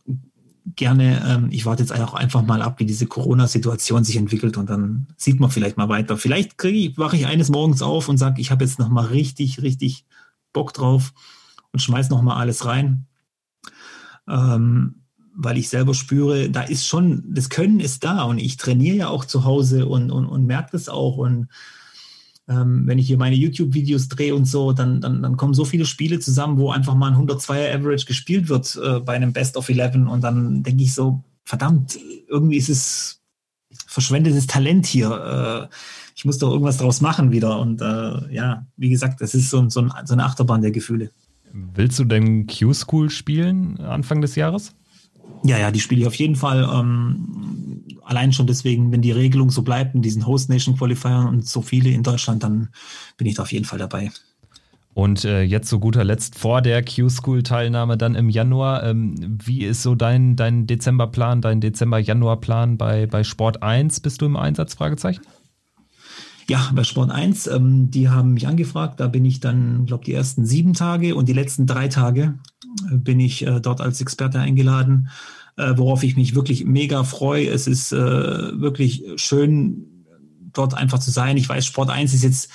gerne, 0.75 1.25
ähm, 1.27 1.47
ich 1.51 1.65
warte 1.65 1.81
jetzt 1.81 1.93
auch 1.93 2.13
einfach 2.13 2.43
mal 2.43 2.61
ab, 2.61 2.79
wie 2.79 2.85
diese 2.85 3.07
Corona-Situation 3.07 4.03
sich 4.03 4.17
entwickelt 4.17 4.57
und 4.57 4.69
dann 4.69 5.07
sieht 5.17 5.39
man 5.39 5.49
vielleicht 5.49 5.77
mal 5.77 5.89
weiter. 5.89 6.15
Vielleicht 6.15 6.63
ich, 6.63 6.95
wache 6.99 7.17
ich 7.17 7.25
eines 7.25 7.49
Morgens 7.49 7.81
auf 7.81 8.07
und 8.07 8.17
sage, 8.17 8.39
ich 8.39 8.51
habe 8.51 8.63
jetzt 8.63 8.77
noch 8.77 8.89
mal 8.89 9.05
richtig, 9.05 9.63
richtig 9.63 10.05
Bock 10.53 10.73
drauf 10.73 11.11
und 11.75 11.81
schmeiß 11.81 12.09
noch 12.09 12.21
mal 12.21 12.37
alles 12.37 12.65
rein, 12.65 13.05
ähm, 14.29 15.01
weil 15.35 15.57
ich 15.57 15.67
selber 15.67 15.93
spüre, 15.93 16.49
da 16.49 16.61
ist 16.61 16.87
schon, 16.87 17.25
das 17.33 17.49
Können 17.49 17.81
ist 17.81 18.05
da 18.05 18.23
und 18.23 18.37
ich 18.37 18.55
trainiere 18.55 18.95
ja 18.95 19.07
auch 19.09 19.25
zu 19.25 19.43
Hause 19.43 19.85
und, 19.85 20.09
und, 20.09 20.25
und 20.25 20.45
merke 20.45 20.69
das 20.71 20.87
auch 20.87 21.17
und 21.17 21.49
ähm, 22.47 22.83
wenn 22.87 22.97
ich 22.97 23.07
hier 23.07 23.17
meine 23.17 23.35
YouTube-Videos 23.35 24.07
drehe 24.07 24.33
und 24.33 24.45
so, 24.45 24.71
dann, 24.71 25.01
dann, 25.01 25.21
dann 25.21 25.35
kommen 25.35 25.53
so 25.53 25.65
viele 25.65 25.85
Spiele 25.85 26.19
zusammen, 26.19 26.57
wo 26.59 26.71
einfach 26.71 26.95
mal 26.95 27.11
ein 27.11 27.27
102er 27.27 27.75
Average 27.75 28.05
gespielt 28.05 28.47
wird 28.47 28.79
äh, 28.81 29.01
bei 29.01 29.13
einem 29.17 29.33
Best 29.33 29.57
of 29.57 29.67
11 29.67 29.95
und 29.95 30.21
dann 30.23 30.63
denke 30.63 30.81
ich 30.81 30.93
so, 30.93 31.25
verdammt, 31.43 31.99
irgendwie 32.29 32.55
ist 32.55 32.69
es 32.69 33.19
verschwendetes 33.85 34.47
Talent 34.47 34.85
hier. 34.85 35.69
Äh, 35.69 35.75
ich 36.15 36.23
muss 36.23 36.37
doch 36.37 36.51
irgendwas 36.51 36.77
draus 36.77 37.01
machen 37.01 37.33
wieder 37.33 37.59
und 37.59 37.81
äh, 37.81 38.33
ja, 38.33 38.65
wie 38.77 38.91
gesagt, 38.91 39.19
das 39.19 39.35
ist 39.35 39.49
so, 39.49 39.69
so, 39.69 39.81
ein, 39.81 39.91
so 40.05 40.13
eine 40.13 40.23
Achterbahn 40.23 40.61
der 40.61 40.71
Gefühle. 40.71 41.11
Willst 41.73 41.97
du 41.99 42.03
denn 42.03 42.47
Q-School 42.47 43.09
spielen 43.09 43.79
Anfang 43.79 44.21
des 44.21 44.35
Jahres? 44.35 44.75
Ja, 45.43 45.57
ja, 45.57 45.71
die 45.71 45.79
spiele 45.79 46.01
ich 46.01 46.07
auf 46.07 46.15
jeden 46.15 46.35
Fall. 46.35 46.67
Ähm, 46.71 47.83
allein 48.03 48.33
schon 48.33 48.47
deswegen, 48.47 48.91
wenn 48.91 49.01
die 49.01 49.11
Regelung 49.11 49.49
so 49.51 49.61
bleibt 49.61 49.95
in 49.95 50.01
diesen 50.01 50.27
Host 50.27 50.49
Nation 50.49 50.77
Qualifiern 50.77 51.27
und 51.27 51.47
so 51.47 51.61
viele 51.61 51.91
in 51.91 52.03
Deutschland, 52.03 52.43
dann 52.43 52.69
bin 53.17 53.27
ich 53.27 53.35
da 53.35 53.43
auf 53.43 53.51
jeden 53.51 53.65
Fall 53.65 53.79
dabei. 53.79 54.11
Und 54.93 55.25
äh, 55.25 55.43
jetzt 55.43 55.69
zu 55.69 55.79
guter 55.79 56.03
Letzt 56.03 56.37
vor 56.37 56.61
der 56.61 56.83
Q-School-Teilnahme 56.83 57.97
dann 57.97 58.15
im 58.15 58.29
Januar. 58.29 58.83
Ähm, 58.83 59.37
wie 59.43 59.63
ist 59.63 59.81
so 59.81 59.95
dein, 59.95 60.35
dein 60.35 60.67
Dezemberplan, 60.67 61.41
dein 61.41 61.61
Dezember-Januar-Plan 61.61 62.77
bei, 62.77 63.05
bei 63.05 63.23
Sport 63.23 63.61
1? 63.61 63.99
Bist 64.01 64.21
du 64.21 64.25
im 64.25 64.37
Einsatz? 64.37 64.73
Fragezeichen? 64.73 65.21
Ja, 66.47 66.71
bei 66.75 66.83
Sport 66.83 67.11
1, 67.11 67.47
ähm, 67.47 67.89
die 67.89 68.09
haben 68.09 68.33
mich 68.33 68.47
angefragt. 68.47 68.99
Da 68.99 69.07
bin 69.07 69.25
ich 69.25 69.39
dann, 69.39 69.85
glaube 69.85 70.05
die 70.05 70.13
ersten 70.13 70.45
sieben 70.45 70.73
Tage 70.73 71.15
und 71.15 71.27
die 71.27 71.33
letzten 71.33 71.65
drei 71.65 71.87
Tage 71.87 72.37
bin 72.91 73.19
ich 73.19 73.45
äh, 73.45 73.59
dort 73.59 73.81
als 73.81 74.01
Experte 74.01 74.39
eingeladen, 74.39 75.09
äh, 75.57 75.73
worauf 75.75 76.03
ich 76.03 76.15
mich 76.15 76.35
wirklich 76.35 76.65
mega 76.65 77.03
freue. 77.03 77.47
Es 77.47 77.67
ist 77.67 77.91
äh, 77.91 77.97
wirklich 77.97 79.03
schön, 79.15 80.05
dort 80.53 80.73
einfach 80.73 80.99
zu 80.99 81.11
sein. 81.11 81.37
Ich 81.37 81.49
weiß, 81.49 81.65
Sport 81.65 81.89
1 81.89 82.13
ist 82.13 82.23
jetzt 82.23 82.49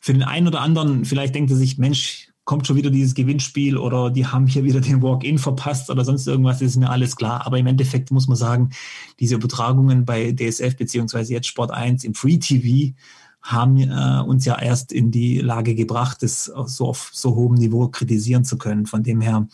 für 0.00 0.12
den 0.12 0.22
einen 0.22 0.48
oder 0.48 0.60
anderen, 0.60 1.04
vielleicht 1.04 1.34
denkt 1.34 1.50
er 1.50 1.56
sich, 1.56 1.78
Mensch, 1.78 2.31
kommt 2.44 2.66
schon 2.66 2.76
wieder 2.76 2.90
dieses 2.90 3.14
Gewinnspiel 3.14 3.76
oder 3.76 4.10
die 4.10 4.26
haben 4.26 4.46
hier 4.46 4.64
wieder 4.64 4.80
den 4.80 5.00
Walk-in 5.02 5.38
verpasst 5.38 5.90
oder 5.90 6.04
sonst 6.04 6.26
irgendwas, 6.26 6.60
ist 6.60 6.76
mir 6.76 6.90
alles 6.90 7.16
klar. 7.16 7.46
Aber 7.46 7.58
im 7.58 7.66
Endeffekt 7.66 8.10
muss 8.10 8.26
man 8.26 8.36
sagen, 8.36 8.70
diese 9.20 9.36
Übertragungen 9.36 10.04
bei 10.04 10.32
DSF 10.32 10.76
beziehungsweise 10.76 11.32
jetzt 11.32 11.46
Sport 11.46 11.70
1 11.70 12.04
im 12.04 12.14
Free 12.14 12.38
TV, 12.38 12.94
haben 13.42 13.76
äh, 13.78 14.22
uns 14.24 14.44
ja 14.44 14.56
erst 14.58 14.92
in 14.92 15.10
die 15.10 15.40
Lage 15.40 15.74
gebracht, 15.74 16.22
das 16.22 16.44
so 16.44 16.86
auf 16.86 17.10
so 17.12 17.34
hohem 17.34 17.54
Niveau 17.54 17.88
kritisieren 17.88 18.44
zu 18.44 18.56
können. 18.56 18.86
Von 18.86 19.02
dem 19.02 19.20
her 19.20 19.48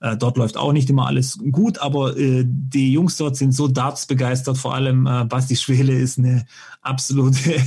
äh, 0.00 0.16
dort 0.16 0.36
läuft 0.36 0.56
auch 0.56 0.72
nicht 0.72 0.88
immer 0.90 1.06
alles 1.06 1.38
gut, 1.50 1.78
aber 1.78 2.16
äh, 2.16 2.44
die 2.46 2.92
Jungs 2.92 3.16
dort 3.16 3.36
sind 3.36 3.52
so 3.52 3.66
Darts 3.66 4.06
begeistert. 4.06 4.56
Vor 4.56 4.74
allem 4.74 5.06
äh, 5.06 5.24
Basti 5.24 5.56
Schwele 5.56 5.92
ist 5.92 6.18
eine 6.18 6.46
absolute 6.82 7.60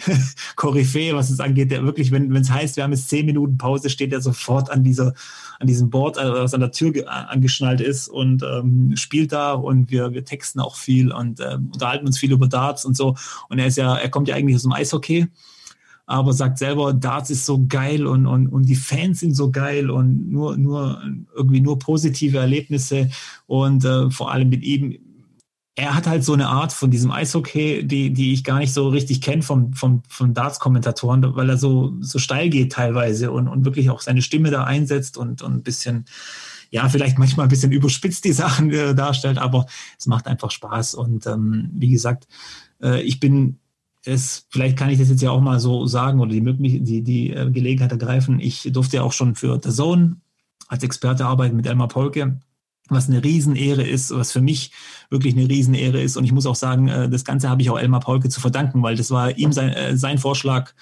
Koryphäe, 0.56 1.14
was 1.14 1.30
es 1.30 1.40
angeht. 1.40 1.70
Der 1.70 1.84
wirklich, 1.84 2.10
wenn 2.10 2.34
es 2.36 2.50
heißt, 2.50 2.76
wir 2.76 2.84
haben 2.84 2.92
jetzt 2.92 3.08
zehn 3.08 3.24
Minuten 3.24 3.56
Pause, 3.56 3.88
steht 3.88 4.12
er 4.12 4.20
sofort 4.20 4.70
an 4.70 4.84
dieser 4.84 5.14
an 5.60 5.66
diesem 5.66 5.90
Board, 5.90 6.18
äh, 6.18 6.32
was 6.32 6.54
an 6.54 6.60
der 6.60 6.72
Tür 6.72 6.92
angeschnallt 7.08 7.80
ist 7.80 8.08
und 8.08 8.42
ähm, 8.42 8.96
spielt 8.96 9.32
da 9.32 9.52
und 9.54 9.90
wir, 9.90 10.12
wir 10.12 10.24
texten 10.24 10.60
auch 10.60 10.76
viel 10.76 11.10
und 11.10 11.40
äh, 11.40 11.54
unterhalten 11.54 12.06
uns 12.06 12.18
viel 12.18 12.32
über 12.32 12.46
Darts 12.46 12.84
und 12.84 12.96
so. 12.96 13.16
Und 13.48 13.58
er 13.58 13.66
ist 13.66 13.76
ja, 13.76 13.96
er 13.96 14.10
kommt 14.10 14.28
ja 14.28 14.36
eigentlich 14.36 14.56
aus 14.56 14.62
dem 14.62 14.72
Eishockey 14.72 15.26
aber 16.08 16.32
sagt 16.32 16.56
selber, 16.56 16.94
Darts 16.94 17.28
ist 17.28 17.44
so 17.44 17.66
geil 17.68 18.06
und, 18.06 18.26
und, 18.26 18.48
und 18.48 18.64
die 18.66 18.76
Fans 18.76 19.20
sind 19.20 19.34
so 19.34 19.50
geil 19.50 19.90
und 19.90 20.32
nur, 20.32 20.56
nur 20.56 21.02
irgendwie 21.36 21.60
nur 21.60 21.78
positive 21.78 22.38
Erlebnisse 22.38 23.10
und 23.46 23.84
äh, 23.84 24.10
vor 24.10 24.32
allem 24.32 24.48
mit 24.48 24.62
ihm. 24.62 24.98
Er 25.76 25.94
hat 25.94 26.06
halt 26.06 26.24
so 26.24 26.32
eine 26.32 26.48
Art 26.48 26.72
von 26.72 26.90
diesem 26.90 27.12
Eishockey, 27.12 27.86
die, 27.86 28.10
die 28.10 28.32
ich 28.32 28.42
gar 28.42 28.58
nicht 28.58 28.72
so 28.72 28.88
richtig 28.88 29.20
kenne 29.20 29.42
vom, 29.42 29.74
vom, 29.74 30.02
von 30.08 30.32
Darts-Kommentatoren, 30.32 31.36
weil 31.36 31.50
er 31.50 31.58
so, 31.58 31.92
so 32.00 32.18
steil 32.18 32.48
geht 32.48 32.72
teilweise 32.72 33.30
und, 33.30 33.46
und 33.46 33.66
wirklich 33.66 33.90
auch 33.90 34.00
seine 34.00 34.22
Stimme 34.22 34.50
da 34.50 34.64
einsetzt 34.64 35.18
und, 35.18 35.42
und 35.42 35.56
ein 35.56 35.62
bisschen, 35.62 36.06
ja, 36.70 36.88
vielleicht 36.88 37.18
manchmal 37.18 37.46
ein 37.46 37.50
bisschen 37.50 37.70
überspitzt 37.70 38.24
die 38.24 38.32
Sachen 38.32 38.72
äh, 38.72 38.94
darstellt, 38.94 39.36
aber 39.36 39.66
es 39.98 40.06
macht 40.06 40.26
einfach 40.26 40.50
Spaß. 40.50 40.94
Und 40.94 41.26
ähm, 41.26 41.68
wie 41.74 41.90
gesagt, 41.90 42.26
äh, 42.82 43.02
ich 43.02 43.20
bin 43.20 43.58
es, 44.08 44.46
vielleicht 44.50 44.76
kann 44.76 44.90
ich 44.90 44.98
das 44.98 45.10
jetzt 45.10 45.22
ja 45.22 45.30
auch 45.30 45.40
mal 45.40 45.60
so 45.60 45.86
sagen 45.86 46.20
oder 46.20 46.30
die, 46.30 46.82
die, 46.82 47.02
die 47.02 47.32
äh, 47.32 47.50
Gelegenheit 47.50 47.92
ergreifen. 47.92 48.40
Ich 48.40 48.68
durfte 48.72 48.96
ja 48.96 49.02
auch 49.02 49.12
schon 49.12 49.34
für 49.34 49.60
The 49.62 49.70
Zone 49.70 50.16
als 50.66 50.82
Experte 50.82 51.26
arbeiten 51.26 51.56
mit 51.56 51.66
Elmar 51.66 51.88
Polke, 51.88 52.40
was 52.88 53.08
eine 53.08 53.22
Riesenehre 53.22 53.82
ist, 53.82 54.10
was 54.10 54.32
für 54.32 54.40
mich 54.40 54.72
wirklich 55.10 55.36
eine 55.36 55.48
Riesenehre 55.48 56.00
ist. 56.00 56.16
Und 56.16 56.24
ich 56.24 56.32
muss 56.32 56.46
auch 56.46 56.54
sagen, 56.54 56.88
äh, 56.88 57.08
das 57.08 57.24
Ganze 57.24 57.48
habe 57.50 57.62
ich 57.62 57.70
auch 57.70 57.78
Elmar 57.78 58.00
Polke 58.00 58.28
zu 58.28 58.40
verdanken, 58.40 58.82
weil 58.82 58.96
das 58.96 59.10
war 59.10 59.36
ihm 59.36 59.52
sein, 59.52 59.70
äh, 59.70 59.96
sein 59.96 60.18
Vorschlag 60.18 60.72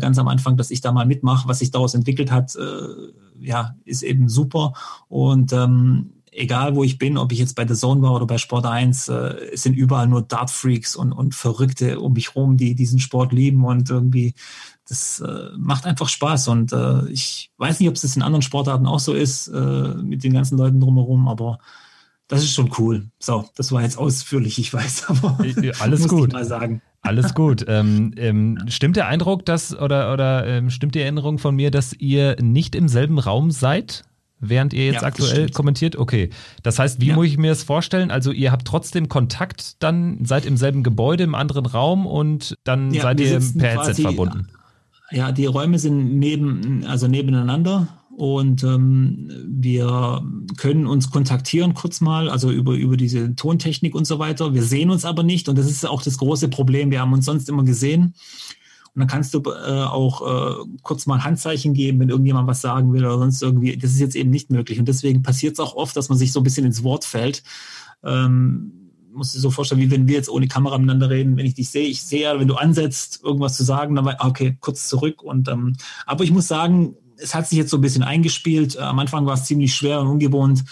ganz 0.00 0.18
am 0.18 0.26
Anfang, 0.26 0.56
dass 0.56 0.70
ich 0.70 0.80
da 0.80 0.90
mal 0.90 1.04
mitmache. 1.04 1.46
Was 1.48 1.58
sich 1.58 1.70
daraus 1.70 1.94
entwickelt 1.94 2.32
hat, 2.32 2.56
ja, 3.38 3.76
ist 3.84 4.02
eben 4.02 4.26
super. 4.30 4.72
Und 5.06 5.52
ähm, 5.52 6.15
egal 6.36 6.76
wo 6.76 6.84
ich 6.84 6.98
bin, 6.98 7.18
ob 7.18 7.32
ich 7.32 7.38
jetzt 7.38 7.54
bei 7.54 7.66
The 7.66 7.74
Zone 7.74 8.02
war 8.02 8.14
oder 8.14 8.26
bei 8.26 8.38
Sport 8.38 8.66
1, 8.66 9.08
äh, 9.08 9.14
es 9.52 9.62
sind 9.62 9.74
überall 9.74 10.06
nur 10.06 10.22
Dart-Freaks 10.22 10.96
und, 10.96 11.12
und 11.12 11.34
Verrückte 11.34 12.00
um 12.00 12.12
mich 12.12 12.34
rum, 12.34 12.56
die 12.56 12.74
diesen 12.74 12.98
Sport 12.98 13.32
lieben 13.32 13.64
und 13.64 13.90
irgendwie, 13.90 14.34
das 14.88 15.20
äh, 15.20 15.50
macht 15.56 15.86
einfach 15.86 16.08
Spaß. 16.08 16.48
Und 16.48 16.72
äh, 16.72 17.08
ich 17.08 17.50
weiß 17.56 17.80
nicht, 17.80 17.88
ob 17.88 17.96
es 17.96 18.02
das 18.02 18.16
in 18.16 18.22
anderen 18.22 18.42
Sportarten 18.42 18.86
auch 18.86 19.00
so 19.00 19.14
ist, 19.14 19.48
äh, 19.48 19.94
mit 19.94 20.24
den 20.24 20.32
ganzen 20.32 20.58
Leuten 20.58 20.80
drumherum, 20.80 21.28
aber 21.28 21.58
das 22.28 22.42
ist 22.42 22.54
schon 22.54 22.72
cool. 22.78 23.06
So, 23.18 23.48
das 23.56 23.72
war 23.72 23.82
jetzt 23.82 23.98
ausführlich, 23.98 24.58
ich 24.58 24.72
weiß, 24.72 25.04
aber 25.08 25.38
alles 25.80 26.08
gut. 26.08 26.32
mal 26.32 26.44
sagen. 26.44 26.82
Alles 27.02 27.34
gut. 27.34 27.64
Ähm, 27.68 28.12
ähm, 28.16 28.58
stimmt 28.68 28.96
der 28.96 29.06
Eindruck, 29.06 29.46
dass 29.46 29.74
oder 29.74 30.12
oder 30.12 30.46
ähm, 30.46 30.70
stimmt 30.70 30.94
die 30.94 31.00
Erinnerung 31.00 31.38
von 31.38 31.54
mir, 31.54 31.70
dass 31.70 31.92
ihr 31.92 32.36
nicht 32.40 32.74
im 32.74 32.88
selben 32.88 33.18
Raum 33.18 33.50
seid? 33.50 34.04
Während 34.40 34.72
ihr 34.72 34.86
jetzt 34.86 35.02
ja, 35.02 35.08
aktuell 35.08 35.50
kommentiert? 35.50 35.96
Okay. 35.96 36.30
Das 36.62 36.78
heißt, 36.78 37.00
wie 37.00 37.08
ja. 37.08 37.14
muss 37.14 37.26
ich 37.26 37.38
mir 37.38 37.50
das 37.50 37.62
vorstellen? 37.62 38.10
Also 38.10 38.32
ihr 38.32 38.52
habt 38.52 38.66
trotzdem 38.66 39.08
Kontakt, 39.08 39.82
dann 39.82 40.24
seid 40.24 40.46
im 40.46 40.56
selben 40.56 40.82
Gebäude, 40.82 41.24
im 41.24 41.34
anderen 41.34 41.66
Raum 41.66 42.06
und 42.06 42.56
dann 42.64 42.92
ja, 42.92 43.02
seid 43.02 43.20
ihr 43.20 43.40
per 43.58 43.70
Headset 43.70 44.02
verbunden. 44.02 44.48
ja, 45.10 45.32
die 45.32 45.46
Räume 45.46 45.78
sind 45.78 46.18
neben, 46.18 46.84
also 46.86 47.08
nebeneinander 47.08 47.88
und 48.16 48.64
ähm, 48.64 49.30
wir 49.46 50.22
können 50.56 50.86
uns 50.86 51.10
kontaktieren 51.10 51.74
kurz 51.74 52.00
mal, 52.00 52.30
also 52.30 52.50
über, 52.50 52.72
über 52.72 52.96
diese 52.96 53.36
Tontechnik 53.36 53.94
und 53.94 54.06
so 54.06 54.18
weiter. 54.18 54.54
Wir 54.54 54.62
sehen 54.62 54.90
uns 54.90 55.04
aber 55.04 55.22
nicht 55.22 55.50
und 55.50 55.58
das 55.58 55.66
ist 55.66 55.84
auch 55.84 56.00
das 56.00 56.16
große 56.16 56.48
Problem. 56.48 56.90
Wir 56.90 57.00
haben 57.00 57.12
uns 57.12 57.26
sonst 57.26 57.48
immer 57.50 57.62
gesehen. 57.62 58.14
Und 58.96 59.00
dann 59.00 59.08
kannst 59.08 59.34
du 59.34 59.42
äh, 59.44 59.84
auch 59.84 60.22
äh, 60.22 60.64
kurz 60.82 61.04
mal 61.04 61.16
ein 61.16 61.24
Handzeichen 61.24 61.74
geben, 61.74 62.00
wenn 62.00 62.08
irgendjemand 62.08 62.48
was 62.48 62.62
sagen 62.62 62.94
will 62.94 63.04
oder 63.04 63.18
sonst 63.18 63.42
irgendwie. 63.42 63.76
Das 63.76 63.90
ist 63.90 64.00
jetzt 64.00 64.16
eben 64.16 64.30
nicht 64.30 64.50
möglich. 64.50 64.78
Und 64.78 64.88
deswegen 64.88 65.22
passiert 65.22 65.52
es 65.52 65.60
auch 65.60 65.74
oft, 65.74 65.94
dass 65.94 66.08
man 66.08 66.16
sich 66.16 66.32
so 66.32 66.40
ein 66.40 66.44
bisschen 66.44 66.64
ins 66.64 66.82
Wort 66.82 67.04
fällt. 67.04 67.42
Ähm, 68.02 68.72
du 69.12 69.20
dir 69.20 69.40
so 69.40 69.50
vorstellen, 69.50 69.82
wie 69.82 69.90
wenn 69.90 70.08
wir 70.08 70.14
jetzt 70.14 70.30
ohne 70.30 70.48
Kamera 70.48 70.78
miteinander 70.78 71.10
reden. 71.10 71.36
Wenn 71.36 71.44
ich 71.44 71.54
dich 71.54 71.68
sehe, 71.68 71.86
ich 71.86 72.02
sehe 72.02 72.22
ja, 72.22 72.40
wenn 72.40 72.48
du 72.48 72.54
ansetzt, 72.54 73.20
irgendwas 73.22 73.54
zu 73.54 73.64
sagen, 73.64 73.94
dann 73.94 74.06
war, 74.06 74.16
okay, 74.20 74.56
kurz 74.60 74.88
zurück. 74.88 75.22
Und 75.22 75.48
ähm, 75.48 75.74
aber 76.06 76.24
ich 76.24 76.30
muss 76.30 76.48
sagen, 76.48 76.94
es 77.18 77.34
hat 77.34 77.48
sich 77.48 77.58
jetzt 77.58 77.70
so 77.70 77.76
ein 77.76 77.82
bisschen 77.82 78.02
eingespielt. 78.02 78.76
Äh, 78.76 78.80
am 78.80 78.98
Anfang 78.98 79.26
war 79.26 79.34
es 79.34 79.44
ziemlich 79.44 79.74
schwer 79.74 80.00
und 80.00 80.06
ungewohnt. 80.06 80.64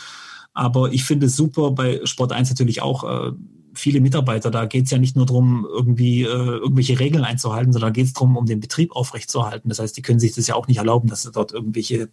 Aber 0.55 0.93
ich 0.93 1.05
finde 1.05 1.27
es 1.27 1.37
super 1.37 1.73
bei 1.73 2.01
Sport 2.05 2.33
1 2.33 2.49
natürlich 2.49 2.81
auch. 2.81 3.05
Äh, 3.05 3.33
viele 3.75 4.01
Mitarbeiter. 4.01 4.51
Da 4.51 4.67
geht 4.67 4.85
es 4.87 4.91
ja 4.91 4.99
nicht 4.99 5.17
nur 5.17 5.27
darum, 5.27 5.67
irgendwie 5.71 6.23
äh, 6.23 6.27
irgendwelche 6.27 6.99
Regeln 6.99 7.25
einzuhalten, 7.25 7.73
sondern 7.73 7.93
geht 7.93 8.07
es 8.07 8.13
darum, 8.13 8.37
um 8.37 8.47
den 8.47 8.61
Betrieb 8.61 8.95
aufrechtzuerhalten. 8.95 9.69
Das 9.69 9.79
heißt, 9.79 9.97
die 9.97 10.03
können 10.03 10.21
sich 10.21 10.35
das 10.35 10.47
ja 10.47 10.55
auch 10.55 10.69
nicht 10.69 10.79
erlauben, 10.79 11.09
dass 11.09 11.31
dort 11.33 11.53
irgendwelche 11.53 12.09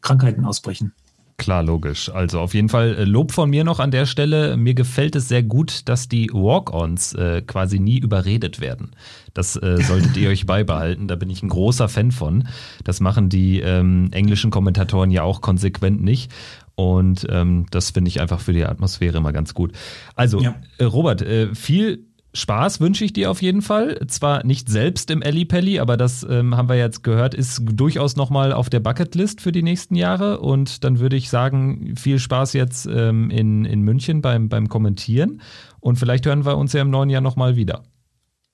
Krankheiten 0.00 0.44
ausbrechen. 0.44 0.92
Klar, 1.38 1.62
logisch. 1.62 2.08
Also 2.08 2.40
auf 2.40 2.54
jeden 2.54 2.70
Fall 2.70 2.94
äh, 2.94 3.04
Lob 3.04 3.30
von 3.30 3.50
mir 3.50 3.62
noch 3.62 3.78
an 3.78 3.90
der 3.90 4.06
Stelle. 4.06 4.56
Mir 4.56 4.72
gefällt 4.72 5.14
es 5.16 5.28
sehr 5.28 5.42
gut, 5.42 5.86
dass 5.86 6.08
die 6.08 6.30
Walk-ons 6.32 7.12
äh, 7.12 7.42
quasi 7.42 7.78
nie 7.78 7.98
überredet 7.98 8.60
werden. 8.60 8.92
Das 9.34 9.54
äh, 9.56 9.76
solltet 9.82 10.16
ihr 10.16 10.30
euch 10.30 10.46
beibehalten. 10.46 11.08
Da 11.08 11.16
bin 11.16 11.28
ich 11.28 11.42
ein 11.42 11.50
großer 11.50 11.90
Fan 11.90 12.10
von. 12.10 12.48
Das 12.84 13.00
machen 13.00 13.28
die 13.28 13.60
ähm, 13.60 14.08
englischen 14.12 14.50
Kommentatoren 14.50 15.10
ja 15.10 15.24
auch 15.24 15.42
konsequent 15.42 16.02
nicht. 16.02 16.32
Und 16.76 17.26
ähm, 17.30 17.66
das 17.70 17.90
finde 17.90 18.08
ich 18.08 18.20
einfach 18.20 18.40
für 18.40 18.52
die 18.52 18.64
Atmosphäre 18.64 19.16
immer 19.18 19.32
ganz 19.32 19.54
gut. 19.54 19.72
Also, 20.14 20.40
ja. 20.40 20.54
äh, 20.78 20.84
Robert, 20.84 21.22
äh, 21.22 21.54
viel 21.54 22.06
Spaß 22.36 22.80
wünsche 22.80 23.02
ich 23.02 23.14
dir 23.14 23.30
auf 23.30 23.40
jeden 23.40 23.62
Fall. 23.62 23.98
Zwar 24.08 24.44
nicht 24.44 24.68
selbst 24.68 25.10
im 25.10 25.22
Ellipelli, 25.22 25.80
aber 25.80 25.96
das 25.96 26.24
ähm, 26.28 26.54
haben 26.54 26.68
wir 26.68 26.76
jetzt 26.76 27.02
gehört, 27.02 27.34
ist 27.34 27.62
durchaus 27.64 28.16
nochmal 28.16 28.52
auf 28.52 28.68
der 28.68 28.80
Bucketlist 28.80 29.40
für 29.40 29.52
die 29.52 29.62
nächsten 29.62 29.94
Jahre. 29.94 30.40
Und 30.40 30.84
dann 30.84 30.98
würde 30.98 31.16
ich 31.16 31.30
sagen, 31.30 31.94
viel 31.96 32.18
Spaß 32.18 32.52
jetzt 32.52 32.86
ähm, 32.86 33.30
in, 33.30 33.64
in 33.64 33.80
München 33.80 34.20
beim, 34.20 34.50
beim 34.50 34.68
Kommentieren. 34.68 35.40
Und 35.80 35.98
vielleicht 35.98 36.26
hören 36.26 36.44
wir 36.44 36.58
uns 36.58 36.74
ja 36.74 36.82
im 36.82 36.90
neuen 36.90 37.08
Jahr 37.08 37.22
nochmal 37.22 37.56
wieder. 37.56 37.84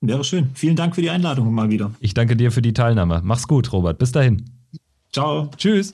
Wäre 0.00 0.22
schön. 0.22 0.50
Vielen 0.54 0.76
Dank 0.76 0.94
für 0.94 1.02
die 1.02 1.10
Einladung 1.10 1.52
mal 1.52 1.70
wieder. 1.70 1.92
Ich 1.98 2.14
danke 2.14 2.36
dir 2.36 2.52
für 2.52 2.62
die 2.62 2.72
Teilnahme. 2.72 3.20
Mach's 3.24 3.48
gut, 3.48 3.72
Robert. 3.72 3.98
Bis 3.98 4.12
dahin. 4.12 4.44
Ciao. 5.12 5.50
Tschüss. 5.56 5.92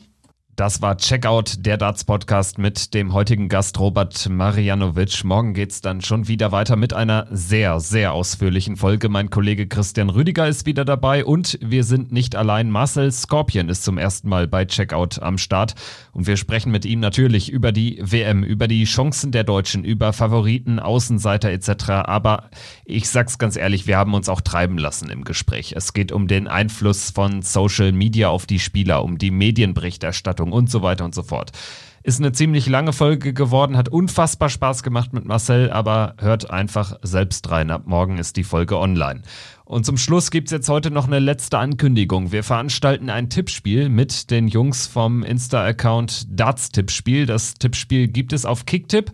Das 0.59 0.83
war 0.83 0.97
Checkout, 0.97 1.65
der 1.65 1.77
Darts 1.77 2.03
Podcast 2.03 2.59
mit 2.59 2.93
dem 2.93 3.13
heutigen 3.13 3.49
Gast 3.49 3.79
Robert 3.79 4.29
Marianovic. 4.29 5.23
Morgen 5.23 5.55
geht's 5.55 5.83
dann 5.83 6.01
schon 6.01 6.27
wieder 6.27 6.51
weiter 6.51 6.75
mit 6.75 6.93
einer 6.93 7.29
sehr, 7.31 7.79
sehr 7.79 8.13
ausführlichen 8.13 8.77
Folge. 8.77 9.09
Mein 9.09 9.31
Kollege 9.31 9.69
Christian 9.69 10.11
Rüdiger 10.11 10.49
ist 10.49 10.67
wieder 10.67 10.85
dabei 10.85 11.25
und 11.25 11.61
wir 11.63 11.85
sind 11.85 12.11
nicht 12.11 12.35
allein. 12.35 12.73
Marcel 12.73 13.13
Scorpion 13.13 13.69
ist 13.69 13.85
zum 13.85 13.99
ersten 13.99 14.29
Mal 14.29 14.49
bei 14.49 14.65
Checkout 14.65 15.23
am 15.23 15.39
Start 15.39 15.77
und 16.11 16.27
wir 16.27 16.37
sprechen 16.37 16.73
mit 16.73 16.85
ihm 16.85 16.99
natürlich 16.99 17.53
über 17.53 17.71
die 17.71 18.01
WM, 18.03 18.43
über 18.43 18.67
die 18.67 18.83
Chancen 18.83 19.31
der 19.31 19.45
Deutschen, 19.45 19.85
über 19.85 20.13
Favoriten, 20.13 20.81
Außenseiter 20.81 21.53
etc. 21.53 21.91
Aber 22.03 22.51
ich 22.85 23.09
sag's 23.09 23.39
ganz 23.39 23.55
ehrlich, 23.55 23.87
wir 23.87 23.97
haben 23.97 24.13
uns 24.13 24.29
auch 24.29 24.41
treiben 24.41 24.77
lassen 24.77 25.09
im 25.09 25.23
Gespräch. 25.23 25.75
Es 25.77 25.93
geht 25.93 26.11
um 26.11 26.27
den 26.27 26.49
Einfluss 26.49 27.11
von 27.11 27.43
Social 27.43 27.93
Media 27.93 28.29
auf 28.29 28.45
die 28.45 28.59
Spieler, 28.59 29.05
um 29.05 29.19
die 29.19 29.31
Medienberichterstattung 29.31 30.48
Bewertung 30.49 30.53
und 30.53 30.71
so 30.71 30.83
weiter 30.83 31.05
und 31.05 31.15
so 31.15 31.23
fort. 31.23 31.53
Ist 32.05 32.21
eine 32.21 32.33
ziemlich 32.33 32.67
lange 32.69 32.93
Folge 32.93 33.35
geworden, 33.35 33.77
hat 33.77 33.89
unfassbar 33.89 34.49
Spaß 34.49 34.83
gemacht 34.83 35.13
mit 35.13 35.27
Marcel, 35.27 35.71
aber 35.71 36.15
hört 36.19 36.51
einfach 36.51 36.97
selbst 37.03 37.51
rein. 37.51 37.71
Ab 37.71 37.83
morgen 37.87 38.19
ist 38.19 38.37
die 38.37 38.45
Folge 38.45 38.79
online. 38.79 39.23
Und 39.65 39.85
zum 39.85 39.99
Schluss 39.99 40.31
gibt 40.31 40.49
es 40.49 40.53
jetzt 40.53 40.69
heute 40.71 40.91
noch 40.91 41.07
eine 41.07 41.19
letzte 41.19 41.59
Ankündigung. 41.59 42.33
Wir 42.33 42.45
veranstalten 42.45 43.11
ein 43.11 43.29
Tippspiel 43.29 43.91
mit 43.91 44.31
den 44.31 44.49
Jungs 44.49 44.87
vom 44.87 45.23
Insta-Account 45.23 46.29
Darts 46.31 46.71
Tippspiel. 46.71 47.27
Das 47.27 47.55
Tippspiel 47.55 48.09
gibt 48.09 48.33
es 48.33 48.47
auf 48.47 48.65
Kicktipp 48.65 49.13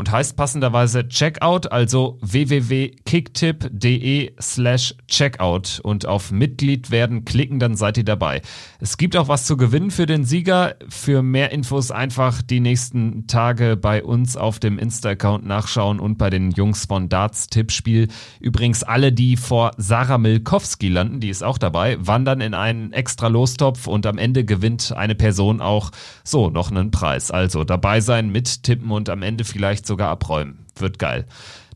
und 0.00 0.10
heißt 0.10 0.34
passenderweise 0.34 1.06
Checkout, 1.08 1.70
also 1.70 2.16
www.kicktip.de 2.22 4.32
slash 4.40 4.94
Checkout 5.08 5.78
und 5.82 6.06
auf 6.06 6.32
Mitglied 6.32 6.90
werden 6.90 7.26
klicken, 7.26 7.58
dann 7.58 7.76
seid 7.76 7.98
ihr 7.98 8.04
dabei. 8.04 8.40
Es 8.80 8.96
gibt 8.96 9.14
auch 9.14 9.28
was 9.28 9.44
zu 9.44 9.58
gewinnen 9.58 9.90
für 9.90 10.06
den 10.06 10.24
Sieger. 10.24 10.76
Für 10.88 11.22
mehr 11.22 11.52
Infos 11.52 11.90
einfach 11.90 12.40
die 12.40 12.60
nächsten 12.60 13.26
Tage 13.26 13.76
bei 13.76 14.02
uns 14.02 14.38
auf 14.38 14.58
dem 14.58 14.78
Insta-Account 14.78 15.44
nachschauen 15.44 16.00
und 16.00 16.16
bei 16.16 16.30
den 16.30 16.50
Jungs 16.52 16.86
von 16.86 17.10
Darts 17.10 17.48
Tippspiel. 17.48 18.08
Übrigens 18.40 18.82
alle, 18.82 19.12
die 19.12 19.36
vor 19.36 19.72
Sarah 19.76 20.16
Milkowski 20.16 20.88
landen, 20.88 21.20
die 21.20 21.28
ist 21.28 21.44
auch 21.44 21.58
dabei, 21.58 21.98
wandern 22.00 22.40
in 22.40 22.54
einen 22.54 22.94
extra 22.94 23.28
Lostopf 23.28 23.86
und 23.86 24.06
am 24.06 24.16
Ende 24.16 24.46
gewinnt 24.46 24.94
eine 24.96 25.14
Person 25.14 25.60
auch 25.60 25.90
so 26.24 26.48
noch 26.48 26.70
einen 26.70 26.90
Preis. 26.90 27.30
Also 27.30 27.64
dabei 27.64 28.00
sein, 28.00 28.30
mittippen 28.30 28.90
und 28.92 29.10
am 29.10 29.22
Ende 29.22 29.44
vielleicht 29.44 29.89
sogar 29.90 30.08
abräumen. 30.08 30.66
Wird 30.76 30.98
geil. 30.98 31.26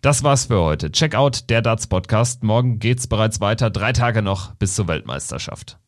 Das 0.01 0.23
war's 0.23 0.47
für 0.47 0.61
heute. 0.61 0.93
Check 0.93 1.15
out 1.15 1.51
der 1.51 1.61
Darts 1.63 1.87
Podcast. 1.87 2.43
Morgen 2.43 2.79
geht's 2.79 3.07
bereits 3.07 3.41
weiter. 3.41 3.71
Drei 3.71 3.93
Tage 3.93 4.23
noch 4.23 4.55
bis 4.55 4.75
zur 4.75 4.89
Weltmeisterschaft. 4.89 5.79